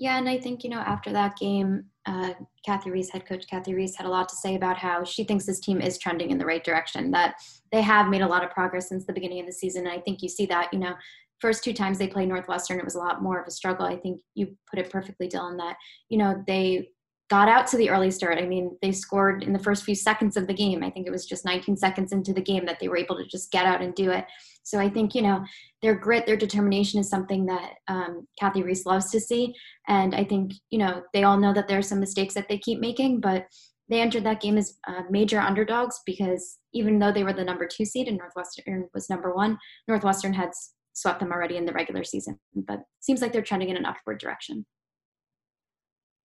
Yeah, 0.00 0.18
and 0.18 0.28
I 0.28 0.38
think, 0.38 0.64
you 0.64 0.70
know, 0.70 0.80
after 0.80 1.12
that 1.12 1.36
game, 1.36 1.84
uh, 2.06 2.34
Cathy 2.66 2.90
Reese, 2.90 3.10
head 3.10 3.26
coach 3.26 3.46
Cathy 3.48 3.74
Reese, 3.74 3.94
had 3.94 4.06
a 4.06 4.10
lot 4.10 4.28
to 4.28 4.34
say 4.34 4.56
about 4.56 4.76
how 4.76 5.04
she 5.04 5.22
thinks 5.22 5.46
this 5.46 5.60
team 5.60 5.80
is 5.80 5.98
trending 5.98 6.30
in 6.30 6.38
the 6.38 6.44
right 6.44 6.64
direction, 6.64 7.12
that 7.12 7.36
they 7.70 7.80
have 7.80 8.08
made 8.08 8.22
a 8.22 8.26
lot 8.26 8.42
of 8.42 8.50
progress 8.50 8.88
since 8.88 9.06
the 9.06 9.12
beginning 9.12 9.38
of 9.38 9.46
the 9.46 9.52
season. 9.52 9.86
And 9.86 9.96
I 9.96 10.00
think 10.00 10.20
you 10.20 10.28
see 10.28 10.46
that, 10.46 10.72
you 10.72 10.80
know, 10.80 10.94
first 11.40 11.64
two 11.64 11.72
times 11.72 11.98
they 11.98 12.08
played 12.08 12.28
Northwestern, 12.28 12.78
it 12.78 12.84
was 12.84 12.94
a 12.94 13.00
lot 13.00 13.22
more 13.22 13.40
of 13.40 13.46
a 13.46 13.50
struggle. 13.50 13.86
I 13.86 13.96
think 13.96 14.20
you 14.34 14.56
put 14.70 14.78
it 14.78 14.90
perfectly, 14.90 15.28
Dylan, 15.28 15.58
that, 15.58 15.76
you 16.08 16.18
know, 16.18 16.42
they 16.46 16.88
got 17.30 17.48
out 17.48 17.66
to 17.66 17.76
the 17.76 17.90
early 17.90 18.10
start. 18.10 18.38
I 18.38 18.46
mean, 18.46 18.76
they 18.82 18.92
scored 18.92 19.42
in 19.42 19.52
the 19.52 19.58
first 19.58 19.84
few 19.84 19.94
seconds 19.94 20.36
of 20.36 20.46
the 20.46 20.54
game. 20.54 20.82
I 20.82 20.90
think 20.90 21.06
it 21.06 21.10
was 21.10 21.26
just 21.26 21.44
19 21.44 21.76
seconds 21.76 22.12
into 22.12 22.32
the 22.32 22.42
game 22.42 22.66
that 22.66 22.78
they 22.80 22.88
were 22.88 22.98
able 22.98 23.16
to 23.16 23.26
just 23.26 23.50
get 23.50 23.66
out 23.66 23.80
and 23.80 23.94
do 23.94 24.10
it. 24.10 24.26
So 24.62 24.78
I 24.78 24.88
think, 24.88 25.14
you 25.14 25.22
know, 25.22 25.42
their 25.82 25.94
grit, 25.94 26.26
their 26.26 26.36
determination 26.36 27.00
is 27.00 27.08
something 27.08 27.46
that 27.46 27.72
um, 27.88 28.26
Cathy 28.38 28.62
Reese 28.62 28.86
loves 28.86 29.10
to 29.10 29.20
see. 29.20 29.54
And 29.88 30.14
I 30.14 30.24
think, 30.24 30.52
you 30.70 30.78
know, 30.78 31.02
they 31.12 31.24
all 31.24 31.38
know 31.38 31.52
that 31.54 31.66
there 31.66 31.78
are 31.78 31.82
some 31.82 32.00
mistakes 32.00 32.34
that 32.34 32.48
they 32.48 32.58
keep 32.58 32.78
making, 32.78 33.20
but 33.20 33.46
they 33.88 34.00
entered 34.00 34.24
that 34.24 34.40
game 34.40 34.56
as 34.56 34.78
uh, 34.88 35.02
major 35.10 35.38
underdogs 35.38 36.00
because 36.06 36.58
even 36.72 36.98
though 36.98 37.12
they 37.12 37.24
were 37.24 37.34
the 37.34 37.44
number 37.44 37.66
two 37.66 37.84
seed 37.84 38.08
and 38.08 38.16
Northwestern 38.16 38.88
was 38.94 39.10
number 39.10 39.34
one, 39.34 39.58
Northwestern 39.88 40.32
had 40.32 40.50
swept 40.94 41.20
them 41.20 41.32
already 41.32 41.56
in 41.56 41.66
the 41.66 41.72
regular 41.72 42.04
season. 42.04 42.38
But 42.54 42.80
seems 43.00 43.20
like 43.20 43.32
they're 43.32 43.42
trending 43.42 43.68
in 43.68 43.76
an 43.76 43.84
upward 43.84 44.18
direction. 44.18 44.64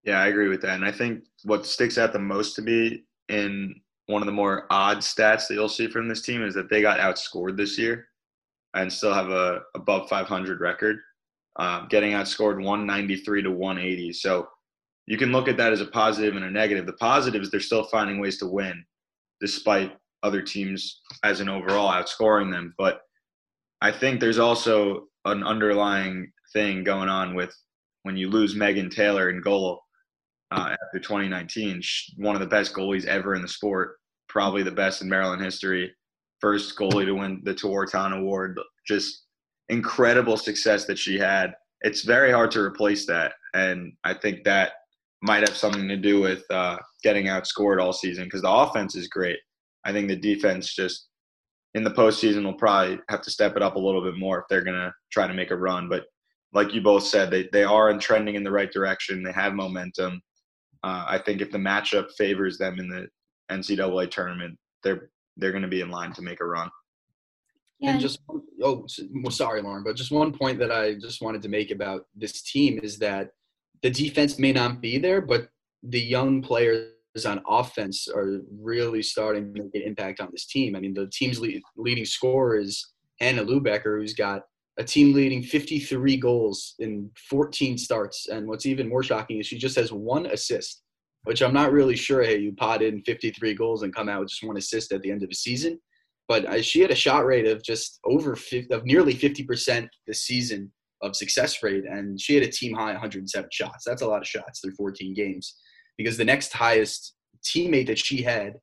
Yeah, 0.04 0.20
I 0.20 0.28
agree 0.28 0.48
with 0.48 0.62
that. 0.62 0.76
And 0.76 0.84
I 0.84 0.92
think 0.92 1.24
what 1.44 1.66
sticks 1.66 1.98
out 1.98 2.12
the 2.12 2.18
most 2.18 2.54
to 2.56 2.62
me 2.62 3.04
in 3.28 3.74
one 4.06 4.22
of 4.22 4.26
the 4.26 4.32
more 4.32 4.66
odd 4.70 4.98
stats 4.98 5.46
that 5.46 5.54
you'll 5.54 5.68
see 5.68 5.88
from 5.88 6.08
this 6.08 6.22
team 6.22 6.42
is 6.42 6.54
that 6.54 6.70
they 6.70 6.80
got 6.80 6.98
outscored 6.98 7.56
this 7.56 7.78
year 7.78 8.08
and 8.74 8.92
still 8.92 9.12
have 9.12 9.30
a 9.30 9.60
above 9.74 10.08
500 10.08 10.60
record, 10.60 10.96
uh, 11.56 11.86
getting 11.86 12.12
outscored 12.12 12.64
193 12.64 13.42
to 13.42 13.50
180. 13.50 14.12
So 14.14 14.48
you 15.06 15.18
can 15.18 15.32
look 15.32 15.48
at 15.48 15.56
that 15.58 15.72
as 15.72 15.80
a 15.80 15.86
positive 15.86 16.36
and 16.36 16.44
a 16.44 16.50
negative. 16.50 16.86
The 16.86 16.92
positive 16.94 17.42
is 17.42 17.50
they're 17.50 17.60
still 17.60 17.84
finding 17.84 18.20
ways 18.20 18.38
to 18.38 18.46
win 18.46 18.84
despite 19.40 19.96
other 20.22 20.42
teams 20.42 21.00
as 21.24 21.40
an 21.40 21.48
overall 21.48 21.90
outscoring 21.90 22.50
them. 22.50 22.74
But 22.78 23.00
I 23.80 23.92
think 23.92 24.20
there's 24.20 24.38
also 24.38 25.08
an 25.24 25.42
underlying 25.42 26.30
thing 26.52 26.84
going 26.84 27.08
on 27.08 27.34
with 27.34 27.54
when 28.02 28.16
you 28.16 28.28
lose 28.28 28.54
Megan 28.54 28.90
Taylor 28.90 29.30
in 29.30 29.40
goal 29.40 29.82
uh, 30.50 30.74
after 30.82 30.98
2019, 30.98 31.80
one 32.16 32.34
of 32.34 32.40
the 32.40 32.46
best 32.46 32.74
goalies 32.74 33.06
ever 33.06 33.34
in 33.34 33.42
the 33.42 33.48
sport, 33.48 33.96
probably 34.28 34.62
the 34.62 34.70
best 34.70 35.02
in 35.02 35.08
Maryland 35.08 35.42
history, 35.42 35.94
first 36.40 36.76
goalie 36.76 37.04
to 37.04 37.12
win 37.12 37.40
the 37.44 37.54
Tewaaraton 37.54 38.18
Award, 38.18 38.58
just 38.86 39.24
incredible 39.68 40.36
success 40.36 40.86
that 40.86 40.98
she 40.98 41.18
had. 41.18 41.54
It's 41.82 42.02
very 42.02 42.32
hard 42.32 42.50
to 42.52 42.60
replace 42.60 43.06
that, 43.06 43.32
and 43.54 43.92
I 44.04 44.14
think 44.14 44.44
that 44.44 44.72
might 45.22 45.46
have 45.46 45.56
something 45.56 45.86
to 45.88 45.96
do 45.96 46.20
with 46.20 46.42
uh, 46.50 46.78
getting 47.02 47.26
outscored 47.26 47.80
all 47.80 47.92
season 47.92 48.24
because 48.24 48.42
the 48.42 48.50
offense 48.50 48.96
is 48.96 49.08
great. 49.08 49.38
I 49.84 49.92
think 49.92 50.08
the 50.08 50.16
defense 50.16 50.74
just 50.74 51.09
in 51.74 51.84
the 51.84 51.90
postseason 51.90 52.44
will 52.44 52.54
probably 52.54 52.98
have 53.08 53.22
to 53.22 53.30
step 53.30 53.56
it 53.56 53.62
up 53.62 53.76
a 53.76 53.78
little 53.78 54.02
bit 54.02 54.16
more 54.16 54.40
if 54.40 54.44
they're 54.48 54.64
going 54.64 54.76
to 54.76 54.92
try 55.10 55.26
to 55.26 55.34
make 55.34 55.50
a 55.50 55.56
run. 55.56 55.88
But 55.88 56.04
like 56.52 56.74
you 56.74 56.80
both 56.80 57.04
said, 57.04 57.30
they, 57.30 57.48
they 57.52 57.64
are 57.64 57.96
trending 57.98 58.34
in 58.34 58.42
the 58.42 58.50
right 58.50 58.70
direction. 58.72 59.22
They 59.22 59.32
have 59.32 59.54
momentum. 59.54 60.20
uh, 60.82 61.04
I 61.06 61.18
think 61.18 61.40
if 61.40 61.50
the 61.50 61.58
matchup 61.58 62.10
favors 62.18 62.58
them 62.58 62.78
in 62.78 62.88
the 62.88 63.06
NCAA 63.50 64.10
tournament, 64.10 64.58
they're 64.82 65.10
they're 65.36 65.52
going 65.52 65.62
to 65.62 65.68
be 65.68 65.80
in 65.80 65.90
line 65.90 66.12
to 66.14 66.22
make 66.22 66.40
a 66.40 66.44
run. 66.44 66.70
Yeah. 67.78 67.92
And 67.92 68.00
just 68.00 68.20
oh, 68.62 68.86
sorry, 69.30 69.62
Lauren, 69.62 69.84
but 69.84 69.96
just 69.96 70.10
one 70.10 70.32
point 70.32 70.58
that 70.58 70.70
I 70.70 70.94
just 70.94 71.22
wanted 71.22 71.40
to 71.42 71.48
make 71.48 71.70
about 71.70 72.06
this 72.14 72.42
team 72.42 72.78
is 72.82 72.98
that 72.98 73.30
the 73.82 73.90
defense 73.90 74.38
may 74.38 74.52
not 74.52 74.80
be 74.80 74.98
there, 74.98 75.22
but 75.22 75.48
the 75.82 76.00
young 76.00 76.42
players 76.42 76.92
on 77.26 77.42
offense 77.48 78.08
are 78.08 78.40
really 78.60 79.02
starting 79.02 79.52
to 79.52 79.62
make 79.62 79.74
an 79.74 79.82
impact 79.82 80.20
on 80.20 80.28
this 80.32 80.46
team. 80.46 80.76
I 80.76 80.80
mean, 80.80 80.94
the 80.94 81.10
team's 81.12 81.40
lead, 81.40 81.60
leading 81.76 82.04
scorer 82.04 82.58
is 82.58 82.92
Hannah 83.20 83.44
Leubecker, 83.44 84.00
who's 84.00 84.14
got 84.14 84.42
a 84.78 84.84
team 84.84 85.12
leading 85.12 85.42
53 85.42 86.16
goals 86.16 86.74
in 86.78 87.10
14 87.28 87.76
starts. 87.76 88.28
And 88.28 88.46
what's 88.48 88.66
even 88.66 88.88
more 88.88 89.02
shocking 89.02 89.38
is 89.38 89.46
she 89.46 89.58
just 89.58 89.76
has 89.76 89.92
one 89.92 90.26
assist, 90.26 90.82
which 91.24 91.42
I'm 91.42 91.52
not 91.52 91.72
really 91.72 91.96
sure. 91.96 92.22
Hey, 92.22 92.38
you 92.38 92.52
pot 92.52 92.82
in 92.82 93.02
53 93.02 93.54
goals 93.54 93.82
and 93.82 93.94
come 93.94 94.08
out 94.08 94.20
with 94.20 94.30
just 94.30 94.44
one 94.44 94.56
assist 94.56 94.92
at 94.92 95.02
the 95.02 95.10
end 95.10 95.22
of 95.22 95.28
the 95.28 95.34
season. 95.34 95.78
But 96.28 96.46
uh, 96.46 96.62
she 96.62 96.80
had 96.80 96.92
a 96.92 96.96
shot 96.96 97.26
rate 97.26 97.46
of 97.46 97.62
just 97.62 97.98
over 98.04 98.36
50, 98.36 98.72
of 98.72 98.84
nearly 98.84 99.14
50% 99.14 99.88
this 100.06 100.22
season 100.22 100.70
of 101.02 101.16
success 101.16 101.60
rate, 101.62 101.84
and 101.84 102.20
she 102.20 102.34
had 102.34 102.44
a 102.44 102.50
team 102.50 102.74
high 102.74 102.92
107 102.92 103.50
shots. 103.52 103.84
That's 103.84 104.02
a 104.02 104.06
lot 104.06 104.20
of 104.20 104.28
shots 104.28 104.60
through 104.60 104.74
14 104.74 105.12
games 105.14 105.56
because 106.00 106.16
the 106.16 106.24
next 106.24 106.54
highest 106.54 107.14
teammate 107.44 107.86
that 107.86 107.98
she 107.98 108.22
had 108.22 108.54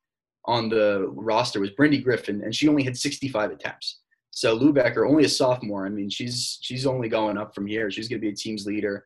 on 0.45 0.69
the 0.69 1.07
roster 1.09 1.59
was 1.59 1.69
Brindi 1.69 2.03
Griffin, 2.03 2.41
and 2.41 2.55
she 2.55 2.67
only 2.67 2.81
had 2.81 2.97
65 2.97 3.51
attempts. 3.51 3.99
So 4.31 4.57
Leubecker, 4.57 5.07
only 5.07 5.25
a 5.25 5.29
sophomore. 5.29 5.85
I 5.85 5.89
mean, 5.89 6.09
she's 6.09 6.57
she's 6.63 6.87
only 6.87 7.09
going 7.09 7.37
up 7.37 7.53
from 7.53 7.67
here. 7.67 7.91
She's 7.91 8.07
going 8.07 8.19
to 8.19 8.25
be 8.25 8.33
a 8.33 8.35
team's 8.35 8.65
leader 8.65 9.03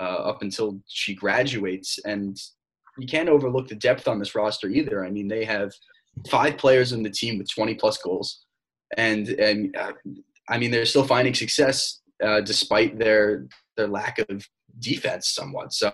uh, 0.00 0.22
up 0.30 0.42
until 0.42 0.80
she 0.88 1.14
graduates, 1.14 2.00
and 2.04 2.36
you 2.98 3.06
can't 3.06 3.28
overlook 3.28 3.68
the 3.68 3.76
depth 3.76 4.08
on 4.08 4.18
this 4.18 4.34
roster 4.34 4.68
either. 4.68 5.04
I 5.04 5.10
mean, 5.10 5.28
they 5.28 5.44
have 5.44 5.70
five 6.28 6.58
players 6.58 6.90
in 6.90 7.04
the 7.04 7.10
team 7.10 7.38
with 7.38 7.48
20 7.48 7.76
plus 7.76 7.98
goals, 7.98 8.44
and 8.96 9.28
and 9.28 9.76
uh, 9.76 9.92
I 10.48 10.58
mean, 10.58 10.72
they're 10.72 10.84
still 10.84 11.04
finding 11.04 11.34
success 11.34 12.00
uh, 12.24 12.40
despite 12.40 12.98
their 12.98 13.46
their 13.76 13.86
lack 13.86 14.18
of 14.18 14.44
defense, 14.80 15.28
somewhat. 15.28 15.72
So 15.72 15.92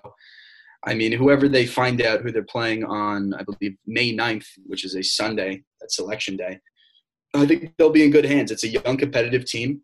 I 0.86 0.94
mean, 0.94 1.12
whoever 1.12 1.48
they 1.48 1.66
find 1.66 2.02
out 2.02 2.20
who 2.20 2.30
they're 2.30 2.42
playing 2.44 2.84
on, 2.84 3.34
I 3.34 3.42
believe 3.42 3.76
May 3.86 4.14
9th, 4.14 4.46
which 4.66 4.84
is 4.84 4.94
a 4.96 5.02
Sunday, 5.02 5.62
that's 5.80 5.96
selection 5.96 6.36
day, 6.36 6.58
I 7.34 7.46
think 7.46 7.72
they'll 7.76 7.90
be 7.90 8.04
in 8.04 8.10
good 8.10 8.24
hands. 8.24 8.50
It's 8.50 8.64
a 8.64 8.68
young, 8.68 8.96
competitive 8.96 9.44
team. 9.44 9.80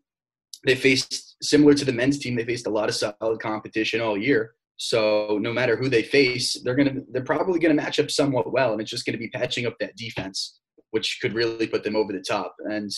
They 0.65 0.77
faced, 0.77 1.37
similar 1.43 1.75
to 1.75 1.85
the 1.85 1.93
men's 1.93 2.19
team, 2.19 2.37
they 2.37 2.45
faced 2.45 2.67
a 2.67 2.71
lot 2.71 2.89
of 2.89 2.95
solid 2.95 3.41
competition 3.41 4.01
all 4.01 4.17
year. 4.17 4.55
So 4.77 5.39
no 5.41 5.53
matter 5.53 5.77
who 5.77 5.89
they 5.89 6.03
face, 6.03 6.59
they're 6.63 6.75
gonna 6.75 7.03
they're 7.13 7.23
probably 7.23 7.59
gonna 7.59 7.75
match 7.75 8.01
up 8.01 8.11
somewhat 8.11 8.51
well, 8.51 8.73
and 8.73 8.81
it's 8.81 8.91
just 8.91 9.05
gonna 9.05 9.19
be 9.19 9.29
patching 9.29 9.67
up 9.67 9.75
that 9.79 9.95
defense, 9.95 10.59
which 10.91 11.19
could 11.21 11.35
really 11.35 11.67
put 11.67 11.85
them 11.85 11.97
over 11.97 12.15
the 12.15 12.25
top. 12.27 12.55
And 12.61 12.91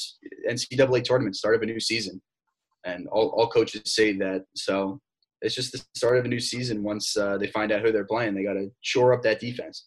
NCAA 0.49 1.03
tournament, 1.03 1.35
start 1.35 1.57
of 1.57 1.62
a 1.62 1.67
new 1.67 1.81
season, 1.81 2.23
and 2.85 3.09
all, 3.09 3.31
all 3.31 3.49
coaches 3.49 3.83
say 3.87 4.17
that. 4.19 4.45
So 4.55 5.01
it's 5.42 5.55
just 5.55 5.72
the 5.72 5.83
start 5.94 6.18
of 6.18 6.24
a 6.24 6.28
new 6.28 6.40
season. 6.40 6.83
Once 6.83 7.16
uh, 7.16 7.37
they 7.38 7.48
find 7.48 7.72
out 7.72 7.83
who 7.83 7.92
they're 7.92 8.05
playing, 8.05 8.35
they 8.35 8.44
got 8.44 8.55
to 8.55 8.70
shore 8.81 9.12
up 9.12 9.22
that 9.22 9.40
defense. 9.40 9.87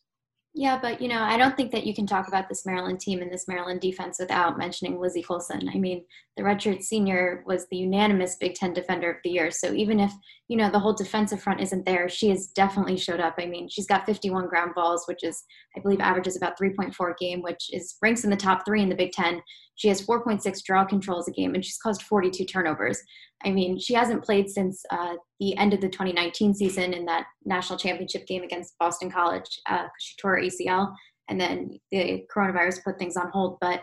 Yeah, 0.57 0.79
but 0.81 1.01
you 1.01 1.09
know, 1.09 1.21
I 1.21 1.37
don't 1.37 1.57
think 1.57 1.73
that 1.73 1.85
you 1.85 1.93
can 1.93 2.07
talk 2.07 2.29
about 2.29 2.47
this 2.47 2.65
Maryland 2.65 3.01
team 3.01 3.21
and 3.21 3.29
this 3.29 3.45
Maryland 3.45 3.81
defense 3.81 4.19
without 4.19 4.57
mentioning 4.57 4.97
Lizzie 4.97 5.21
Colson. 5.21 5.67
I 5.67 5.77
mean, 5.77 6.05
the 6.37 6.43
redshirt 6.43 6.81
senior 6.81 7.43
was 7.45 7.67
the 7.67 7.75
unanimous 7.75 8.37
Big 8.37 8.53
Ten 8.53 8.71
Defender 8.71 9.11
of 9.11 9.17
the 9.25 9.31
Year. 9.31 9.51
So 9.51 9.73
even 9.73 9.99
if 9.99 10.13
you 10.47 10.55
know 10.55 10.71
the 10.71 10.79
whole 10.79 10.93
defensive 10.93 11.41
front 11.41 11.59
isn't 11.59 11.85
there, 11.85 12.07
she 12.07 12.29
has 12.29 12.47
definitely 12.47 12.95
showed 12.95 13.19
up. 13.19 13.35
I 13.37 13.47
mean, 13.47 13.67
she's 13.67 13.85
got 13.85 14.05
51 14.05 14.47
ground 14.47 14.71
balls, 14.75 15.03
which 15.09 15.25
is 15.25 15.43
I 15.75 15.81
believe 15.81 15.99
averages 15.99 16.37
about 16.37 16.57
3.4 16.57 17.11
a 17.11 17.15
game, 17.19 17.41
which 17.41 17.69
is 17.73 17.97
ranks 18.01 18.23
in 18.23 18.29
the 18.29 18.37
top 18.37 18.65
three 18.65 18.81
in 18.81 18.87
the 18.87 18.95
Big 18.95 19.11
Ten. 19.11 19.41
She 19.75 19.88
has 19.89 20.05
4.6 20.05 20.63
draw 20.63 20.85
controls 20.85 21.27
a 21.27 21.31
game, 21.31 21.53
and 21.53 21.63
she's 21.63 21.77
caused 21.77 22.03
42 22.03 22.45
turnovers. 22.45 23.01
I 23.43 23.51
mean, 23.51 23.77
she 23.77 23.93
hasn't 23.93 24.23
played 24.23 24.49
since 24.49 24.81
uh, 24.89 25.15
the 25.39 25.55
end 25.57 25.73
of 25.73 25.81
the 25.81 25.89
2019 25.89 26.53
season 26.53 26.93
in 26.93 27.05
that 27.05 27.25
national 27.43 27.77
championship 27.77 28.25
game 28.25 28.43
against 28.43 28.77
Boston 28.79 29.11
College 29.11 29.59
uh, 29.69 29.88
she 29.99 30.15
tore 30.17 30.38
her 30.38 30.41
ACL, 30.41 30.93
and 31.29 31.39
then 31.39 31.79
the 31.91 32.25
coronavirus 32.33 32.83
put 32.83 32.97
things 32.97 33.17
on 33.17 33.29
hold. 33.31 33.57
But 33.59 33.81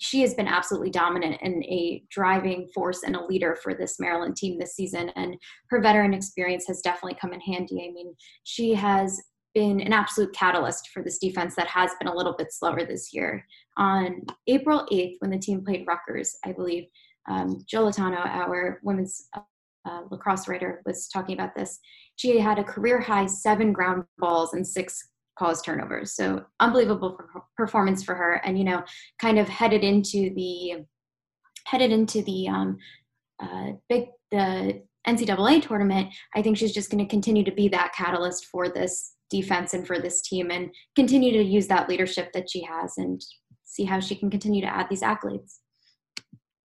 she 0.00 0.22
has 0.22 0.32
been 0.32 0.48
absolutely 0.48 0.90
dominant 0.90 1.36
and 1.42 1.62
a 1.64 2.02
driving 2.10 2.66
force 2.74 3.02
and 3.02 3.14
a 3.14 3.24
leader 3.24 3.56
for 3.62 3.74
this 3.74 4.00
Maryland 4.00 4.34
team 4.34 4.58
this 4.58 4.74
season. 4.74 5.10
And 5.10 5.36
her 5.68 5.80
veteran 5.80 6.14
experience 6.14 6.66
has 6.68 6.80
definitely 6.80 7.18
come 7.20 7.34
in 7.34 7.40
handy. 7.40 7.86
I 7.86 7.92
mean, 7.92 8.14
she 8.44 8.72
has 8.74 9.20
been 9.54 9.78
an 9.80 9.92
absolute 9.92 10.32
catalyst 10.32 10.88
for 10.88 11.02
this 11.02 11.18
defense 11.18 11.54
that 11.56 11.66
has 11.66 11.90
been 11.98 12.08
a 12.08 12.14
little 12.14 12.34
bit 12.36 12.50
slower 12.50 12.86
this 12.86 13.12
year. 13.12 13.44
On 13.80 14.20
April 14.46 14.86
8th, 14.92 15.14
when 15.20 15.30
the 15.30 15.38
team 15.38 15.64
played 15.64 15.86
Rutgers, 15.86 16.36
I 16.44 16.52
believe, 16.52 16.84
um, 17.30 17.64
Jill 17.66 17.90
Latano, 17.90 18.18
our 18.26 18.78
women's 18.82 19.26
uh, 19.34 20.02
lacrosse 20.10 20.46
writer, 20.48 20.82
was 20.84 21.08
talking 21.08 21.34
about 21.34 21.54
this. 21.54 21.78
She 22.16 22.38
had 22.38 22.58
a 22.58 22.64
career 22.64 23.00
high 23.00 23.24
seven 23.24 23.72
ground 23.72 24.04
balls 24.18 24.52
and 24.52 24.66
six 24.66 25.02
caused 25.38 25.64
turnovers. 25.64 26.14
So 26.14 26.44
unbelievable 26.60 27.18
performance 27.56 28.02
for 28.02 28.14
her, 28.14 28.34
and 28.44 28.58
you 28.58 28.64
know, 28.64 28.82
kind 29.18 29.38
of 29.38 29.48
headed 29.48 29.82
into 29.82 30.34
the 30.34 30.84
headed 31.66 31.90
into 31.90 32.22
the 32.22 32.48
um, 32.48 32.76
uh, 33.42 33.72
big 33.88 34.08
the 34.30 34.82
NCAA 35.08 35.62
tournament. 35.66 36.12
I 36.36 36.42
think 36.42 36.58
she's 36.58 36.74
just 36.74 36.90
going 36.90 37.02
to 37.02 37.10
continue 37.10 37.44
to 37.44 37.52
be 37.52 37.68
that 37.68 37.94
catalyst 37.96 38.44
for 38.52 38.68
this 38.68 39.14
defense 39.30 39.72
and 39.72 39.86
for 39.86 39.98
this 39.98 40.20
team, 40.20 40.50
and 40.50 40.70
continue 40.94 41.32
to 41.32 41.42
use 41.42 41.66
that 41.68 41.88
leadership 41.88 42.30
that 42.34 42.50
she 42.50 42.62
has, 42.62 42.98
and 42.98 43.22
see 43.70 43.84
how 43.84 44.00
she 44.00 44.16
can 44.16 44.30
continue 44.30 44.60
to 44.60 44.66
add 44.66 44.88
these 44.90 45.02
accolades. 45.02 45.58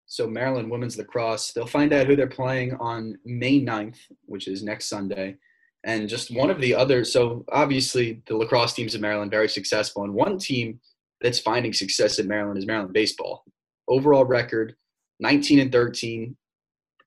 So 0.05 0.27
Maryland 0.27 0.69
women's 0.69 0.97
lacrosse, 0.97 1.51
they'll 1.51 1.65
find 1.65 1.91
out 1.93 2.05
who 2.05 2.15
they're 2.15 2.27
playing 2.27 2.75
on 2.75 3.17
May 3.25 3.59
9th, 3.59 3.97
which 4.25 4.47
is 4.47 4.61
next 4.61 4.87
Sunday. 4.87 5.37
And 5.83 6.07
just 6.07 6.29
one 6.29 6.51
of 6.51 6.61
the 6.61 6.75
other, 6.75 7.03
so 7.03 7.43
obviously 7.51 8.21
the 8.27 8.37
lacrosse 8.37 8.73
teams 8.73 8.93
in 8.93 9.01
Maryland 9.01 9.31
very 9.31 9.49
successful. 9.49 10.03
And 10.03 10.13
one 10.13 10.37
team 10.37 10.79
that's 11.21 11.39
finding 11.39 11.73
success 11.73 12.19
in 12.19 12.27
Maryland 12.27 12.59
is 12.59 12.67
Maryland 12.67 12.93
baseball. 12.93 13.45
Overall 13.87 14.25
record, 14.25 14.75
19 15.21 15.59
and 15.59 15.71
13. 15.71 16.37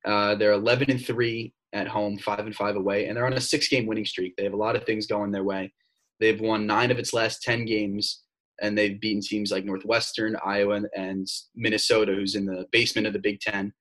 Uh, 0.04 0.34
they're 0.34 0.52
11 0.52 0.90
and 0.90 1.04
3 1.04 1.54
at 1.72 1.86
home, 1.86 2.18
5 2.18 2.38
and 2.40 2.54
5 2.54 2.76
away, 2.76 3.06
and 3.06 3.16
they're 3.16 3.26
on 3.26 3.32
a 3.34 3.40
six 3.40 3.68
game 3.68 3.86
winning 3.86 4.04
streak. 4.04 4.34
They 4.36 4.44
have 4.44 4.54
a 4.54 4.56
lot 4.56 4.76
of 4.76 4.84
things 4.84 5.06
going 5.06 5.30
their 5.30 5.44
way. 5.44 5.72
They've 6.18 6.40
won 6.40 6.66
nine 6.66 6.90
of 6.90 6.98
its 6.98 7.12
last 7.12 7.42
10 7.42 7.64
games 7.64 8.23
and 8.64 8.76
they've 8.76 9.00
beaten 9.00 9.20
teams 9.20 9.50
like 9.50 9.66
Northwestern, 9.66 10.36
Iowa, 10.44 10.80
and 10.96 11.28
Minnesota, 11.54 12.14
who's 12.14 12.34
in 12.34 12.46
the 12.46 12.66
basement 12.72 13.06
of 13.06 13.12
the 13.12 13.18
Big 13.18 13.40
Ten. 13.40 13.72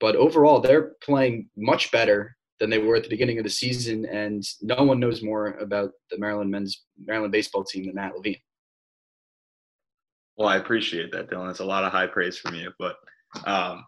But 0.00 0.16
overall, 0.16 0.60
they're 0.60 0.92
playing 1.02 1.48
much 1.56 1.92
better 1.92 2.36
than 2.58 2.68
they 2.68 2.78
were 2.78 2.96
at 2.96 3.04
the 3.04 3.08
beginning 3.08 3.38
of 3.38 3.44
the 3.44 3.50
season, 3.50 4.04
and 4.06 4.42
no 4.60 4.82
one 4.82 4.98
knows 4.98 5.22
more 5.22 5.52
about 5.58 5.92
the 6.10 6.18
Maryland 6.18 6.50
men's 6.50 6.82
Maryland 6.98 7.30
baseball 7.30 7.62
team 7.62 7.86
than 7.86 7.94
Matt 7.94 8.16
Levine. 8.16 8.40
Well, 10.36 10.48
I 10.48 10.56
appreciate 10.56 11.12
that, 11.12 11.30
Dylan. 11.30 11.50
It's 11.50 11.60
a 11.60 11.64
lot 11.64 11.84
of 11.84 11.92
high 11.92 12.08
praise 12.08 12.36
from 12.36 12.56
you, 12.56 12.72
but 12.76 12.96
um, 13.46 13.84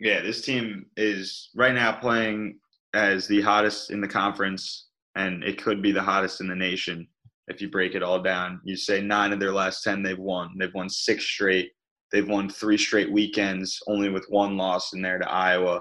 yeah, 0.00 0.20
this 0.20 0.42
team 0.42 0.84
is 0.98 1.48
right 1.56 1.74
now 1.74 1.92
playing 1.92 2.58
as 2.92 3.26
the 3.26 3.40
hottest 3.40 3.90
in 3.90 4.02
the 4.02 4.08
conference, 4.08 4.88
and 5.14 5.42
it 5.42 5.62
could 5.62 5.80
be 5.80 5.92
the 5.92 6.02
hottest 6.02 6.42
in 6.42 6.48
the 6.48 6.54
nation 6.54 7.08
if 7.48 7.60
you 7.60 7.70
break 7.70 7.94
it 7.94 8.02
all 8.02 8.20
down. 8.20 8.60
You 8.64 8.76
say 8.76 9.00
nine 9.00 9.32
of 9.32 9.40
their 9.40 9.52
last 9.52 9.82
10 9.82 10.02
they've 10.02 10.18
won. 10.18 10.50
They've 10.58 10.74
won 10.74 10.88
six 10.88 11.24
straight. 11.24 11.70
They've 12.12 12.28
won 12.28 12.48
three 12.48 12.78
straight 12.78 13.10
weekends, 13.10 13.78
only 13.86 14.08
with 14.08 14.26
one 14.28 14.56
loss 14.56 14.92
in 14.92 15.02
there 15.02 15.18
to 15.18 15.30
Iowa. 15.30 15.80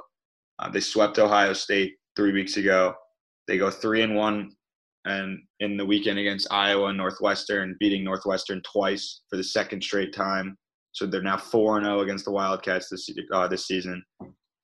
Uh, 0.59 0.69
they 0.69 0.79
swept 0.79 1.19
Ohio 1.19 1.53
State 1.53 1.95
three 2.15 2.33
weeks 2.33 2.57
ago. 2.57 2.93
They 3.47 3.57
go 3.57 3.69
three 3.69 4.01
and 4.01 4.15
one, 4.15 4.51
and 5.05 5.39
in 5.61 5.77
the 5.77 5.85
weekend 5.85 6.19
against 6.19 6.51
Iowa 6.51 6.87
and 6.87 6.97
Northwestern, 6.97 7.77
beating 7.79 8.03
Northwestern 8.03 8.61
twice 8.69 9.21
for 9.29 9.37
the 9.37 9.43
second 9.43 9.81
straight 9.81 10.13
time. 10.13 10.57
So 10.91 11.05
they're 11.05 11.21
now 11.21 11.37
four 11.37 11.77
and 11.77 11.85
zero 11.85 11.99
oh 11.99 12.01
against 12.01 12.25
the 12.25 12.31
Wildcats 12.31 12.89
this 12.89 13.09
uh, 13.31 13.47
this 13.47 13.67
season. 13.67 14.03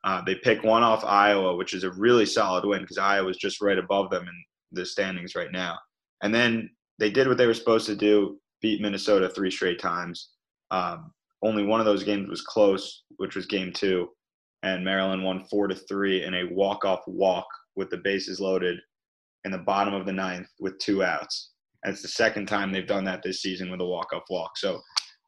Uh, 0.03 0.21
they 0.25 0.35
pick 0.35 0.63
one 0.63 0.83
off 0.83 1.05
Iowa, 1.05 1.55
which 1.55 1.73
is 1.73 1.85
a 1.85 1.91
really 1.91 2.25
solid 2.25 2.65
win 2.65 2.81
because 2.81 2.97
Iowa 2.97 3.29
is 3.29 3.37
just 3.37 3.61
right 3.61 3.77
above 3.77 4.09
them 4.09 4.23
in 4.23 4.43
the 4.73 4.85
standings 4.85 5.35
right 5.35 5.51
now. 5.51 5.77
And 6.23 6.35
then 6.35 6.69
they 7.03 7.09
did 7.09 7.27
what 7.27 7.37
they 7.37 7.47
were 7.47 7.53
supposed 7.53 7.85
to 7.85 7.97
do, 7.97 8.39
beat 8.61 8.79
Minnesota 8.79 9.27
three 9.27 9.51
straight 9.51 9.77
times. 9.77 10.29
Um, 10.71 11.11
only 11.41 11.65
one 11.65 11.81
of 11.81 11.85
those 11.85 12.05
games 12.05 12.29
was 12.29 12.41
close, 12.41 13.03
which 13.17 13.35
was 13.35 13.45
game 13.45 13.73
two, 13.73 14.07
and 14.63 14.85
Maryland 14.85 15.21
won 15.21 15.43
four 15.51 15.67
to 15.67 15.75
three 15.75 16.23
in 16.23 16.33
a 16.33 16.45
walk-off 16.45 17.01
walk 17.05 17.45
with 17.75 17.89
the 17.89 17.97
bases 17.97 18.39
loaded 18.39 18.79
in 19.43 19.51
the 19.51 19.57
bottom 19.57 19.93
of 19.93 20.05
the 20.05 20.13
ninth 20.13 20.47
with 20.61 20.79
two 20.79 21.03
outs. 21.03 21.51
And 21.83 21.91
it's 21.91 22.01
the 22.01 22.07
second 22.07 22.45
time 22.45 22.71
they've 22.71 22.87
done 22.87 23.03
that 23.03 23.21
this 23.21 23.41
season 23.41 23.69
with 23.69 23.81
a 23.81 23.85
walk-off 23.85 24.23
walk. 24.29 24.57
So 24.57 24.79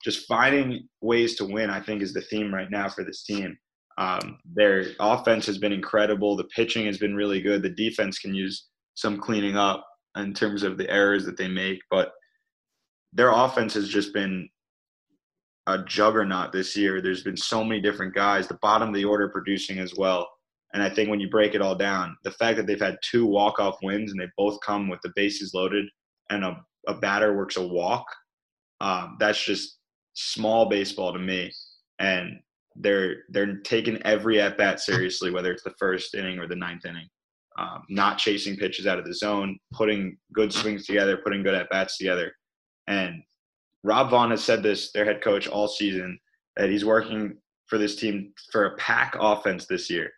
just 0.01 0.25
finding 0.27 0.87
ways 1.01 1.35
to 1.35 1.45
win, 1.45 1.69
I 1.69 1.81
think, 1.81 2.01
is 2.01 2.13
the 2.13 2.21
theme 2.21 2.53
right 2.53 2.71
now 2.71 2.87
for 2.87 3.03
this 3.03 3.23
team. 3.23 3.57
Um, 3.97 4.37
their 4.45 4.85
offense 5.01 5.45
has 5.47 5.57
been 5.57 5.73
incredible. 5.73 6.37
The 6.37 6.45
pitching 6.55 6.85
has 6.85 6.97
been 6.97 7.15
really 7.15 7.41
good. 7.41 7.61
The 7.61 7.69
defense 7.69 8.17
can 8.17 8.33
use 8.33 8.67
some 8.93 9.19
cleaning 9.19 9.57
up 9.57 9.85
in 10.15 10.33
terms 10.33 10.63
of 10.63 10.77
the 10.77 10.89
errors 10.89 11.25
that 11.25 11.37
they 11.37 11.47
make, 11.47 11.79
but 11.89 12.13
their 13.13 13.31
offense 13.31 13.73
has 13.73 13.89
just 13.89 14.13
been 14.13 14.49
a 15.67 15.83
juggernaut 15.83 16.51
this 16.51 16.75
year. 16.75 17.01
There's 17.01 17.23
been 17.23 17.37
so 17.37 17.63
many 17.63 17.81
different 17.81 18.13
guys, 18.13 18.47
the 18.47 18.59
bottom 18.61 18.89
of 18.89 18.95
the 18.95 19.05
order 19.05 19.29
producing 19.29 19.79
as 19.79 19.95
well. 19.95 20.29
And 20.73 20.83
I 20.83 20.89
think 20.89 21.09
when 21.09 21.19
you 21.19 21.29
break 21.29 21.55
it 21.55 21.61
all 21.61 21.75
down, 21.75 22.17
the 22.23 22.31
fact 22.31 22.57
that 22.57 22.67
they've 22.67 22.79
had 22.79 22.97
two 23.01 23.25
walk-off 23.25 23.77
wins 23.81 24.11
and 24.11 24.19
they 24.19 24.27
both 24.37 24.59
come 24.61 24.89
with 24.89 24.99
the 25.01 25.13
bases 25.15 25.53
loaded 25.53 25.85
and 26.29 26.43
a, 26.43 26.61
a 26.87 26.95
batter 26.95 27.35
works 27.35 27.57
a 27.57 27.65
walk, 27.65 28.05
um, 28.81 29.15
that's 29.19 29.43
just 29.43 29.77
small 30.13 30.67
baseball 30.67 31.13
to 31.13 31.19
me. 31.19 31.51
And 31.99 32.39
they're 32.75 33.23
they're 33.29 33.57
taking 33.59 34.01
every 34.03 34.41
at 34.41 34.57
bat 34.57 34.81
seriously, 34.81 35.31
whether 35.31 35.51
it's 35.51 35.63
the 35.63 35.73
first 35.79 36.13
inning 36.13 36.39
or 36.39 36.47
the 36.47 36.57
ninth 36.57 36.85
inning. 36.85 37.07
Um, 37.57 37.83
not 37.87 38.17
chasing 38.17 38.57
pitches 38.57 38.85
out 38.85 38.99
of 38.99 39.05
the 39.05 39.13
zone, 39.13 39.57
putting 39.71 40.17
good 40.33 40.51
swings 40.51 40.85
together, 40.85 41.15
putting 41.15 41.41
good 41.41 41.53
at 41.53 41.69
bats 41.69 41.97
together. 41.97 42.33
And 42.87 43.23
Rob 43.83 44.09
Vaughn 44.09 44.31
has 44.31 44.43
said 44.43 44.61
this, 44.61 44.91
their 44.91 45.05
head 45.05 45.21
coach, 45.21 45.47
all 45.47 45.69
season, 45.69 46.19
that 46.57 46.69
he's 46.69 46.83
working 46.83 47.37
for 47.67 47.77
this 47.77 47.95
team 47.95 48.33
for 48.51 48.65
a 48.65 48.75
pack 48.75 49.15
offense 49.19 49.67
this 49.67 49.89
year. 49.89 50.11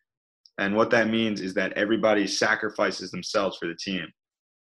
And 0.57 0.75
what 0.75 0.89
that 0.89 1.09
means 1.09 1.39
is 1.41 1.53
that 1.53 1.73
everybody 1.73 2.25
sacrifices 2.25 3.11
themselves 3.11 3.57
for 3.57 3.67
the 3.67 3.75
team. 3.75 4.07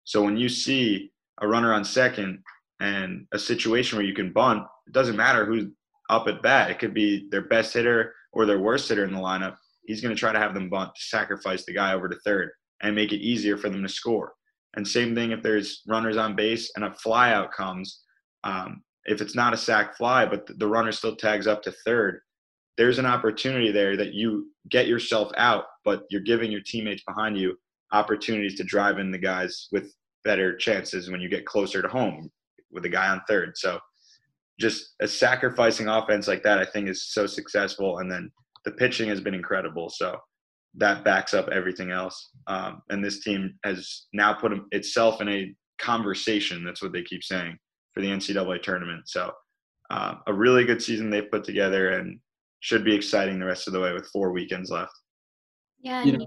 So 0.05 0.23
when 0.23 0.37
you 0.37 0.51
see 0.51 1.11
a 1.41 1.49
runner 1.49 1.73
on 1.73 1.85
second 1.85 2.43
and 2.81 3.27
a 3.33 3.39
situation 3.39 3.97
where 3.97 4.07
you 4.07 4.15
can 4.15 4.33
bunt, 4.33 4.65
it 4.87 4.93
doesn't 4.93 5.17
matter 5.17 5.47
who's 5.47 5.67
up 6.11 6.29
at 6.29 6.43
bat. 6.43 6.71
It 6.71 6.79
could 6.79 6.93
be 6.93 7.29
their 7.31 7.49
best 7.49 7.73
hitter 7.73 8.15
or 8.33 8.45
their 8.45 8.61
worst 8.61 8.89
hitter 8.89 9.05
in 9.05 9.15
the 9.15 9.21
lineup. 9.21 9.57
He's 9.87 10.03
going 10.03 10.15
to 10.15 10.19
try 10.19 10.33
to 10.33 10.39
have 10.39 10.53
them 10.53 10.69
bunt 10.69 10.91
to 10.95 11.03
sacrifice 11.03 11.65
the 11.65 11.73
guy 11.73 11.95
over 11.95 12.09
to 12.09 12.17
third 12.25 12.51
and 12.83 12.95
make 12.95 13.13
it 13.13 13.21
easier 13.21 13.57
for 13.57 13.69
them 13.69 13.83
to 13.83 13.89
score. 13.89 14.33
And 14.75 14.87
same 14.87 15.15
thing 15.15 15.33
if 15.33 15.43
there's 15.43 15.83
runners 15.89 16.17
on 16.17 16.37
base 16.37 16.73
and 16.77 16.85
a 16.85 16.91
flyout 16.91 17.51
comes. 17.53 18.03
Um, 18.45 18.83
if 19.07 19.21
it's 19.21 19.35
not 19.35 19.55
a 19.55 19.57
sac 19.57 19.97
fly, 19.97 20.27
but 20.27 20.47
the 20.59 20.67
runner 20.67 20.93
still 20.93 21.17
tags 21.17 21.47
up 21.47 21.63
to 21.63 21.73
third, 21.85 22.21
there's 22.77 22.99
an 22.99 23.07
opportunity 23.07 23.73
there 23.73 23.97
that 23.97 24.15
you 24.15 24.51
get 24.69 24.87
yourself 24.87 25.33
out, 25.37 25.65
but 25.85 26.05
you're 26.11 26.21
giving 26.21 26.53
your 26.53 26.61
teammates 26.61 27.03
behind 27.05 27.37
you 27.37 27.57
opportunities 27.93 28.55
to 28.57 28.65
drive 28.65 28.99
in 28.99 29.11
the 29.11 29.19
guys 29.19 29.69
with 29.73 29.93
better 30.25 30.57
chances 30.57 31.11
when 31.11 31.21
you 31.21 31.29
get 31.29 31.47
closer 31.47 31.83
to 31.83 31.89
home 31.89 32.31
with 32.71 32.85
a 32.85 32.89
guy 32.89 33.09
on 33.09 33.21
third. 33.27 33.57
So 33.57 33.81
just 34.61 34.95
a 35.01 35.09
sacrificing 35.09 35.89
offense 35.89 36.29
like 36.29 36.43
that, 36.43 36.59
I 36.59 36.65
think 36.65 36.89
is 36.89 37.11
so 37.11 37.27
successful. 37.27 37.99
And 37.99 38.11
then 38.11 38.31
the 38.65 38.73
pitching 38.73 39.09
has 39.09 39.21
been 39.21 39.35
incredible. 39.35 39.89
So 39.89 40.19
that 40.77 41.05
backs 41.05 41.35
up 41.35 41.49
everything 41.49 41.91
else. 41.91 42.31
Um, 42.47 42.83
and 42.91 43.05
this 43.05 43.23
team 43.23 43.55
has 43.65 44.07
now 44.13 44.33
put 44.35 44.53
itself 44.71 45.21
in 45.21 45.29
a 45.29 45.55
conversation. 45.79 46.65
That's 46.65 46.83
what 46.83 46.93
they 46.93 47.03
keep 47.03 47.25
saying 47.25 47.57
for 47.95 48.01
the 48.01 48.09
NCAA 48.09 48.63
tournament. 48.63 49.09
So 49.09 49.33
uh, 49.91 50.17
a 50.27 50.33
really 50.33 50.65
good 50.65 50.83
season 50.83 51.11
they've 51.11 51.31
put 51.31 51.45
together 51.45 51.91
and 51.91 52.19
should 52.61 52.85
be 52.85 52.95
exciting 52.95 53.39
the 53.39 53.47
rest 53.47 53.67
of 53.67 53.73
the 53.73 53.81
way 53.81 53.93
with 53.93 54.09
four 54.09 54.33
weekends 54.33 54.71
left. 54.71 54.93
Yeah, 55.81 56.03
and 56.03 56.11
you, 56.11 56.19
know, 56.19 56.27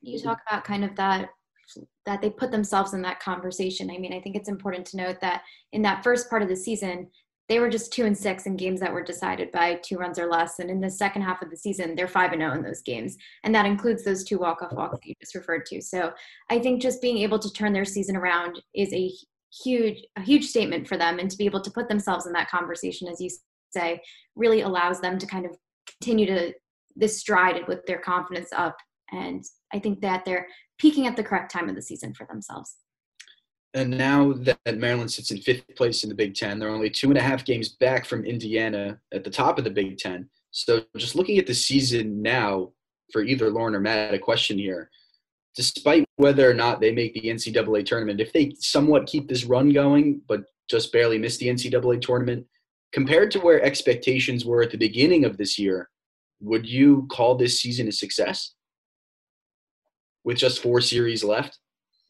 you, 0.00 0.20
talk 0.20 0.38
about 0.48 0.64
kind 0.64 0.84
of 0.84 0.94
that 0.96 1.28
that 2.06 2.20
they 2.20 2.30
put 2.30 2.50
themselves 2.50 2.94
in 2.94 3.02
that 3.02 3.20
conversation. 3.20 3.90
I 3.90 3.98
mean, 3.98 4.12
I 4.12 4.20
think 4.20 4.36
it's 4.36 4.48
important 4.48 4.86
to 4.86 4.96
note 4.96 5.20
that 5.20 5.42
in 5.72 5.82
that 5.82 6.04
first 6.04 6.30
part 6.30 6.42
of 6.42 6.48
the 6.48 6.56
season, 6.56 7.08
they 7.52 7.58
were 7.58 7.68
just 7.68 7.92
two 7.92 8.06
and 8.06 8.16
six 8.16 8.46
in 8.46 8.56
games 8.56 8.80
that 8.80 8.94
were 8.94 9.02
decided 9.02 9.52
by 9.52 9.74
two 9.84 9.98
runs 9.98 10.18
or 10.18 10.24
less. 10.24 10.58
And 10.58 10.70
in 10.70 10.80
the 10.80 10.88
second 10.88 11.20
half 11.20 11.42
of 11.42 11.50
the 11.50 11.56
season, 11.56 11.94
they're 11.94 12.08
five 12.08 12.32
and 12.32 12.40
zero 12.40 12.54
in 12.54 12.62
those 12.62 12.80
games, 12.80 13.14
and 13.44 13.54
that 13.54 13.66
includes 13.66 14.04
those 14.04 14.24
two 14.24 14.38
walk 14.38 14.62
off 14.62 14.72
walks 14.72 14.98
that 14.98 15.06
you 15.06 15.14
just 15.20 15.34
referred 15.34 15.66
to. 15.66 15.82
So 15.82 16.14
I 16.48 16.58
think 16.58 16.80
just 16.80 17.02
being 17.02 17.18
able 17.18 17.38
to 17.38 17.52
turn 17.52 17.74
their 17.74 17.84
season 17.84 18.16
around 18.16 18.62
is 18.74 18.90
a 18.94 19.12
huge 19.62 19.98
a 20.16 20.22
huge 20.22 20.46
statement 20.46 20.88
for 20.88 20.96
them, 20.96 21.18
and 21.18 21.30
to 21.30 21.36
be 21.36 21.44
able 21.44 21.60
to 21.60 21.70
put 21.70 21.90
themselves 21.90 22.24
in 22.24 22.32
that 22.32 22.48
conversation, 22.48 23.06
as 23.06 23.20
you 23.20 23.28
say, 23.68 24.00
really 24.34 24.62
allows 24.62 25.02
them 25.02 25.18
to 25.18 25.26
kind 25.26 25.44
of 25.44 25.54
continue 25.86 26.24
to 26.24 26.54
this 26.96 27.20
stride 27.20 27.68
with 27.68 27.84
their 27.84 27.98
confidence 27.98 28.48
up. 28.56 28.78
And 29.10 29.44
I 29.74 29.78
think 29.78 30.00
that 30.00 30.24
they're 30.24 30.46
peaking 30.78 31.06
at 31.06 31.16
the 31.16 31.22
correct 31.22 31.52
time 31.52 31.68
of 31.68 31.74
the 31.74 31.82
season 31.82 32.14
for 32.14 32.26
themselves. 32.26 32.76
And 33.74 33.90
now 33.90 34.34
that 34.34 34.78
Maryland 34.78 35.10
sits 35.10 35.30
in 35.30 35.38
fifth 35.38 35.64
place 35.76 36.02
in 36.02 36.10
the 36.10 36.14
Big 36.14 36.34
Ten, 36.34 36.58
they're 36.58 36.68
only 36.68 36.90
two 36.90 37.08
and 37.08 37.16
a 37.16 37.22
half 37.22 37.44
games 37.44 37.70
back 37.70 38.04
from 38.04 38.24
Indiana 38.24 38.98
at 39.12 39.24
the 39.24 39.30
top 39.30 39.58
of 39.58 39.64
the 39.64 39.70
Big 39.70 39.96
Ten. 39.96 40.28
So 40.50 40.82
just 40.96 41.16
looking 41.16 41.38
at 41.38 41.46
the 41.46 41.54
season 41.54 42.20
now 42.20 42.72
for 43.12 43.22
either 43.22 43.50
Lauren 43.50 43.74
or 43.74 43.80
Matt, 43.80 44.12
a 44.12 44.18
question 44.18 44.58
here. 44.58 44.90
Despite 45.56 46.04
whether 46.16 46.48
or 46.48 46.54
not 46.54 46.80
they 46.80 46.92
make 46.92 47.14
the 47.14 47.28
NCAA 47.28 47.84
tournament, 47.86 48.20
if 48.20 48.32
they 48.32 48.54
somewhat 48.58 49.06
keep 49.06 49.28
this 49.28 49.44
run 49.44 49.70
going, 49.70 50.20
but 50.28 50.44
just 50.68 50.92
barely 50.92 51.18
miss 51.18 51.38
the 51.38 51.48
NCAA 51.48 52.00
tournament, 52.00 52.46
compared 52.92 53.30
to 53.30 53.40
where 53.40 53.62
expectations 53.62 54.44
were 54.44 54.62
at 54.62 54.70
the 54.70 54.78
beginning 54.78 55.24
of 55.24 55.36
this 55.36 55.58
year, 55.58 55.88
would 56.40 56.66
you 56.66 57.06
call 57.10 57.36
this 57.36 57.60
season 57.60 57.88
a 57.88 57.92
success 57.92 58.54
with 60.24 60.36
just 60.36 60.62
four 60.62 60.80
series 60.80 61.24
left? 61.24 61.58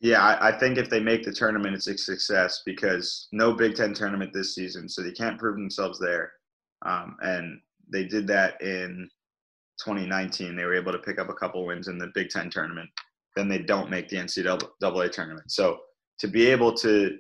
Yeah, 0.03 0.21
I, 0.21 0.49
I, 0.49 0.59
think 0.59 0.79
if 0.79 0.91
they 0.91 0.99
make 0.99 1.25
the 1.25 1.33
tournament, 1.33 1.77
it's 1.77 1.87
a 1.87 1.97
success 1.97 2.63
because 2.67 3.29
no 3.31 3.53
Big 3.53 3.77
Ten 3.77 3.95
tournament 3.95 4.33
this 4.33 4.53
season, 4.53 4.89
so 4.89 5.01
they 5.01 5.13
can't 5.13 5.39
prove 5.39 5.55
themselves 5.55 6.01
there. 6.01 6.33
Um, 6.85 7.17
and 7.23 7.61
they 7.89 8.05
did 8.05 8.27
that 8.27 8.61
in 8.61 9.09
2019. 9.79 10.57
They 10.57 10.65
were 10.65 10.75
able 10.75 10.91
to 10.91 10.99
pick 10.99 11.21
up 11.21 11.29
a 11.29 11.35
couple 11.35 11.65
wins 11.65 11.87
in 11.87 11.99
the 11.99 12.11
Big 12.17 12.31
Ten 12.31 12.51
tournament. 12.51 12.91
Then 13.37 13.49
they 13.49 13.61
don't 13.61 13.91
make 13.91 14.09
the 14.09 14.17
NCAA 14.17 15.13
tournament. 15.13 15.53
So 15.53 15.79
to 16.19 16.27
be 16.27 16.49
able 16.49 16.75
to 16.79 17.17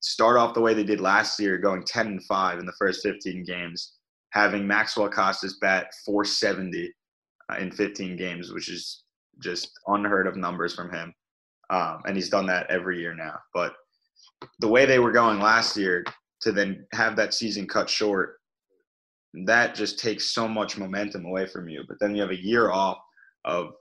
start 0.00 0.36
off 0.36 0.52
the 0.52 0.60
way 0.60 0.74
they 0.74 0.84
did 0.84 1.00
last 1.00 1.40
year, 1.40 1.56
going 1.56 1.82
10 1.82 2.06
and 2.06 2.24
5 2.24 2.58
in 2.58 2.66
the 2.66 2.74
first 2.78 3.02
15 3.02 3.42
games, 3.44 3.94
having 4.30 4.66
Maxwell 4.66 5.08
Costes 5.08 5.58
bat 5.62 5.86
470 6.04 6.92
uh, 7.50 7.56
in 7.56 7.72
15 7.72 8.16
games, 8.18 8.52
which 8.52 8.68
is 8.68 9.04
just 9.40 9.70
unheard 9.86 10.26
of 10.26 10.36
numbers 10.36 10.74
from 10.74 10.92
him. 10.92 11.14
Um, 11.70 11.98
and 12.06 12.16
he's 12.16 12.28
done 12.28 12.46
that 12.46 12.70
every 12.70 13.00
year 13.00 13.14
now. 13.14 13.38
But 13.52 13.74
the 14.60 14.68
way 14.68 14.86
they 14.86 14.98
were 14.98 15.12
going 15.12 15.40
last 15.40 15.76
year 15.76 16.04
to 16.42 16.52
then 16.52 16.86
have 16.92 17.16
that 17.16 17.34
season 17.34 17.66
cut 17.66 17.90
short, 17.90 18.36
that 19.46 19.74
just 19.74 19.98
takes 19.98 20.32
so 20.32 20.46
much 20.48 20.78
momentum 20.78 21.24
away 21.24 21.46
from 21.46 21.68
you. 21.68 21.84
But 21.88 21.98
then 22.00 22.14
you 22.14 22.22
have 22.22 22.30
a 22.30 22.42
year 22.42 22.70
off 22.70 22.98
of 23.44 23.72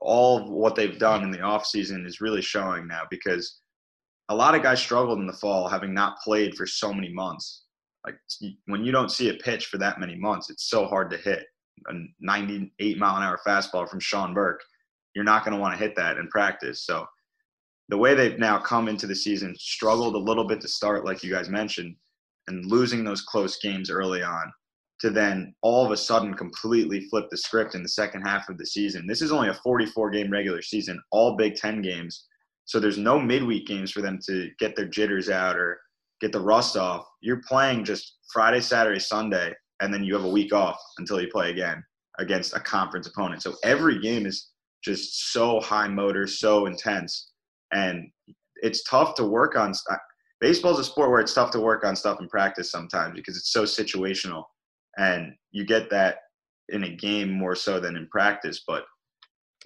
all 0.00 0.42
of 0.42 0.48
what 0.48 0.76
they've 0.76 0.98
done 0.98 1.22
in 1.22 1.30
the 1.30 1.40
off 1.40 1.66
season 1.66 2.04
is 2.06 2.20
really 2.20 2.42
showing 2.42 2.86
now 2.86 3.02
because 3.10 3.60
a 4.28 4.34
lot 4.34 4.54
of 4.54 4.62
guys 4.62 4.80
struggled 4.80 5.18
in 5.18 5.26
the 5.26 5.32
fall 5.32 5.68
having 5.68 5.94
not 5.94 6.18
played 6.22 6.54
for 6.54 6.66
so 6.66 6.92
many 6.92 7.12
months. 7.12 7.64
Like 8.06 8.16
when 8.66 8.84
you 8.84 8.92
don't 8.92 9.10
see 9.10 9.30
a 9.30 9.34
pitch 9.34 9.66
for 9.66 9.78
that 9.78 9.98
many 9.98 10.16
months, 10.16 10.50
it's 10.50 10.68
so 10.68 10.86
hard 10.86 11.10
to 11.10 11.16
hit 11.16 11.44
a 11.88 11.94
98 12.20 12.98
mile 12.98 13.16
an 13.16 13.22
hour 13.22 13.40
fastball 13.46 13.88
from 13.88 14.00
Sean 14.00 14.34
Burke 14.34 14.60
you're 15.14 15.24
not 15.24 15.44
going 15.44 15.54
to 15.54 15.60
want 15.60 15.72
to 15.74 15.84
hit 15.84 15.96
that 15.96 16.18
in 16.18 16.28
practice. 16.28 16.84
So 16.84 17.06
the 17.88 17.98
way 17.98 18.14
they've 18.14 18.38
now 18.38 18.58
come 18.58 18.88
into 18.88 19.06
the 19.06 19.14
season, 19.14 19.54
struggled 19.58 20.14
a 20.14 20.18
little 20.18 20.46
bit 20.46 20.60
to 20.62 20.68
start, 20.68 21.04
like 21.04 21.22
you 21.22 21.30
guys 21.30 21.48
mentioned, 21.48 21.96
and 22.48 22.66
losing 22.66 23.04
those 23.04 23.22
close 23.22 23.58
games 23.58 23.90
early 23.90 24.22
on 24.22 24.52
to 25.00 25.10
then 25.10 25.54
all 25.62 25.84
of 25.84 25.90
a 25.90 25.96
sudden 25.96 26.34
completely 26.34 27.00
flip 27.08 27.26
the 27.30 27.36
script 27.36 27.74
in 27.74 27.82
the 27.82 27.88
second 27.88 28.22
half 28.22 28.48
of 28.48 28.58
the 28.58 28.66
season. 28.66 29.06
This 29.06 29.22
is 29.22 29.32
only 29.32 29.48
a 29.48 29.54
44 29.54 30.10
game 30.10 30.30
regular 30.30 30.62
season, 30.62 31.00
all 31.10 31.36
Big 31.36 31.56
Ten 31.56 31.82
games. 31.82 32.26
So 32.64 32.80
there's 32.80 32.96
no 32.96 33.18
midweek 33.18 33.66
games 33.66 33.90
for 33.90 34.00
them 34.00 34.18
to 34.26 34.48
get 34.58 34.76
their 34.76 34.88
jitters 34.88 35.28
out 35.28 35.56
or 35.56 35.78
get 36.20 36.32
the 36.32 36.40
rust 36.40 36.76
off. 36.76 37.06
You're 37.20 37.42
playing 37.46 37.84
just 37.84 38.16
Friday, 38.32 38.60
Saturday, 38.60 39.00
Sunday, 39.00 39.52
and 39.80 39.92
then 39.92 40.04
you 40.04 40.14
have 40.14 40.24
a 40.24 40.28
week 40.28 40.54
off 40.54 40.80
until 40.98 41.20
you 41.20 41.28
play 41.28 41.50
again 41.50 41.84
against 42.18 42.56
a 42.56 42.60
conference 42.60 43.06
opponent. 43.06 43.42
So 43.42 43.56
every 43.64 44.00
game 44.00 44.24
is 44.24 44.52
just 44.84 45.32
so 45.32 45.60
high 45.60 45.88
motor, 45.88 46.26
so 46.26 46.66
intense, 46.66 47.32
and 47.72 48.10
it's 48.56 48.84
tough 48.84 49.14
to 49.16 49.24
work 49.24 49.56
on. 49.56 49.72
Baseball 50.40 50.72
is 50.72 50.78
a 50.78 50.84
sport 50.84 51.10
where 51.10 51.20
it's 51.20 51.34
tough 51.34 51.50
to 51.52 51.60
work 51.60 51.84
on 51.84 51.96
stuff 51.96 52.20
in 52.20 52.28
practice 52.28 52.70
sometimes 52.70 53.14
because 53.14 53.36
it's 53.36 53.52
so 53.52 53.62
situational, 53.62 54.44
and 54.98 55.32
you 55.52 55.64
get 55.64 55.90
that 55.90 56.18
in 56.70 56.84
a 56.84 56.96
game 56.96 57.30
more 57.30 57.54
so 57.54 57.80
than 57.80 57.96
in 57.96 58.08
practice. 58.08 58.62
But 58.66 58.84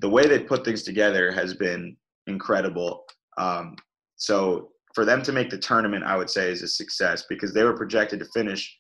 the 0.00 0.08
way 0.08 0.26
they 0.26 0.38
put 0.38 0.64
things 0.64 0.82
together 0.82 1.32
has 1.32 1.54
been 1.54 1.96
incredible. 2.26 3.04
Um, 3.36 3.76
so 4.16 4.70
for 4.94 5.04
them 5.04 5.22
to 5.22 5.32
make 5.32 5.50
the 5.50 5.58
tournament, 5.58 6.04
I 6.04 6.16
would 6.16 6.30
say 6.30 6.50
is 6.50 6.62
a 6.62 6.68
success 6.68 7.24
because 7.28 7.52
they 7.52 7.64
were 7.64 7.76
projected 7.76 8.18
to 8.20 8.26
finish 8.26 8.78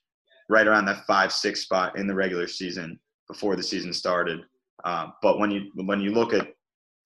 right 0.48 0.66
around 0.66 0.86
that 0.86 1.04
five 1.06 1.32
six 1.32 1.62
spot 1.62 1.98
in 1.98 2.06
the 2.06 2.14
regular 2.14 2.48
season 2.48 2.98
before 3.28 3.56
the 3.56 3.62
season 3.62 3.92
started. 3.92 4.40
Uh, 4.84 5.08
but 5.22 5.38
when 5.38 5.50
you 5.50 5.70
when 5.74 6.00
you 6.00 6.12
look 6.12 6.32
at 6.32 6.54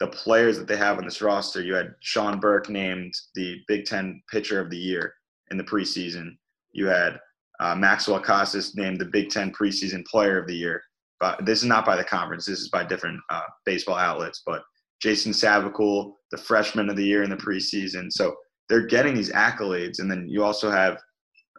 the 0.01 0.09
players 0.09 0.59
that 0.59 0.67
they 0.67 0.77
have 0.77 0.99
on 0.99 1.05
this 1.05 1.23
roster, 1.23 1.63
you 1.63 1.75
had 1.75 1.95
Sean 2.01 2.41
Burke 2.41 2.69
named 2.69 3.15
the 3.35 3.61
Big 3.69 3.85
Ten 3.85 4.23
Pitcher 4.31 4.61
of 4.61 4.71
the 4.71 4.77
Year 4.77 5.15
in 5.51 5.57
the 5.57 5.65
preseason. 5.65 6.37
You 6.73 6.87
had 6.87 7.21
uh, 7.61 7.75
Maxwell 7.75 8.21
Costes 8.21 8.75
named 8.77 9.01
the 9.01 9.07
Big 9.07 9.31
Ten 9.31 9.53
Preseason 9.53 10.05
Player 10.07 10.41
of 10.41 10.47
the 10.47 10.57
Year. 10.57 10.83
But 11.21 11.47
this 11.47 11.61
is 11.61 11.67
not 11.67 11.87
by 11.87 11.95
the 11.95 12.03
conference. 12.03 12.47
This 12.47 12.59
is 12.59 12.69
by 12.69 12.83
different 12.83 13.21
uh, 13.31 13.43
baseball 13.65 13.97
outlets. 13.97 14.43
But 14.45 14.63
Jason 15.01 15.31
Savacool, 15.31 16.15
the 16.33 16.37
freshman 16.37 16.91
of 16.91 16.97
the 16.97 17.05
year 17.05 17.23
in 17.23 17.31
the 17.31 17.37
preseason. 17.37 18.11
So 18.11 18.35
they're 18.69 18.87
getting 18.87 19.15
these 19.15 19.31
accolades. 19.31 20.01
And 20.01 20.11
then 20.11 20.27
you 20.29 20.43
also 20.43 20.69
have 20.71 20.99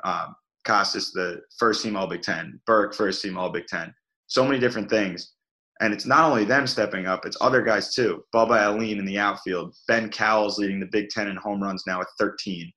um, 0.04 0.36
Costes, 0.66 1.14
the 1.14 1.42
first 1.58 1.84
team 1.84 1.96
All 1.96 2.08
Big 2.08 2.22
Ten, 2.22 2.60
Burke, 2.66 2.94
first 2.94 3.22
team 3.22 3.38
All 3.38 3.50
Big 3.50 3.68
Ten. 3.68 3.94
So 4.28 4.44
many 4.44 4.60
different 4.60 4.90
things. 4.90 5.34
And 5.80 5.94
it's 5.94 6.06
not 6.06 6.30
only 6.30 6.46
them 6.46 6.68
stepping 6.68 7.08
up, 7.08 7.26
it's 7.26 7.38
other 7.42 7.62
guys 7.62 7.94
too. 7.94 8.24
Bubba 8.34 8.60
Alleyne 8.60 9.00
in 9.00 9.06
the 9.06 9.18
outfield. 9.18 9.76
Ben 9.88 10.10
Cowles 10.10 10.58
leading 10.58 10.80
the 10.80 10.90
Big 10.92 11.10
Ten 11.10 11.28
in 11.28 11.36
home 11.36 11.62
runs 11.62 11.84
now 11.88 12.00
at 12.00 12.08
13, 12.20 12.72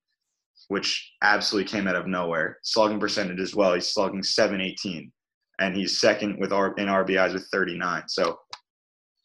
which 0.68 1.12
absolutely 1.22 1.70
came 1.70 1.86
out 1.86 1.96
of 1.96 2.06
nowhere. 2.06 2.58
Slugging 2.62 2.98
percentage 2.98 3.40
as 3.40 3.54
well. 3.54 3.74
He's 3.74 3.92
slugging 3.92 4.22
718. 4.22 5.12
And 5.58 5.76
he's 5.76 6.00
second 6.00 6.38
with 6.38 6.52
R- 6.52 6.74
in 6.76 6.86
RBIs 6.86 7.34
with 7.34 7.46
39. 7.52 8.04
So 8.08 8.38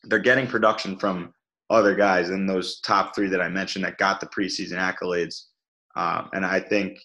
they're 0.03 0.19
getting 0.19 0.47
production 0.47 0.97
from 0.97 1.34
other 1.69 1.95
guys 1.95 2.29
and 2.29 2.49
those 2.49 2.81
top 2.81 3.15
three 3.15 3.29
that 3.29 3.41
I 3.41 3.47
mentioned 3.47 3.86
that 3.86 3.97
got 3.97 4.19
the 4.19 4.27
preseason 4.27 4.77
accolades. 4.77 5.45
Um, 5.95 6.29
and 6.34 6.45
I 6.45 6.60
think 6.60 6.99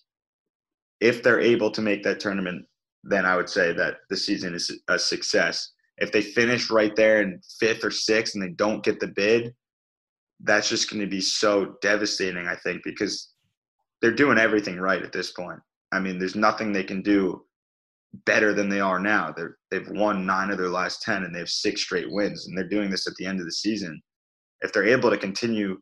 if 1.00 1.22
they're 1.22 1.40
able 1.40 1.70
to 1.70 1.82
make 1.82 2.02
that 2.02 2.20
tournament, 2.20 2.66
then 3.04 3.24
I 3.24 3.36
would 3.36 3.48
say 3.48 3.72
that 3.72 3.98
the 4.10 4.16
season 4.16 4.54
is 4.54 4.70
a 4.88 4.98
success. 4.98 5.72
If 5.98 6.12
they 6.12 6.22
finish 6.22 6.70
right 6.70 6.94
there 6.94 7.22
in 7.22 7.40
fifth 7.58 7.84
or 7.84 7.90
sixth 7.90 8.34
and 8.34 8.42
they 8.42 8.50
don't 8.50 8.84
get 8.84 9.00
the 9.00 9.08
bid, 9.08 9.54
that's 10.40 10.68
just 10.68 10.90
going 10.90 11.00
to 11.00 11.06
be 11.06 11.20
so 11.20 11.76
devastating, 11.80 12.46
I 12.46 12.56
think, 12.56 12.82
because 12.84 13.32
they're 14.02 14.12
doing 14.12 14.38
everything 14.38 14.78
right 14.78 15.02
at 15.02 15.12
this 15.12 15.32
point. 15.32 15.60
I 15.92 16.00
mean, 16.00 16.18
there's 16.18 16.36
nothing 16.36 16.72
they 16.72 16.84
can 16.84 17.02
do 17.02 17.42
better 18.24 18.52
than 18.52 18.68
they 18.68 18.80
are 18.80 18.98
now. 18.98 19.32
They're, 19.34 19.56
they've 19.70 19.88
won 19.90 20.26
nine 20.26 20.50
of 20.50 20.58
their 20.58 20.68
last 20.68 21.02
10 21.02 21.24
and 21.24 21.34
they 21.34 21.38
have 21.38 21.48
six 21.48 21.82
straight 21.82 22.10
wins, 22.10 22.46
and 22.46 22.56
they're 22.56 22.68
doing 22.68 22.90
this 22.90 23.06
at 23.06 23.14
the 23.16 23.26
end 23.26 23.40
of 23.40 23.46
the 23.46 23.52
season. 23.52 24.00
If 24.60 24.72
they're 24.72 24.84
able 24.84 25.10
to 25.10 25.18
continue 25.18 25.78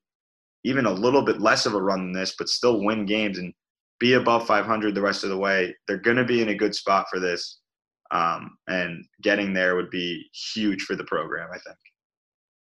even 0.64 0.86
a 0.86 0.92
little 0.92 1.22
bit 1.22 1.40
less 1.40 1.66
of 1.66 1.74
a 1.74 1.82
run 1.82 2.00
than 2.00 2.12
this, 2.12 2.34
but 2.38 2.48
still 2.48 2.82
win 2.82 3.06
games 3.06 3.38
and 3.38 3.52
be 4.00 4.14
above 4.14 4.46
500 4.46 4.94
the 4.94 5.02
rest 5.02 5.24
of 5.24 5.30
the 5.30 5.36
way, 5.36 5.74
they're 5.86 5.98
going 5.98 6.16
to 6.16 6.24
be 6.24 6.42
in 6.42 6.48
a 6.48 6.54
good 6.54 6.74
spot 6.74 7.06
for 7.10 7.20
this. 7.20 7.60
Um, 8.14 8.56
and 8.68 9.04
getting 9.22 9.52
there 9.52 9.74
would 9.74 9.90
be 9.90 10.30
huge 10.54 10.82
for 10.82 10.94
the 10.94 11.04
program, 11.04 11.48
I 11.52 11.58
think. 11.58 11.76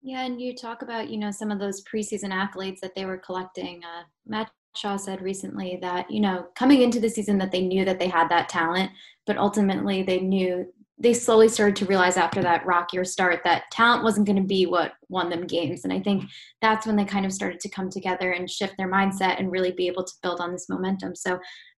Yeah, 0.01 0.23
and 0.23 0.41
you 0.41 0.55
talk 0.55 0.81
about 0.81 1.09
you 1.09 1.17
know 1.17 1.31
some 1.31 1.51
of 1.51 1.59
those 1.59 1.83
preseason 1.83 2.31
accolades 2.31 2.79
that 2.81 2.95
they 2.95 3.05
were 3.05 3.17
collecting. 3.17 3.81
Uh, 3.83 4.03
Matt 4.25 4.49
Shaw 4.75 4.97
said 4.97 5.21
recently 5.21 5.77
that 5.81 6.09
you 6.09 6.19
know 6.19 6.47
coming 6.55 6.81
into 6.81 6.99
the 6.99 7.09
season 7.09 7.37
that 7.37 7.51
they 7.51 7.61
knew 7.61 7.85
that 7.85 7.99
they 7.99 8.07
had 8.07 8.29
that 8.29 8.49
talent, 8.49 8.91
but 9.25 9.37
ultimately 9.37 10.03
they 10.03 10.19
knew 10.19 10.65
they 10.99 11.13
slowly 11.13 11.47
started 11.47 11.75
to 11.75 11.85
realize 11.85 12.17
after 12.17 12.41
that 12.41 12.65
rockier 12.65 13.05
start 13.05 13.41
that 13.43 13.69
talent 13.71 14.03
wasn't 14.03 14.25
going 14.25 14.41
to 14.41 14.47
be 14.47 14.65
what 14.65 14.93
won 15.09 15.29
them 15.29 15.45
games. 15.45 15.83
And 15.83 15.93
I 15.93 15.99
think 15.99 16.23
that's 16.61 16.87
when 16.87 16.95
they 16.95 17.05
kind 17.05 17.25
of 17.25 17.31
started 17.31 17.59
to 17.59 17.69
come 17.69 17.89
together 17.89 18.31
and 18.31 18.49
shift 18.49 18.73
their 18.77 18.91
mindset 18.91 19.39
and 19.39 19.51
really 19.51 19.71
be 19.71 19.87
able 19.87 20.03
to 20.03 20.13
build 20.23 20.39
on 20.39 20.51
this 20.51 20.69
momentum. 20.69 21.15
So 21.15 21.37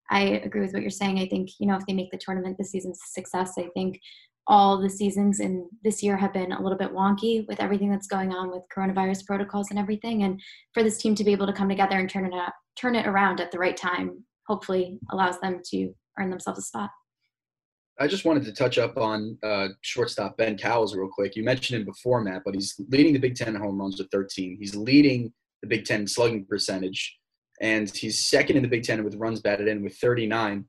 I 0.09 0.21
agree 0.21 0.61
with 0.61 0.73
what 0.73 0.81
you're 0.81 0.89
saying. 0.89 1.19
I 1.19 1.27
think, 1.27 1.49
you 1.59 1.67
know, 1.67 1.75
if 1.75 1.85
they 1.85 1.93
make 1.93 2.11
the 2.11 2.17
tournament, 2.17 2.57
this 2.57 2.71
season's 2.71 2.99
success. 3.11 3.53
I 3.57 3.67
think 3.73 3.99
all 4.47 4.81
the 4.81 4.89
seasons 4.89 5.39
in 5.39 5.69
this 5.83 6.01
year 6.01 6.17
have 6.17 6.33
been 6.33 6.51
a 6.51 6.61
little 6.61 6.77
bit 6.77 6.91
wonky 6.91 7.47
with 7.47 7.59
everything 7.59 7.91
that's 7.91 8.07
going 8.07 8.33
on 8.33 8.49
with 8.49 8.63
coronavirus 8.75 9.25
protocols 9.27 9.69
and 9.69 9.77
everything. 9.77 10.23
And 10.23 10.41
for 10.73 10.81
this 10.81 10.97
team 10.97 11.13
to 11.15 11.23
be 11.23 11.31
able 11.31 11.45
to 11.45 11.53
come 11.53 11.69
together 11.69 11.99
and 11.99 12.09
turn 12.09 12.25
it 12.25 12.33
up, 12.33 12.55
turn 12.75 12.95
it 12.95 13.05
around 13.05 13.39
at 13.39 13.51
the 13.51 13.59
right 13.59 13.77
time, 13.77 14.23
hopefully 14.47 14.97
allows 15.11 15.39
them 15.39 15.61
to 15.71 15.93
earn 16.19 16.31
themselves 16.31 16.59
a 16.59 16.63
spot. 16.63 16.89
I 17.99 18.07
just 18.07 18.25
wanted 18.25 18.45
to 18.45 18.53
touch 18.53 18.77
up 18.77 18.97
on 18.97 19.37
uh, 19.43 19.67
shortstop 19.81 20.37
Ben 20.37 20.57
Cowles 20.57 20.95
real 20.95 21.09
quick. 21.11 21.35
You 21.35 21.43
mentioned 21.43 21.81
him 21.81 21.85
before, 21.85 22.23
Matt, 22.23 22.43
but 22.45 22.55
he's 22.55 22.79
leading 22.89 23.13
the 23.13 23.19
Big 23.19 23.35
Ten 23.35 23.53
home 23.53 23.79
runs 23.79 23.99
with 23.99 24.09
13. 24.11 24.57
He's 24.59 24.75
leading 24.75 25.33
the 25.61 25.67
Big 25.67 25.83
Ten 25.83 26.07
slugging 26.07 26.45
percentage, 26.45 27.19
and 27.61 27.89
he's 27.89 28.25
second 28.25 28.57
in 28.57 28.63
the 28.63 28.69
Big 28.69 28.83
Ten 28.83 29.03
with 29.03 29.15
runs 29.15 29.41
batted 29.41 29.67
in 29.67 29.83
with 29.83 29.97
39. 29.97 30.65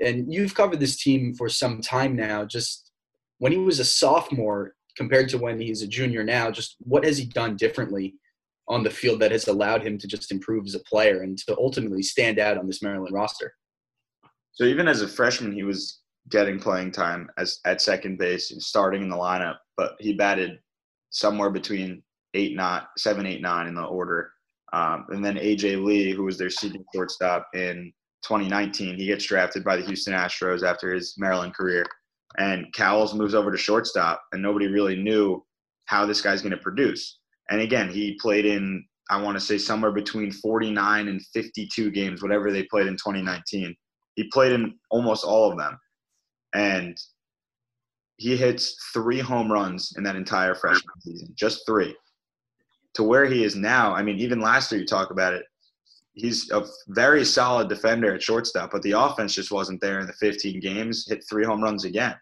And 0.00 0.32
you've 0.32 0.54
covered 0.54 0.80
this 0.80 0.96
team 0.96 1.34
for 1.34 1.48
some 1.48 1.80
time 1.80 2.16
now. 2.16 2.44
Just 2.44 2.90
when 3.38 3.52
he 3.52 3.58
was 3.58 3.78
a 3.78 3.84
sophomore 3.84 4.74
compared 4.96 5.28
to 5.30 5.38
when 5.38 5.60
he's 5.60 5.82
a 5.82 5.86
junior 5.86 6.24
now, 6.24 6.50
just 6.50 6.76
what 6.80 7.04
has 7.04 7.18
he 7.18 7.24
done 7.24 7.56
differently 7.56 8.14
on 8.68 8.82
the 8.82 8.90
field 8.90 9.20
that 9.20 9.30
has 9.30 9.46
allowed 9.46 9.86
him 9.86 9.98
to 9.98 10.08
just 10.08 10.32
improve 10.32 10.66
as 10.66 10.74
a 10.74 10.80
player 10.80 11.22
and 11.22 11.38
to 11.38 11.56
ultimately 11.58 12.02
stand 12.02 12.38
out 12.38 12.58
on 12.58 12.66
this 12.66 12.82
Maryland 12.82 13.14
roster? 13.14 13.54
So 14.52 14.64
even 14.64 14.88
as 14.88 15.02
a 15.02 15.08
freshman, 15.08 15.52
he 15.52 15.64
was 15.64 16.00
getting 16.30 16.58
playing 16.58 16.90
time 16.90 17.28
as 17.38 17.60
at 17.64 17.80
second 17.80 18.18
base 18.18 18.50
and 18.50 18.62
starting 18.62 19.02
in 19.02 19.08
the 19.08 19.16
lineup, 19.16 19.56
but 19.76 19.94
he 20.00 20.14
batted 20.14 20.58
somewhere 21.10 21.50
between 21.50 22.02
eight, 22.34 22.56
not 22.56 22.88
seven, 22.96 23.26
eight, 23.26 23.42
nine 23.42 23.66
in 23.66 23.74
the 23.74 23.84
order. 23.84 24.32
Um, 24.74 25.06
and 25.10 25.24
then 25.24 25.36
AJ 25.36 25.84
Lee, 25.84 26.12
who 26.12 26.24
was 26.24 26.36
their 26.36 26.50
senior 26.50 26.80
shortstop 26.94 27.46
in 27.54 27.92
2019, 28.24 28.96
he 28.96 29.06
gets 29.06 29.24
drafted 29.24 29.62
by 29.62 29.76
the 29.76 29.84
Houston 29.84 30.14
Astros 30.14 30.62
after 30.62 30.92
his 30.92 31.14
Maryland 31.16 31.54
career. 31.54 31.86
And 32.38 32.72
Cowles 32.72 33.14
moves 33.14 33.34
over 33.34 33.52
to 33.52 33.56
shortstop, 33.56 34.20
and 34.32 34.42
nobody 34.42 34.66
really 34.66 34.96
knew 34.96 35.44
how 35.84 36.04
this 36.04 36.20
guy's 36.20 36.42
going 36.42 36.50
to 36.50 36.56
produce. 36.56 37.20
And 37.50 37.60
again, 37.60 37.88
he 37.88 38.18
played 38.20 38.46
in, 38.46 38.84
I 39.10 39.22
want 39.22 39.36
to 39.36 39.44
say, 39.44 39.58
somewhere 39.58 39.92
between 39.92 40.32
49 40.32 41.08
and 41.08 41.22
52 41.32 41.92
games, 41.92 42.22
whatever 42.22 42.50
they 42.50 42.64
played 42.64 42.88
in 42.88 42.94
2019. 42.94 43.74
He 44.16 44.24
played 44.32 44.52
in 44.52 44.74
almost 44.90 45.24
all 45.24 45.52
of 45.52 45.58
them 45.58 45.78
and 46.54 46.96
he 48.16 48.36
hits 48.36 48.76
three 48.92 49.18
home 49.18 49.50
runs 49.50 49.92
in 49.96 50.04
that 50.04 50.16
entire 50.16 50.54
freshman 50.54 51.00
season, 51.00 51.28
just 51.34 51.66
three. 51.66 51.94
To 52.94 53.02
where 53.02 53.26
he 53.26 53.44
is 53.44 53.56
now, 53.56 53.92
I 53.94 54.02
mean, 54.02 54.18
even 54.18 54.40
last 54.40 54.70
year 54.70 54.80
you 54.80 54.86
talk 54.86 55.10
about 55.10 55.34
it, 55.34 55.44
he's 56.12 56.50
a 56.50 56.64
very 56.88 57.24
solid 57.24 57.68
defender 57.68 58.14
at 58.14 58.22
shortstop, 58.22 58.70
but 58.70 58.82
the 58.82 58.92
offense 58.92 59.34
just 59.34 59.50
wasn't 59.50 59.80
there 59.80 60.00
in 60.00 60.06
the 60.06 60.12
15 60.14 60.60
games, 60.60 61.06
hit 61.08 61.24
three 61.28 61.44
home 61.44 61.62
runs 61.62 61.84
again. 61.84 62.14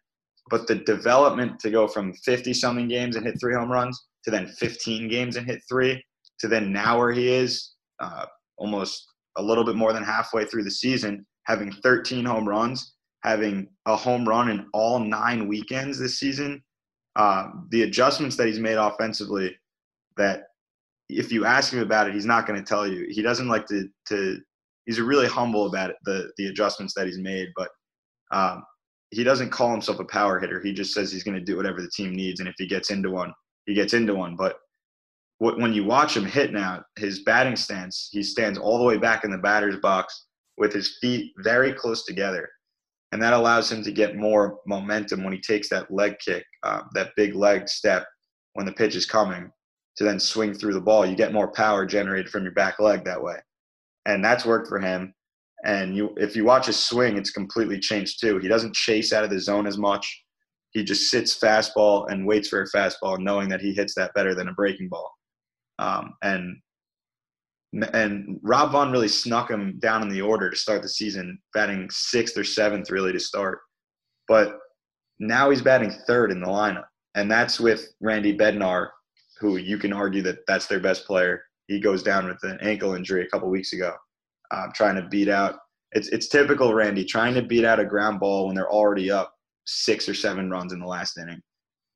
But 0.51 0.67
the 0.67 0.77
development 0.77 1.61
to 1.61 1.71
go 1.71 1.87
from 1.87 2.15
50 2.15 2.55
something 2.55 2.89
games 2.89 3.17
and 3.17 3.27
hit 3.27 3.39
three 3.39 3.55
home 3.55 3.71
runs 3.71 4.07
to 4.25 4.31
then 4.31 4.49
15 4.49 5.09
games 5.09 5.37
and 5.37 5.47
hit 5.47 5.63
three 5.69 6.03
to 6.41 6.49
then 6.49 6.73
now 6.73 6.99
where 6.99 7.13
he 7.13 7.29
is, 7.29 7.73
uh, 8.01 8.27
almost 8.57 9.09
a 9.37 9.43
little 9.43 9.65
bit 9.65 9.77
more 9.77 9.93
than 9.93 10.03
halfway 10.03 10.45
through 10.45 10.65
the 10.65 10.71
season, 10.71 11.27
having 11.45 11.71
13 11.71 12.25
home 12.25 12.49
runs 12.49 12.95
having 13.23 13.69
a 13.87 13.97
home 13.97 14.29
run 14.29 14.51
in 14.51 14.67
all 14.73 14.99
nine 14.99 15.49
weekends 15.49 15.99
this 15.99 16.19
season. 16.19 16.63
Uh, 17.17 17.49
the 17.71 17.83
adjustments 17.83 18.37
that 18.37 18.47
he's 18.47 18.59
made 18.59 18.77
offensively, 18.77 19.55
that 20.17 20.45
if 21.19 21.33
you 21.33 21.45
ask 21.45 21.73
him 21.73 21.81
about 21.81 22.09
it, 22.09 22.15
he's 22.15 22.27
not 22.27 22.47
going 22.47 22.59
to 22.59 22.65
tell 22.65 22.87
you. 22.87 23.07
He 23.11 23.23
doesn't 23.23 23.49
like 23.49 23.67
to 23.67 23.89
to. 24.09 24.41
He's 24.87 25.01
really 25.01 25.29
humble 25.29 25.67
about 25.67 25.91
it, 25.91 25.97
the 26.05 26.33
the 26.37 26.49
adjustments 26.49 26.95
that 26.95 27.07
he's 27.07 27.19
made, 27.19 27.49
but 27.57 27.71
um, 28.33 28.65
he 29.11 29.23
doesn't 29.23 29.51
call 29.51 29.71
himself 29.71 30.01
a 30.01 30.05
power 30.05 30.41
hitter. 30.41 30.61
He 30.61 30.73
just 30.73 30.93
says 30.93 31.13
he's 31.13 31.25
going 31.25 31.39
to 31.39 31.45
do 31.45 31.57
whatever 31.57 31.81
the 31.81 31.91
team 31.91 32.15
needs, 32.15 32.41
and 32.41 32.49
if 32.49 32.55
he 32.59 32.67
gets 32.67 32.91
into 32.91 33.11
one, 33.11 33.33
he 33.67 33.75
gets 33.75 33.95
into 33.95 34.15
one. 34.15 34.37
But 34.37 34.57
when 35.39 35.73
you 35.73 35.85
watch 35.85 36.17
him 36.17 36.25
hit 36.25 36.53
now, 36.53 36.85
his 36.97 37.25
batting 37.25 37.57
stance, 37.57 38.09
he 38.13 38.23
stands 38.23 38.59
all 38.59 38.79
the 38.79 38.85
way 38.85 38.97
back 38.97 39.25
in 39.25 39.31
the 39.33 39.39
batter's 39.39 39.79
box 39.81 40.27
with 40.57 40.73
his 40.73 40.99
feet 41.01 41.33
very 41.43 41.73
close 41.73 42.05
together 42.05 42.49
and 43.13 43.21
that 43.21 43.35
allows 43.35 43.71
him 43.71 43.83
to 43.83 43.93
get 43.93 44.17
more 44.17 44.59
momentum 44.67 45.23
when 45.23 45.35
he 45.35 45.41
takes 45.41 45.69
that 45.69 45.91
leg 45.91 46.19
kick, 46.19 46.45
uh, 46.63 46.81
that 46.95 47.13
big 47.15 47.35
leg 47.35 47.69
step 47.69 48.07
when 48.55 48.67
the 48.67 48.73
pitch 48.73 48.97
is 48.97 49.07
coming 49.07 49.51
to 49.97 50.05
then 50.05 50.19
swing 50.19 50.55
through 50.55 50.75
the 50.75 50.81
ball. 50.81 51.05
You 51.07 51.17
get 51.17 51.33
more 51.33 51.53
power 51.53 51.85
generated 51.87 52.31
from 52.31 52.45
your 52.45 52.53
back 52.53 52.79
leg 52.79 53.05
that 53.05 53.23
way, 53.23 53.37
and 54.07 54.25
that's 54.25 54.47
worked 54.47 54.69
for 54.69 54.81
him. 54.81 55.15
And 55.65 55.97
you, 55.97 56.15
if 56.17 56.35
you 56.35 56.45
watch 56.45 56.67
his 56.67 56.79
swing, 56.79 57.17
it's 57.17 57.31
completely 57.31 57.79
changed 57.79 58.21
too. 58.21 58.39
He 58.39 58.49
doesn't 58.49 58.75
chase 58.75 59.13
out 59.13 59.25
of 59.25 59.31
the 59.31 59.39
zone 59.39 59.67
as 59.67 59.79
much. 59.79 60.25
He 60.73 60.83
just 60.83 61.11
sits 61.11 61.39
fastball 61.39 62.11
and 62.11 62.27
waits 62.27 62.49
for 62.49 62.63
a 62.63 62.67
fastball, 62.77 63.19
knowing 63.19 63.49
that 63.51 63.61
he 63.61 63.73
hits 63.73 63.95
that 63.95 64.15
better 64.15 64.35
than 64.35 64.49
a 64.49 64.55
breaking 64.55 64.89
ball. 64.89 65.11
Um, 65.79 66.15
and 66.23 66.57
and 67.95 68.39
Rob 68.43 68.73
Vaughn 68.73 68.93
really 68.93 69.09
snuck 69.09 69.51
him 69.51 69.79
down 69.79 70.03
in 70.03 70.11
the 70.11 70.21
order 70.21 70.51
to 70.51 70.57
start 70.57 70.83
the 70.83 70.89
season, 70.89 71.39
batting 71.55 71.89
sixth 71.91 72.37
or 72.37 72.45
seventh 72.45 72.91
really 72.91 73.13
to 73.13 73.21
start. 73.21 73.61
But 74.29 74.59
now 75.19 75.51
he's 75.51 75.63
batting 75.63 75.91
third 76.07 76.31
in 76.31 76.41
the 76.41 76.47
lineup, 76.47 76.85
and 77.15 77.31
that's 77.31 77.59
with 77.59 77.87
Randy 78.01 78.37
Bednar, 78.37 78.89
who 79.43 79.59
you 79.59 79.77
can 79.77 79.93
argue 79.93 80.23
that 80.23 80.39
that's 80.47 80.67
their 80.67 80.81
best 80.81 81.07
player. 81.07 81.43
He 81.69 81.81
goes 81.81 82.03
down 82.03 82.27
with 82.27 82.43
an 82.45 82.59
ankle 82.63 82.95
injury 82.95 83.25
a 83.25 83.29
couple 83.29 83.51
weeks 83.51 83.75
ago, 83.75 83.93
uh, 84.51 84.69
trying 84.75 84.97
to 84.97 85.09
beat 85.09 85.29
out. 85.29 85.57
It's 85.93 86.09
it's 86.09 86.29
typical 86.29 86.73
Randy 86.73 87.05
trying 87.05 87.35
to 87.35 87.43
beat 87.43 87.67
out 87.67 87.81
a 87.81 87.85
ground 87.85 88.21
ball 88.21 88.47
when 88.47 88.55
they're 88.55 88.73
already 88.73 89.11
up 89.11 89.35
six 89.67 90.09
or 90.09 90.15
seven 90.15 90.49
runs 90.49 90.73
in 90.73 90.81
the 90.81 90.87
last 90.87 91.19
inning. 91.19 91.43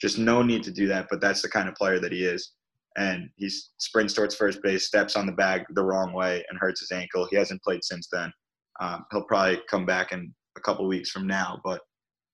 Just 0.01 0.19
no 0.19 0.43
need 0.43 0.63
to 0.65 0.71
do 0.71 0.87
that, 0.89 1.07
but 1.11 1.23
that's 1.23 1.41
the 1.41 1.49
kind 1.49 1.69
of 1.69 1.75
player 1.75 1.99
that 2.01 2.13
he 2.13 2.25
is 2.25 2.53
and 2.97 3.29
he 3.37 3.51
sprints 3.79 4.15
towards 4.15 4.35
first 4.35 4.63
base, 4.63 4.87
steps 4.87 5.17
on 5.17 5.27
the 5.27 5.33
bag 5.33 5.65
the 5.71 5.85
wrong 5.85 6.13
way, 6.13 6.45
and 6.49 6.59
hurts 6.59 6.81
his 6.81 6.91
ankle. 6.91 7.27
He 7.31 7.37
hasn't 7.37 7.63
played 7.63 7.85
since 7.85 8.09
then. 8.11 8.33
Um, 8.81 9.05
he'll 9.11 9.25
probably 9.25 9.61
come 9.69 9.85
back 9.85 10.13
in 10.13 10.35
a 10.57 10.61
couple 10.61 10.87
weeks 10.89 11.11
from 11.11 11.27
now. 11.27 11.61
But 11.63 11.83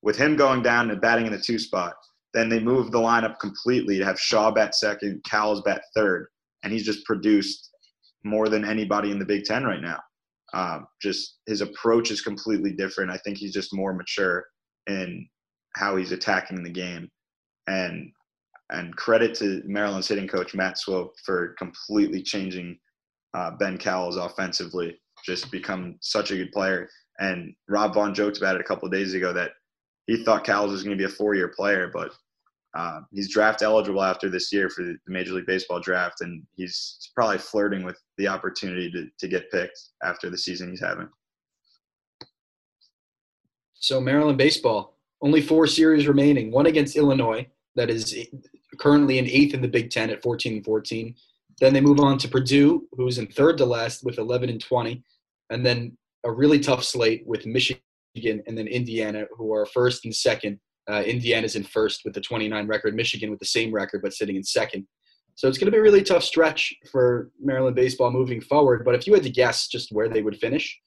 with 0.02 0.16
him 0.16 0.36
going 0.36 0.62
down 0.62 0.90
and 0.90 1.00
batting 1.00 1.26
in 1.26 1.32
the 1.32 1.40
two 1.40 1.58
spot, 1.58 1.94
Then 2.34 2.48
they 2.48 2.60
move 2.60 2.90
the 2.90 2.98
lineup 2.98 3.38
completely 3.38 3.98
to 3.98 4.04
have 4.04 4.18
Shaw 4.18 4.50
bat 4.50 4.74
second, 4.74 5.22
Cowles 5.28 5.62
bat 5.62 5.82
third, 5.94 6.28
and 6.62 6.72
he's 6.72 6.84
just 6.84 7.04
produced 7.04 7.70
more 8.24 8.48
than 8.48 8.64
anybody 8.64 9.10
in 9.10 9.18
the 9.18 9.24
Big 9.24 9.44
Ten 9.44 9.64
right 9.64 9.82
now. 9.82 10.00
Um, 10.54 10.86
just 11.00 11.38
his 11.46 11.60
approach 11.60 12.10
is 12.10 12.20
completely 12.20 12.72
different. 12.72 13.10
I 13.10 13.18
think 13.18 13.38
he's 13.38 13.52
just 13.52 13.74
more 13.74 13.92
mature 13.92 14.44
in 14.86 15.26
how 15.76 15.96
he's 15.96 16.12
attacking 16.12 16.62
the 16.62 16.70
game, 16.70 17.08
and 17.66 18.10
and 18.70 18.96
credit 18.96 19.34
to 19.36 19.62
Maryland's 19.66 20.08
hitting 20.08 20.28
coach 20.28 20.54
Matt 20.54 20.78
Swope 20.78 21.14
for 21.24 21.54
completely 21.58 22.22
changing 22.22 22.78
uh, 23.34 23.50
Ben 23.52 23.76
Cowles 23.76 24.16
offensively. 24.16 24.98
Just 25.24 25.50
become 25.50 25.96
such 26.00 26.30
a 26.30 26.36
good 26.36 26.52
player. 26.52 26.88
And 27.18 27.54
Rob 27.68 27.94
Vaughn 27.94 28.14
joked 28.14 28.38
about 28.38 28.56
it 28.56 28.60
a 28.60 28.64
couple 28.64 28.88
days 28.88 29.14
ago 29.14 29.32
that 29.34 29.52
he 30.06 30.24
thought 30.24 30.44
Cowles 30.44 30.72
was 30.72 30.82
going 30.82 30.96
to 30.96 31.00
be 31.00 31.10
a 31.10 31.14
four-year 31.14 31.48
player, 31.48 31.90
but 31.92 32.12
uh, 32.74 33.00
he's 33.10 33.30
draft 33.30 33.62
eligible 33.62 34.02
after 34.02 34.30
this 34.30 34.52
year 34.52 34.70
for 34.70 34.82
the 34.82 34.96
Major 35.06 35.32
League 35.32 35.46
Baseball 35.46 35.80
draft, 35.80 36.22
and 36.22 36.42
he's 36.56 37.10
probably 37.14 37.38
flirting 37.38 37.84
with 37.84 37.98
the 38.16 38.28
opportunity 38.28 38.90
to, 38.90 39.06
to 39.18 39.28
get 39.28 39.50
picked 39.50 39.78
after 40.02 40.30
the 40.30 40.38
season 40.38 40.70
he's 40.70 40.80
having. 40.80 41.08
So 43.74 44.00
Maryland 44.00 44.38
baseball, 44.38 44.96
only 45.20 45.42
four 45.42 45.66
series 45.66 46.06
remaining. 46.06 46.50
One 46.50 46.66
against 46.66 46.96
Illinois, 46.96 47.46
that 47.74 47.90
is 47.90 48.16
currently 48.78 49.18
in 49.18 49.26
eighth 49.26 49.54
in 49.54 49.60
the 49.60 49.68
Big 49.68 49.90
Ten 49.90 50.10
at 50.10 50.22
14 50.22 50.54
and 50.54 50.64
14. 50.64 51.14
Then 51.60 51.74
they 51.74 51.80
move 51.80 52.00
on 52.00 52.18
to 52.18 52.28
Purdue, 52.28 52.86
who's 52.92 53.18
in 53.18 53.26
third 53.26 53.58
to 53.58 53.66
last 53.66 54.04
with 54.04 54.18
11 54.18 54.48
and 54.48 54.60
20, 54.60 55.02
and 55.50 55.64
then 55.64 55.96
a 56.24 56.30
really 56.30 56.58
tough 56.58 56.84
slate 56.84 57.24
with 57.26 57.46
Michigan 57.46 57.80
and 58.16 58.56
then 58.56 58.66
Indiana, 58.66 59.26
who 59.36 59.52
are 59.52 59.66
first 59.66 60.04
and 60.04 60.14
second. 60.14 60.58
Uh, 60.90 61.02
Indiana's 61.06 61.56
in 61.56 61.62
first 61.62 62.02
with 62.04 62.14
the 62.14 62.20
29 62.20 62.66
record. 62.66 62.94
Michigan 62.94 63.30
with 63.30 63.38
the 63.38 63.46
same 63.46 63.72
record, 63.72 64.02
but 64.02 64.12
sitting 64.12 64.36
in 64.36 64.42
second. 64.42 64.86
So 65.34 65.48
it's 65.48 65.58
going 65.58 65.66
to 65.66 65.72
be 65.72 65.78
a 65.78 65.82
really 65.82 66.02
tough 66.02 66.24
stretch 66.24 66.74
for 66.90 67.30
Maryland 67.40 67.76
baseball 67.76 68.10
moving 68.10 68.40
forward. 68.40 68.84
But 68.84 68.94
if 68.94 69.06
you 69.06 69.14
had 69.14 69.22
to 69.22 69.30
guess 69.30 69.68
just 69.68 69.92
where 69.92 70.08
they 70.08 70.22
would 70.22 70.36
finish, 70.36 70.78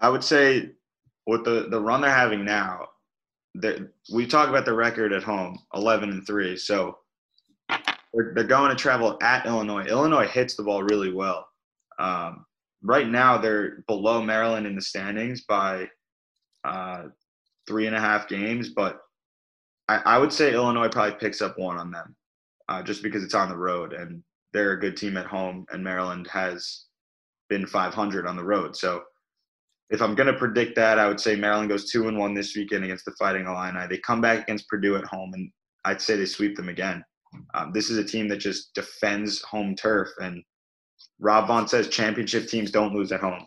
I 0.00 0.08
would 0.08 0.22
say 0.22 0.70
with 1.26 1.44
the 1.44 1.68
the 1.70 1.80
run 1.80 2.02
they're 2.02 2.10
having 2.10 2.44
now, 2.44 2.86
we 4.12 4.26
talk 4.26 4.48
about 4.48 4.64
the 4.64 4.74
record 4.74 5.12
at 5.12 5.22
home, 5.22 5.58
11 5.74 6.10
and 6.10 6.26
three. 6.26 6.56
So 6.56 6.98
they're, 7.68 8.32
they're 8.34 8.44
going 8.44 8.70
to 8.70 8.76
travel 8.76 9.18
at 9.22 9.46
Illinois. 9.46 9.84
Illinois 9.84 10.26
hits 10.26 10.54
the 10.54 10.62
ball 10.62 10.82
really 10.82 11.12
well. 11.12 11.46
Um, 11.98 12.44
right 12.82 13.08
now, 13.08 13.38
they're 13.38 13.82
below 13.88 14.22
Maryland 14.22 14.66
in 14.66 14.74
the 14.74 14.82
standings 14.82 15.42
by 15.42 15.88
uh, 16.64 17.04
three 17.66 17.86
and 17.86 17.96
a 17.96 18.00
half 18.00 18.28
games, 18.28 18.70
but 18.70 19.00
I, 19.88 19.96
I, 20.04 20.18
would 20.18 20.32
say 20.32 20.52
Illinois 20.52 20.88
probably 20.88 21.18
picks 21.18 21.40
up 21.42 21.58
one 21.58 21.76
on 21.76 21.90
them, 21.90 22.14
uh, 22.68 22.82
just 22.82 23.02
because 23.02 23.22
it's 23.22 23.34
on 23.34 23.48
the 23.48 23.56
road 23.56 23.92
and 23.92 24.22
they're 24.52 24.72
a 24.72 24.80
good 24.80 24.96
team 24.96 25.16
at 25.16 25.26
home, 25.26 25.66
and 25.70 25.84
Maryland 25.84 26.26
has 26.28 26.86
been 27.48 27.66
500 27.66 28.26
on 28.26 28.36
the 28.36 28.44
road. 28.44 28.76
So 28.76 29.02
if 29.90 30.02
I'm 30.02 30.14
going 30.14 30.32
to 30.32 30.38
predict 30.38 30.74
that, 30.76 30.98
I 30.98 31.06
would 31.06 31.20
say 31.20 31.36
Maryland 31.36 31.68
goes 31.68 31.90
two 31.90 32.08
and 32.08 32.18
one 32.18 32.34
this 32.34 32.56
weekend 32.56 32.84
against 32.84 33.04
the 33.04 33.12
Fighting 33.18 33.46
Illini. 33.46 33.86
They 33.88 33.98
come 33.98 34.20
back 34.20 34.42
against 34.42 34.68
Purdue 34.68 34.96
at 34.96 35.04
home, 35.04 35.32
and 35.34 35.50
I'd 35.84 36.00
say 36.00 36.16
they 36.16 36.26
sweep 36.26 36.56
them 36.56 36.68
again. 36.68 37.04
Um, 37.54 37.72
this 37.72 37.90
is 37.90 37.98
a 37.98 38.04
team 38.04 38.28
that 38.28 38.38
just 38.38 38.74
defends 38.74 39.42
home 39.42 39.76
turf, 39.76 40.08
and 40.20 40.42
Rob 41.20 41.46
Vaughn 41.46 41.68
says 41.68 41.88
championship 41.88 42.48
teams 42.48 42.70
don't 42.70 42.94
lose 42.94 43.12
at 43.12 43.20
home. 43.20 43.46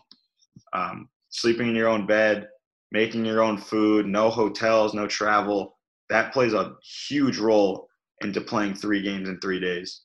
Um, 0.73 1.09
sleeping 1.29 1.67
in 1.67 1.75
your 1.75 1.89
own 1.89 2.05
bed, 2.05 2.47
making 2.91 3.25
your 3.25 3.41
own 3.41 3.57
food, 3.57 4.05
no 4.05 4.29
hotels, 4.29 4.93
no 4.93 5.07
travel, 5.07 5.77
that 6.09 6.33
plays 6.33 6.53
a 6.53 6.73
huge 7.07 7.37
role 7.37 7.87
into 8.21 8.41
playing 8.41 8.73
three 8.73 9.01
games 9.01 9.29
in 9.29 9.39
three 9.39 9.59
days. 9.59 10.01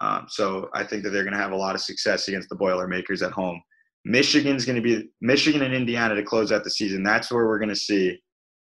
Um, 0.00 0.26
so 0.28 0.70
I 0.74 0.84
think 0.84 1.02
that 1.02 1.10
they're 1.10 1.24
going 1.24 1.34
to 1.34 1.40
have 1.40 1.52
a 1.52 1.56
lot 1.56 1.74
of 1.74 1.80
success 1.80 2.28
against 2.28 2.48
the 2.48 2.54
Boilermakers 2.54 3.22
at 3.22 3.32
home. 3.32 3.60
Michigan's 4.04 4.64
going 4.64 4.76
to 4.76 4.82
be 4.82 5.10
Michigan 5.20 5.62
and 5.62 5.74
Indiana 5.74 6.14
to 6.14 6.22
close 6.22 6.52
out 6.52 6.64
the 6.64 6.70
season. 6.70 7.02
That's 7.02 7.32
where 7.32 7.46
we're 7.46 7.58
going 7.58 7.68
to 7.68 7.76
see 7.76 8.18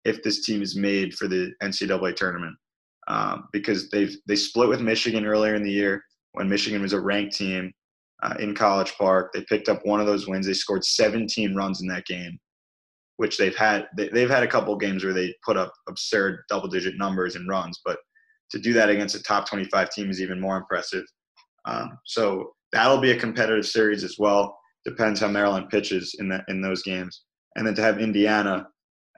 if 0.05 0.23
this 0.23 0.45
team 0.45 0.62
is 0.62 0.77
made 0.77 1.15
for 1.15 1.27
the 1.27 1.53
NCAA 1.62 2.15
tournament 2.15 2.55
um, 3.09 3.49
because 3.53 3.91
they've 3.91 4.17
they 4.27 4.37
split 4.37 4.69
with 4.69 4.81
Michigan 4.81 5.27
earlier 5.27 5.55
in 5.55 5.62
the 5.62 5.71
year 5.71 6.03
when 6.33 6.49
Michigan 6.49 6.83
was 6.83 6.93
a 6.93 7.01
ranked 7.01 7.37
team 7.37 7.73
uh, 8.23 8.35
in 8.39 8.55
College 8.55 8.95
Park. 8.99 9.33
They 9.33 9.45
picked 9.49 9.69
up 9.69 9.81
one 9.85 10.01
of 10.01 10.07
those 10.07 10.27
wins. 10.27 10.47
They 10.47 10.55
scored 10.55 10.85
17 10.85 11.55
runs 11.55 11.81
in 11.81 11.89
that 11.89 12.07
game, 12.07 12.39
which 13.17 13.39
they've 13.39 13.57
had 13.57 13.87
they, 13.97 14.09
they've 14.09 14.31
had 14.31 14.43
a 14.43 14.49
couple 14.49 14.77
games 14.77 15.05
where 15.05 15.12
they 15.12 15.35
put 15.45 15.57
up 15.57 15.73
absurd 15.89 16.41
double 16.49 16.69
digit 16.69 16.95
numbers 16.99 17.37
and 17.37 17.49
runs, 17.49 17.81
but 17.85 17.99
to 18.51 18.59
do 18.59 18.73
that 18.73 18.91
against 18.91 19.15
a 19.15 19.23
top 19.23 19.49
25 19.49 19.91
team 19.91 20.11
is 20.11 20.21
even 20.21 20.41
more 20.41 20.57
impressive. 20.57 21.05
Um, 21.65 21.99
so 22.05 22.53
that'll 22.73 23.01
be 23.01 23.12
a 23.12 23.19
competitive 23.19 23.67
series 23.67 24.05
as 24.05 24.17
well 24.19 24.57
depends 24.85 25.21
how 25.21 25.29
Maryland 25.29 25.69
pitches 25.71 26.15
in 26.19 26.29
that 26.29 26.45
in 26.49 26.61
those 26.61 26.83
games. 26.83 27.23
And 27.57 27.67
then 27.67 27.75
to 27.77 27.83
have 27.83 27.99
Indiana 27.99 28.67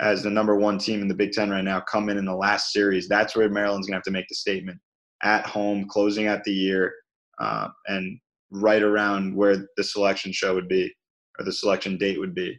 as 0.00 0.22
the 0.22 0.30
number 0.30 0.56
one 0.56 0.78
team 0.78 1.00
in 1.00 1.08
the 1.08 1.14
Big 1.14 1.32
Ten 1.32 1.50
right 1.50 1.64
now 1.64 1.80
come 1.80 2.08
in 2.08 2.18
in 2.18 2.24
the 2.24 2.34
last 2.34 2.72
series, 2.72 3.08
that's 3.08 3.34
where 3.34 3.48
Maryland's 3.48 3.86
gonna 3.86 3.96
have 3.96 4.04
to 4.04 4.10
make 4.10 4.28
the 4.28 4.34
statement 4.34 4.78
at 5.22 5.46
home, 5.46 5.86
closing 5.88 6.26
out 6.26 6.44
the 6.44 6.52
year, 6.52 6.92
uh, 7.40 7.68
and 7.86 8.18
right 8.50 8.82
around 8.82 9.34
where 9.34 9.66
the 9.76 9.84
selection 9.84 10.32
show 10.32 10.54
would 10.54 10.68
be 10.68 10.92
or 11.38 11.44
the 11.44 11.52
selection 11.52 11.96
date 11.96 12.18
would 12.18 12.34
be. 12.34 12.58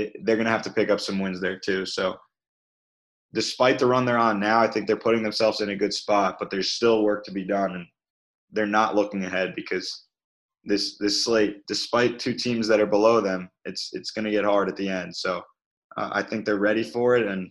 It, 0.00 0.24
they're 0.24 0.36
gonna 0.36 0.56
have 0.56 0.62
to 0.62 0.72
pick 0.72 0.90
up 0.90 1.00
some 1.00 1.18
wins 1.18 1.40
there 1.40 1.58
too. 1.58 1.84
So. 1.86 2.16
Despite 3.34 3.78
the 3.78 3.84
run 3.84 4.06
they're 4.06 4.16
on 4.16 4.40
now, 4.40 4.58
I 4.58 4.68
think 4.68 4.86
they're 4.86 4.96
putting 4.96 5.22
themselves 5.22 5.60
in 5.60 5.68
a 5.68 5.76
good 5.76 5.92
spot, 5.92 6.36
but 6.38 6.48
there's 6.50 6.72
still 6.72 7.02
work 7.02 7.24
to 7.24 7.30
be 7.30 7.44
done, 7.44 7.72
and 7.74 7.86
they're 8.52 8.64
not 8.64 8.94
looking 8.94 9.22
ahead 9.22 9.52
because 9.54 10.06
this 10.64 10.96
this 10.98 11.24
slate, 11.24 11.66
despite 11.66 12.18
two 12.18 12.32
teams 12.32 12.66
that 12.68 12.80
are 12.80 12.86
below 12.86 13.20
them, 13.20 13.50
it's 13.66 13.90
it's 13.92 14.12
going 14.12 14.24
to 14.24 14.30
get 14.30 14.46
hard 14.46 14.70
at 14.70 14.76
the 14.76 14.88
end. 14.88 15.14
So 15.14 15.42
uh, 15.98 16.08
I 16.12 16.22
think 16.22 16.46
they're 16.46 16.56
ready 16.56 16.82
for 16.82 17.16
it, 17.16 17.26
and 17.26 17.50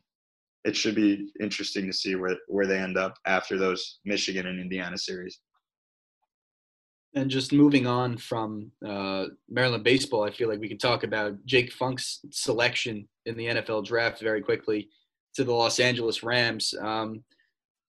it 0.65 0.75
should 0.75 0.95
be 0.95 1.29
interesting 1.39 1.85
to 1.85 1.93
see 1.93 2.15
where 2.15 2.37
where 2.47 2.65
they 2.65 2.79
end 2.79 2.97
up 2.97 3.13
after 3.25 3.57
those 3.57 3.99
Michigan 4.03 4.47
and 4.47 4.59
Indiana 4.59 4.97
series. 4.97 5.39
And 7.17 7.31
just 7.31 7.51
moving 7.51 7.87
on 7.87 8.15
from 8.15 8.71
uh, 8.87 9.25
Maryland 9.49 9.83
baseball, 9.83 10.23
I 10.23 10.29
feel 10.29 10.49
like 10.49 10.59
we 10.59 10.67
can 10.67 10.77
talk 10.77 11.03
about 11.03 11.43
Jake 11.47 11.73
Funk's 11.73 12.19
selection 12.29 13.07
in 13.25 13.35
the 13.35 13.47
NFL 13.47 13.85
draft 13.85 14.21
very 14.21 14.39
quickly 14.39 14.89
to 15.33 15.43
the 15.43 15.51
Los 15.51 15.79
Angeles 15.79 16.21
Rams. 16.21 16.75
Um, 16.79 17.23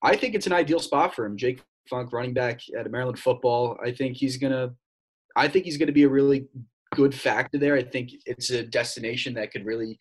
I 0.02 0.16
think 0.16 0.34
it's 0.34 0.46
an 0.46 0.54
ideal 0.54 0.78
spot 0.78 1.14
for 1.14 1.26
him. 1.26 1.36
Jake 1.36 1.60
Funk, 1.90 2.10
running 2.10 2.32
back 2.32 2.62
at 2.74 2.90
Maryland 2.90 3.18
football. 3.18 3.78
I 3.84 3.90
think 3.90 4.16
he's 4.16 4.38
to 4.52 4.72
I 5.36 5.46
think 5.46 5.66
he's 5.66 5.76
to 5.88 5.92
be 5.92 6.04
a 6.04 6.08
really 6.08 6.48
good 6.94 7.14
factor 7.14 7.58
there. 7.58 7.76
I 7.76 7.82
think 7.82 8.12
it's 8.24 8.48
a 8.48 8.62
destination 8.62 9.34
that 9.34 9.52
could 9.52 9.66
really 9.66 9.98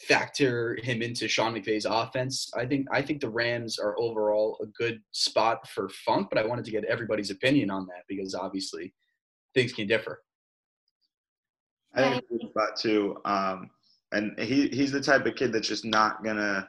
factor 0.00 0.78
him 0.82 1.02
into 1.02 1.28
Sean 1.28 1.54
McVay's 1.54 1.86
offense. 1.86 2.50
I 2.56 2.66
think 2.66 2.86
I 2.92 3.02
think 3.02 3.20
the 3.20 3.30
Rams 3.30 3.78
are 3.78 3.98
overall 3.98 4.58
a 4.62 4.66
good 4.66 5.00
spot 5.12 5.68
for 5.68 5.88
Funk, 5.88 6.28
but 6.30 6.38
I 6.38 6.46
wanted 6.46 6.64
to 6.66 6.70
get 6.70 6.84
everybody's 6.84 7.30
opinion 7.30 7.70
on 7.70 7.86
that 7.86 8.04
because 8.08 8.34
obviously 8.34 8.92
things 9.54 9.72
can 9.72 9.86
differ. 9.86 10.22
I 11.94 12.02
think 12.02 12.16
it's 12.16 12.30
a 12.30 12.38
good 12.38 12.50
spot 12.50 12.76
too. 12.78 13.16
Um, 13.24 13.70
and 14.12 14.38
he 14.38 14.68
he's 14.68 14.92
the 14.92 15.00
type 15.00 15.26
of 15.26 15.36
kid 15.36 15.52
that's 15.52 15.68
just 15.68 15.84
not 15.84 16.24
gonna 16.24 16.68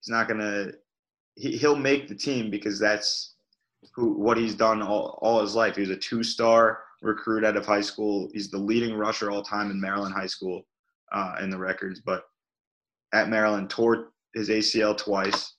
he's 0.00 0.10
not 0.10 0.28
gonna 0.28 0.72
he, 1.34 1.56
he'll 1.56 1.76
make 1.76 2.08
the 2.08 2.14
team 2.14 2.50
because 2.50 2.78
that's 2.78 3.34
who 3.94 4.12
what 4.12 4.36
he's 4.36 4.54
done 4.54 4.82
all, 4.82 5.18
all 5.20 5.40
his 5.40 5.54
life. 5.54 5.74
He 5.74 5.80
was 5.80 5.90
a 5.90 5.96
two 5.96 6.22
star 6.22 6.84
recruit 7.02 7.44
out 7.44 7.56
of 7.56 7.66
high 7.66 7.80
school. 7.80 8.28
He's 8.32 8.50
the 8.50 8.58
leading 8.58 8.94
rusher 8.94 9.30
all 9.30 9.42
time 9.42 9.70
in 9.70 9.80
Maryland 9.80 10.14
high 10.14 10.26
school 10.26 10.64
uh, 11.12 11.36
in 11.40 11.50
the 11.50 11.58
records. 11.58 12.00
But 12.00 12.24
at 13.12 13.28
Maryland, 13.28 13.70
tore 13.70 14.12
his 14.34 14.48
ACL 14.48 14.96
twice. 14.96 15.54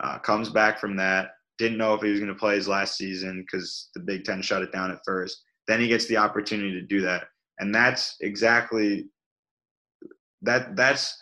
Uh, 0.00 0.18
comes 0.18 0.48
back 0.48 0.78
from 0.78 0.96
that. 0.96 1.30
Didn't 1.58 1.78
know 1.78 1.94
if 1.94 2.02
he 2.02 2.10
was 2.10 2.20
going 2.20 2.32
to 2.32 2.38
play 2.38 2.54
his 2.54 2.68
last 2.68 2.96
season 2.96 3.44
because 3.44 3.90
the 3.94 4.00
Big 4.00 4.24
Ten 4.24 4.42
shut 4.42 4.62
it 4.62 4.72
down 4.72 4.90
at 4.90 5.00
first. 5.04 5.42
Then 5.66 5.80
he 5.80 5.88
gets 5.88 6.06
the 6.06 6.16
opportunity 6.16 6.72
to 6.72 6.86
do 6.86 7.00
that, 7.02 7.24
and 7.58 7.74
that's 7.74 8.16
exactly 8.20 9.06
that. 10.42 10.76
That's 10.76 11.16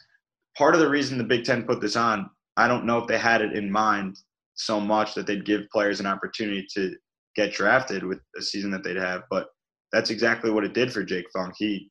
part 0.56 0.74
of 0.74 0.80
the 0.80 0.88
reason 0.88 1.16
the 1.18 1.24
Big 1.24 1.44
Ten 1.44 1.64
put 1.64 1.80
this 1.80 1.96
on. 1.96 2.28
I 2.56 2.68
don't 2.68 2.84
know 2.84 2.98
if 2.98 3.06
they 3.06 3.18
had 3.18 3.40
it 3.40 3.54
in 3.54 3.70
mind 3.70 4.18
so 4.54 4.78
much 4.78 5.14
that 5.14 5.26
they'd 5.26 5.44
give 5.44 5.68
players 5.70 6.00
an 6.00 6.06
opportunity 6.06 6.66
to 6.74 6.94
get 7.34 7.52
drafted 7.52 8.04
with 8.04 8.20
a 8.38 8.42
season 8.42 8.70
that 8.70 8.82
they'd 8.82 8.96
have, 8.96 9.22
but 9.30 9.48
that's 9.92 10.10
exactly 10.10 10.50
what 10.50 10.64
it 10.64 10.74
did 10.74 10.92
for 10.92 11.04
Jake 11.04 11.26
Funk. 11.32 11.54
He 11.56 11.90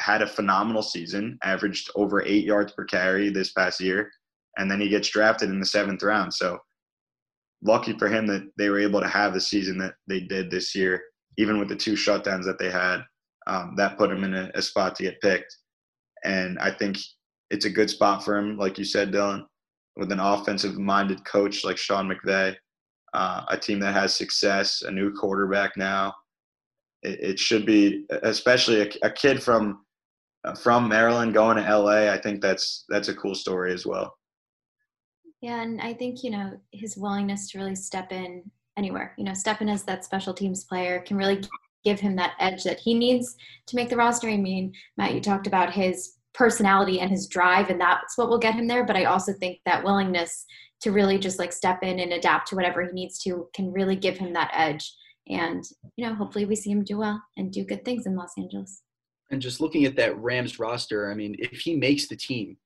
had 0.00 0.22
a 0.22 0.26
phenomenal 0.26 0.82
season, 0.82 1.38
averaged 1.44 1.90
over 1.94 2.22
eight 2.24 2.44
yards 2.44 2.72
per 2.72 2.84
carry 2.84 3.28
this 3.28 3.52
past 3.52 3.80
year, 3.80 4.10
and 4.56 4.70
then 4.70 4.80
he 4.80 4.88
gets 4.88 5.10
drafted 5.10 5.50
in 5.50 5.60
the 5.60 5.66
seventh 5.66 6.02
round. 6.02 6.32
So 6.32 6.58
lucky 7.62 7.92
for 7.98 8.08
him 8.08 8.26
that 8.26 8.50
they 8.56 8.70
were 8.70 8.80
able 8.80 9.00
to 9.00 9.08
have 9.08 9.34
the 9.34 9.40
season 9.40 9.78
that 9.78 9.94
they 10.08 10.20
did 10.20 10.50
this 10.50 10.74
year, 10.74 11.02
even 11.36 11.58
with 11.58 11.68
the 11.68 11.76
two 11.76 11.92
shutdowns 11.92 12.44
that 12.44 12.58
they 12.58 12.70
had. 12.70 13.02
Um, 13.46 13.74
that 13.76 13.98
put 13.98 14.10
him 14.10 14.24
in 14.24 14.34
a, 14.34 14.50
a 14.54 14.62
spot 14.62 14.94
to 14.96 15.02
get 15.02 15.20
picked, 15.20 15.54
and 16.24 16.58
I 16.58 16.70
think 16.70 16.98
it's 17.50 17.64
a 17.64 17.70
good 17.70 17.90
spot 17.90 18.24
for 18.24 18.36
him, 18.36 18.56
like 18.56 18.78
you 18.78 18.84
said, 18.84 19.12
Dylan. 19.12 19.44
with 19.96 20.12
an 20.12 20.20
offensive-minded 20.20 21.24
coach 21.24 21.64
like 21.64 21.76
Sean 21.76 22.08
McVay, 22.08 22.54
uh, 23.12 23.44
a 23.48 23.56
team 23.56 23.80
that 23.80 23.94
has 23.94 24.14
success, 24.14 24.82
a 24.82 24.90
new 24.90 25.12
quarterback 25.12 25.76
now. 25.76 26.14
It, 27.02 27.38
should 27.38 27.64
be, 27.64 28.04
especially 28.22 28.82
a, 28.82 29.06
a 29.06 29.10
kid 29.10 29.42
from 29.42 29.84
Uh, 30.44 30.54
from 30.54 30.88
Maryland 30.88 31.34
going 31.34 31.56
to 31.56 31.78
LA. 31.78 32.10
I 32.10 32.18
think 32.18 32.40
that's 32.40 32.84
that's 32.88 33.08
a 33.08 33.14
cool 33.14 33.34
story 33.34 33.72
as 33.72 33.84
well. 33.84 34.16
Yeah, 35.42 35.62
and 35.62 35.80
I 35.80 35.92
think 35.92 36.22
you 36.22 36.30
know 36.30 36.52
his 36.72 36.96
willingness 36.96 37.50
to 37.50 37.58
really 37.58 37.74
step 37.74 38.12
in 38.12 38.50
anywhere, 38.76 39.14
you 39.18 39.24
know, 39.24 39.34
step 39.34 39.60
in 39.60 39.68
as 39.68 39.82
that 39.84 40.04
special 40.04 40.32
teams 40.32 40.64
player 40.64 41.00
can 41.00 41.16
really 41.16 41.42
give 41.84 42.00
him 42.00 42.16
that 42.16 42.34
edge 42.40 42.64
that 42.64 42.80
he 42.80 42.94
needs 42.94 43.36
to 43.66 43.76
make 43.76 43.88
the 43.88 43.96
roster. 43.96 44.28
I 44.28 44.36
mean, 44.36 44.72
Matt, 44.96 45.14
you 45.14 45.20
talked 45.20 45.46
about 45.46 45.72
his 45.72 46.16
personality 46.34 47.00
and 47.00 47.10
his 47.10 47.26
drive, 47.26 47.70
and 47.70 47.80
that's 47.80 48.16
what 48.16 48.28
will 48.28 48.38
get 48.38 48.54
him 48.54 48.66
there. 48.66 48.84
But 48.84 48.96
I 48.96 49.04
also 49.04 49.32
think 49.32 49.60
that 49.66 49.84
willingness 49.84 50.46
to 50.80 50.92
really 50.92 51.18
just 51.18 51.38
like 51.38 51.52
step 51.52 51.82
in 51.82 52.00
and 52.00 52.14
adapt 52.14 52.48
to 52.48 52.56
whatever 52.56 52.82
he 52.82 52.92
needs 52.92 53.18
to 53.24 53.48
can 53.54 53.70
really 53.72 53.96
give 53.96 54.16
him 54.16 54.32
that 54.32 54.50
edge. 54.54 54.90
And, 55.28 55.62
you 55.96 56.06
know, 56.06 56.14
hopefully 56.14 56.46
we 56.46 56.56
see 56.56 56.70
him 56.70 56.82
do 56.82 56.98
well 56.98 57.22
and 57.36 57.52
do 57.52 57.64
good 57.64 57.84
things 57.84 58.06
in 58.06 58.16
Los 58.16 58.32
Angeles. 58.38 58.82
And 59.30 59.40
just 59.40 59.60
looking 59.60 59.84
at 59.84 59.96
that 59.96 60.18
Rams 60.18 60.58
roster, 60.58 61.10
I 61.10 61.14
mean, 61.14 61.36
if 61.38 61.60
he 61.60 61.76
makes 61.76 62.08
the 62.08 62.16
team, 62.16 62.56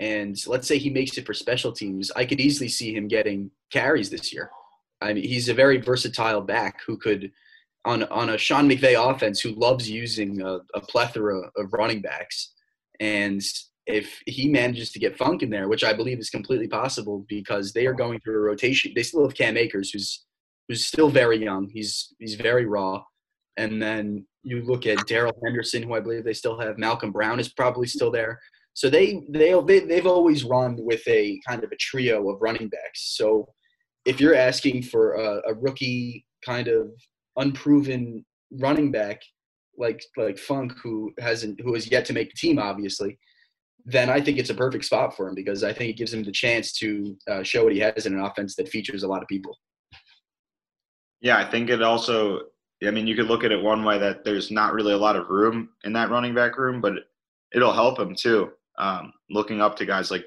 and 0.00 0.36
let's 0.46 0.68
say 0.68 0.78
he 0.78 0.90
makes 0.90 1.16
it 1.18 1.26
for 1.26 1.34
special 1.34 1.72
teams, 1.72 2.10
I 2.14 2.24
could 2.24 2.40
easily 2.40 2.68
see 2.68 2.94
him 2.94 3.08
getting 3.08 3.50
carries 3.70 4.10
this 4.10 4.32
year. 4.32 4.50
I 5.00 5.12
mean, 5.12 5.24
he's 5.24 5.48
a 5.48 5.54
very 5.54 5.78
versatile 5.78 6.42
back 6.42 6.80
who 6.86 6.96
could, 6.96 7.32
on 7.84 8.04
on 8.04 8.30
a 8.30 8.38
Sean 8.38 8.68
McVay 8.68 8.94
offense, 8.98 9.40
who 9.40 9.50
loves 9.52 9.88
using 9.88 10.42
a, 10.42 10.58
a 10.74 10.80
plethora 10.80 11.50
of 11.56 11.72
running 11.72 12.02
backs, 12.02 12.52
and 13.00 13.42
if 13.88 14.20
he 14.26 14.48
manages 14.48 14.92
to 14.92 14.98
get 14.98 15.16
Funk 15.16 15.42
in 15.42 15.48
there, 15.50 15.66
which 15.66 15.82
I 15.82 15.94
believe 15.94 16.18
is 16.18 16.28
completely 16.28 16.68
possible 16.68 17.24
because 17.26 17.72
they 17.72 17.86
are 17.86 17.94
going 17.94 18.20
through 18.20 18.36
a 18.36 18.40
rotation. 18.40 18.92
They 18.94 19.02
still 19.02 19.22
have 19.22 19.34
Cam 19.34 19.56
Akers, 19.56 19.90
who's 19.90 20.24
who's 20.68 20.84
still 20.84 21.08
very 21.08 21.42
young. 21.42 21.68
He's 21.70 22.14
he's 22.18 22.34
very 22.34 22.66
raw. 22.66 23.02
And 23.56 23.82
then 23.82 24.26
you 24.42 24.62
look 24.62 24.86
at 24.86 25.06
Darrell 25.06 25.38
Henderson, 25.44 25.82
who 25.82 25.94
I 25.94 26.00
believe 26.00 26.24
they 26.24 26.32
still 26.32 26.58
have. 26.60 26.78
Malcolm 26.78 27.12
Brown 27.12 27.40
is 27.40 27.48
probably 27.48 27.86
still 27.86 28.10
there. 28.10 28.40
So 28.74 28.88
they 28.88 29.24
they 29.28 29.52
they've 29.80 30.06
always 30.06 30.44
run 30.44 30.76
with 30.78 31.06
a 31.08 31.40
kind 31.46 31.64
of 31.64 31.72
a 31.72 31.76
trio 31.76 32.28
of 32.30 32.40
running 32.40 32.68
backs. 32.68 33.16
So 33.16 33.48
if 34.04 34.20
you're 34.20 34.34
asking 34.34 34.84
for 34.84 35.14
a, 35.14 35.50
a 35.50 35.54
rookie 35.54 36.24
kind 36.44 36.68
of 36.68 36.90
unproven 37.36 38.24
running 38.52 38.90
back 38.90 39.20
like 39.76 40.02
like 40.16 40.38
Funk, 40.38 40.72
who 40.82 41.12
hasn't 41.18 41.60
who 41.60 41.74
has 41.74 41.90
yet 41.90 42.04
to 42.06 42.12
make 42.12 42.30
the 42.30 42.36
team, 42.36 42.58
obviously, 42.58 43.18
then 43.84 44.10
I 44.10 44.20
think 44.20 44.38
it's 44.38 44.50
a 44.50 44.54
perfect 44.54 44.84
spot 44.84 45.16
for 45.16 45.28
him 45.28 45.34
because 45.34 45.64
I 45.64 45.72
think 45.72 45.90
it 45.90 45.96
gives 45.96 46.12
him 46.12 46.22
the 46.22 46.32
chance 46.32 46.72
to 46.74 47.16
uh, 47.28 47.42
show 47.42 47.64
what 47.64 47.72
he 47.72 47.78
has 47.80 48.06
in 48.06 48.14
an 48.14 48.20
offense 48.20 48.56
that 48.56 48.68
features 48.68 49.02
a 49.02 49.08
lot 49.08 49.22
of 49.22 49.28
people. 49.28 49.56
Yeah, 51.20 51.38
I 51.38 51.50
think 51.50 51.70
it 51.70 51.82
also. 51.82 52.40
I 52.86 52.90
mean, 52.90 53.06
you 53.06 53.16
could 53.16 53.26
look 53.26 53.44
at 53.44 53.52
it 53.52 53.62
one 53.62 53.84
way 53.84 53.98
that 53.98 54.24
there's 54.24 54.50
not 54.50 54.72
really 54.72 54.92
a 54.92 54.98
lot 54.98 55.16
of 55.16 55.28
room 55.28 55.70
in 55.84 55.92
that 55.94 56.10
running 56.10 56.34
back 56.34 56.58
room, 56.58 56.80
but 56.80 56.94
it'll 57.52 57.72
help 57.72 57.98
him 57.98 58.14
too. 58.14 58.50
Um, 58.78 59.12
looking 59.30 59.60
up 59.60 59.76
to 59.76 59.86
guys 59.86 60.10
like 60.10 60.26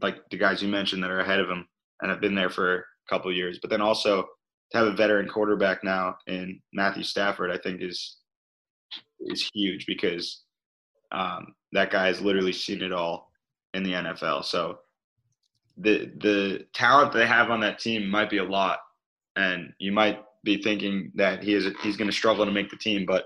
like 0.00 0.28
the 0.30 0.36
guys 0.36 0.62
you 0.62 0.68
mentioned 0.68 1.02
that 1.02 1.10
are 1.10 1.20
ahead 1.20 1.40
of 1.40 1.48
him 1.48 1.66
and 2.00 2.10
have 2.10 2.20
been 2.20 2.34
there 2.34 2.50
for 2.50 2.76
a 2.76 2.84
couple 3.08 3.32
years, 3.32 3.58
but 3.60 3.70
then 3.70 3.80
also 3.80 4.22
to 4.70 4.78
have 4.78 4.86
a 4.86 4.92
veteran 4.92 5.28
quarterback 5.28 5.84
now 5.84 6.16
in 6.26 6.60
Matthew 6.72 7.02
Stafford, 7.02 7.50
I 7.50 7.58
think 7.58 7.82
is 7.82 8.18
is 9.20 9.50
huge 9.52 9.86
because 9.86 10.42
um, 11.12 11.54
that 11.72 11.90
guy 11.90 12.06
has 12.06 12.20
literally 12.20 12.52
seen 12.52 12.82
it 12.82 12.92
all 12.92 13.30
in 13.74 13.82
the 13.82 13.92
NFL. 13.92 14.44
So 14.44 14.78
the 15.76 16.12
the 16.20 16.66
talent 16.74 17.12
they 17.12 17.26
have 17.26 17.50
on 17.50 17.60
that 17.60 17.78
team 17.78 18.08
might 18.08 18.30
be 18.30 18.38
a 18.38 18.44
lot, 18.44 18.78
and 19.36 19.72
you 19.78 19.92
might 19.92 20.22
be 20.44 20.62
thinking 20.62 21.12
that 21.14 21.42
he 21.42 21.54
is 21.54 21.66
he's 21.82 21.96
going 21.96 22.10
to 22.10 22.16
struggle 22.16 22.44
to 22.44 22.52
make 22.52 22.70
the 22.70 22.76
team, 22.76 23.06
but 23.06 23.24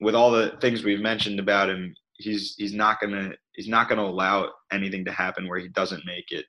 with 0.00 0.14
all 0.14 0.30
the 0.30 0.56
things 0.60 0.84
we've 0.84 1.00
mentioned 1.00 1.38
about 1.40 1.68
him, 1.68 1.94
he's 2.18 2.54
he's 2.56 2.72
not 2.72 3.00
gonna 3.00 3.32
he's 3.54 3.68
not 3.68 3.88
gonna 3.88 4.02
allow 4.02 4.50
anything 4.72 5.04
to 5.04 5.12
happen 5.12 5.48
where 5.48 5.58
he 5.58 5.68
doesn't 5.68 6.06
make 6.06 6.30
it. 6.30 6.46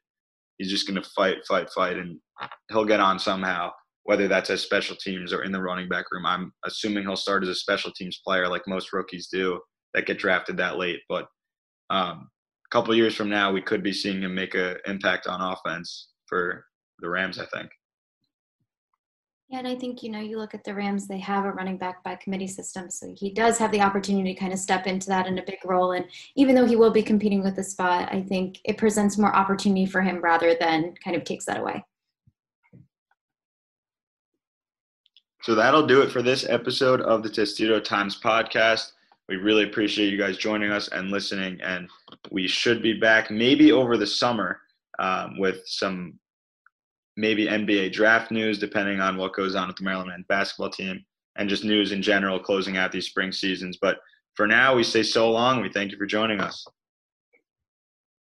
He's 0.58 0.70
just 0.70 0.88
gonna 0.88 1.04
fight, 1.16 1.38
fight, 1.48 1.70
fight, 1.72 1.98
and 1.98 2.20
he'll 2.70 2.86
get 2.86 3.00
on 3.00 3.20
somehow. 3.20 3.72
Whether 4.04 4.28
that's 4.28 4.52
as 4.52 4.62
special 4.62 4.96
teams 4.96 5.34
or 5.34 5.44
in 5.44 5.52
the 5.52 5.62
running 5.62 5.90
back 5.90 6.06
room, 6.12 6.28
I'm 6.28 6.54
assuming 6.64 7.04
he'll 7.04 7.16
start 7.16 7.42
as 7.42 7.50
a 7.50 7.56
special 7.56 7.92
teams 7.92 8.22
player, 8.24 8.48
like 8.48 8.62
most 8.68 8.94
rookies 8.94 9.30
do 9.32 9.60
that 9.96 10.06
get 10.06 10.20
drafted 10.20 10.58
that 10.58 10.78
late. 10.78 11.00
But 11.10 11.26
um, 11.90 12.30
a 12.66 12.70
couple 12.70 12.94
years 12.94 13.16
from 13.16 13.30
now, 13.30 13.52
we 13.52 13.64
could 13.64 13.82
be 13.82 13.94
seeing 13.94 14.22
him 14.22 14.36
make 14.36 14.54
an 14.54 14.78
impact 14.86 15.26
on 15.26 15.42
offense 15.42 16.10
for 16.28 16.66
the 17.00 17.10
Rams. 17.10 17.40
I 17.40 17.46
think. 17.48 17.70
Yeah, 19.50 19.60
and 19.60 19.68
I 19.68 19.76
think 19.76 20.02
you 20.02 20.10
know 20.10 20.20
you 20.20 20.40
look 20.40 20.56
at 20.56 20.64
the 20.64 20.74
Rams; 20.74 21.08
they 21.08 21.20
have 21.20 21.46
a 21.46 21.52
running 21.52 21.78
back 21.78 22.04
by 22.04 22.16
committee 22.16 22.48
system, 22.48 22.90
so 22.90 23.14
he 23.16 23.32
does 23.32 23.60
have 23.60 23.72
the 23.72 23.82
opportunity 23.82 24.34
to 24.34 24.40
kind 24.40 24.52
of 24.52 24.58
step 24.58 24.88
into 24.88 25.08
that 25.08 25.28
in 25.28 25.38
a 25.38 25.44
big 25.44 25.60
role. 25.64 25.92
And 25.92 26.06
even 26.36 26.56
though 26.56 26.66
he 26.66 26.76
will 26.76 26.90
be 26.90 27.04
competing 27.04 27.44
with 27.44 27.56
the 27.56 27.64
spot, 27.64 28.10
I 28.12 28.24
think 28.24 28.60
it 28.66 28.78
presents 28.78 29.20
more 29.20 29.36
opportunity 29.36 29.86
for 29.86 30.02
him 30.02 30.20
rather 30.20 30.56
than 30.60 30.96
kind 31.04 31.16
of 31.16 31.24
takes 31.24 31.46
that 31.46 31.60
away. 31.60 31.84
So 35.44 35.54
that'll 35.54 35.86
do 35.86 36.02
it 36.02 36.12
for 36.12 36.24
this 36.24 36.50
episode 36.50 37.02
of 37.02 37.22
the 37.22 37.30
Testudo 37.30 37.80
Times 37.80 38.20
podcast. 38.20 38.94
We 39.30 39.36
really 39.36 39.64
appreciate 39.64 40.10
you 40.12 40.18
guys 40.18 40.38
joining 40.38 40.72
us 40.72 40.88
and 40.88 41.12
listening. 41.12 41.62
And 41.62 41.88
we 42.32 42.48
should 42.48 42.82
be 42.82 42.94
back 43.00 43.30
maybe 43.30 43.72
over 43.72 43.96
the 43.96 44.08
summer 44.08 44.62
um, 44.98 45.38
with 45.38 45.62
some 45.68 46.18
maybe 47.18 47.48
NBA 47.48 47.94
draft 47.94 48.32
news, 48.32 48.60
depending 48.60 49.00
on 49.00 49.18
what 49.18 49.34
goes 49.34 49.56
on 49.56 49.68
with 49.68 49.78
the 49.78 49.84
Maryland 49.84 50.26
basketball 50.28 50.70
team, 50.70 51.06
and 51.38 51.50
just 51.50 51.64
news 51.64 51.92
in 51.92 52.02
general 52.02 52.40
closing 52.40 52.78
out 52.78 52.92
these 52.92 53.08
spring 53.08 53.32
seasons. 53.32 53.78
But 53.82 54.00
for 54.36 54.48
now, 54.48 54.76
we 54.76 54.84
say 54.84 55.04
so 55.04 55.32
long. 55.32 55.62
We 55.62 55.70
thank 55.70 55.92
you 55.92 55.98
for 55.98 56.06
joining 56.06 56.42
us. 56.42 56.66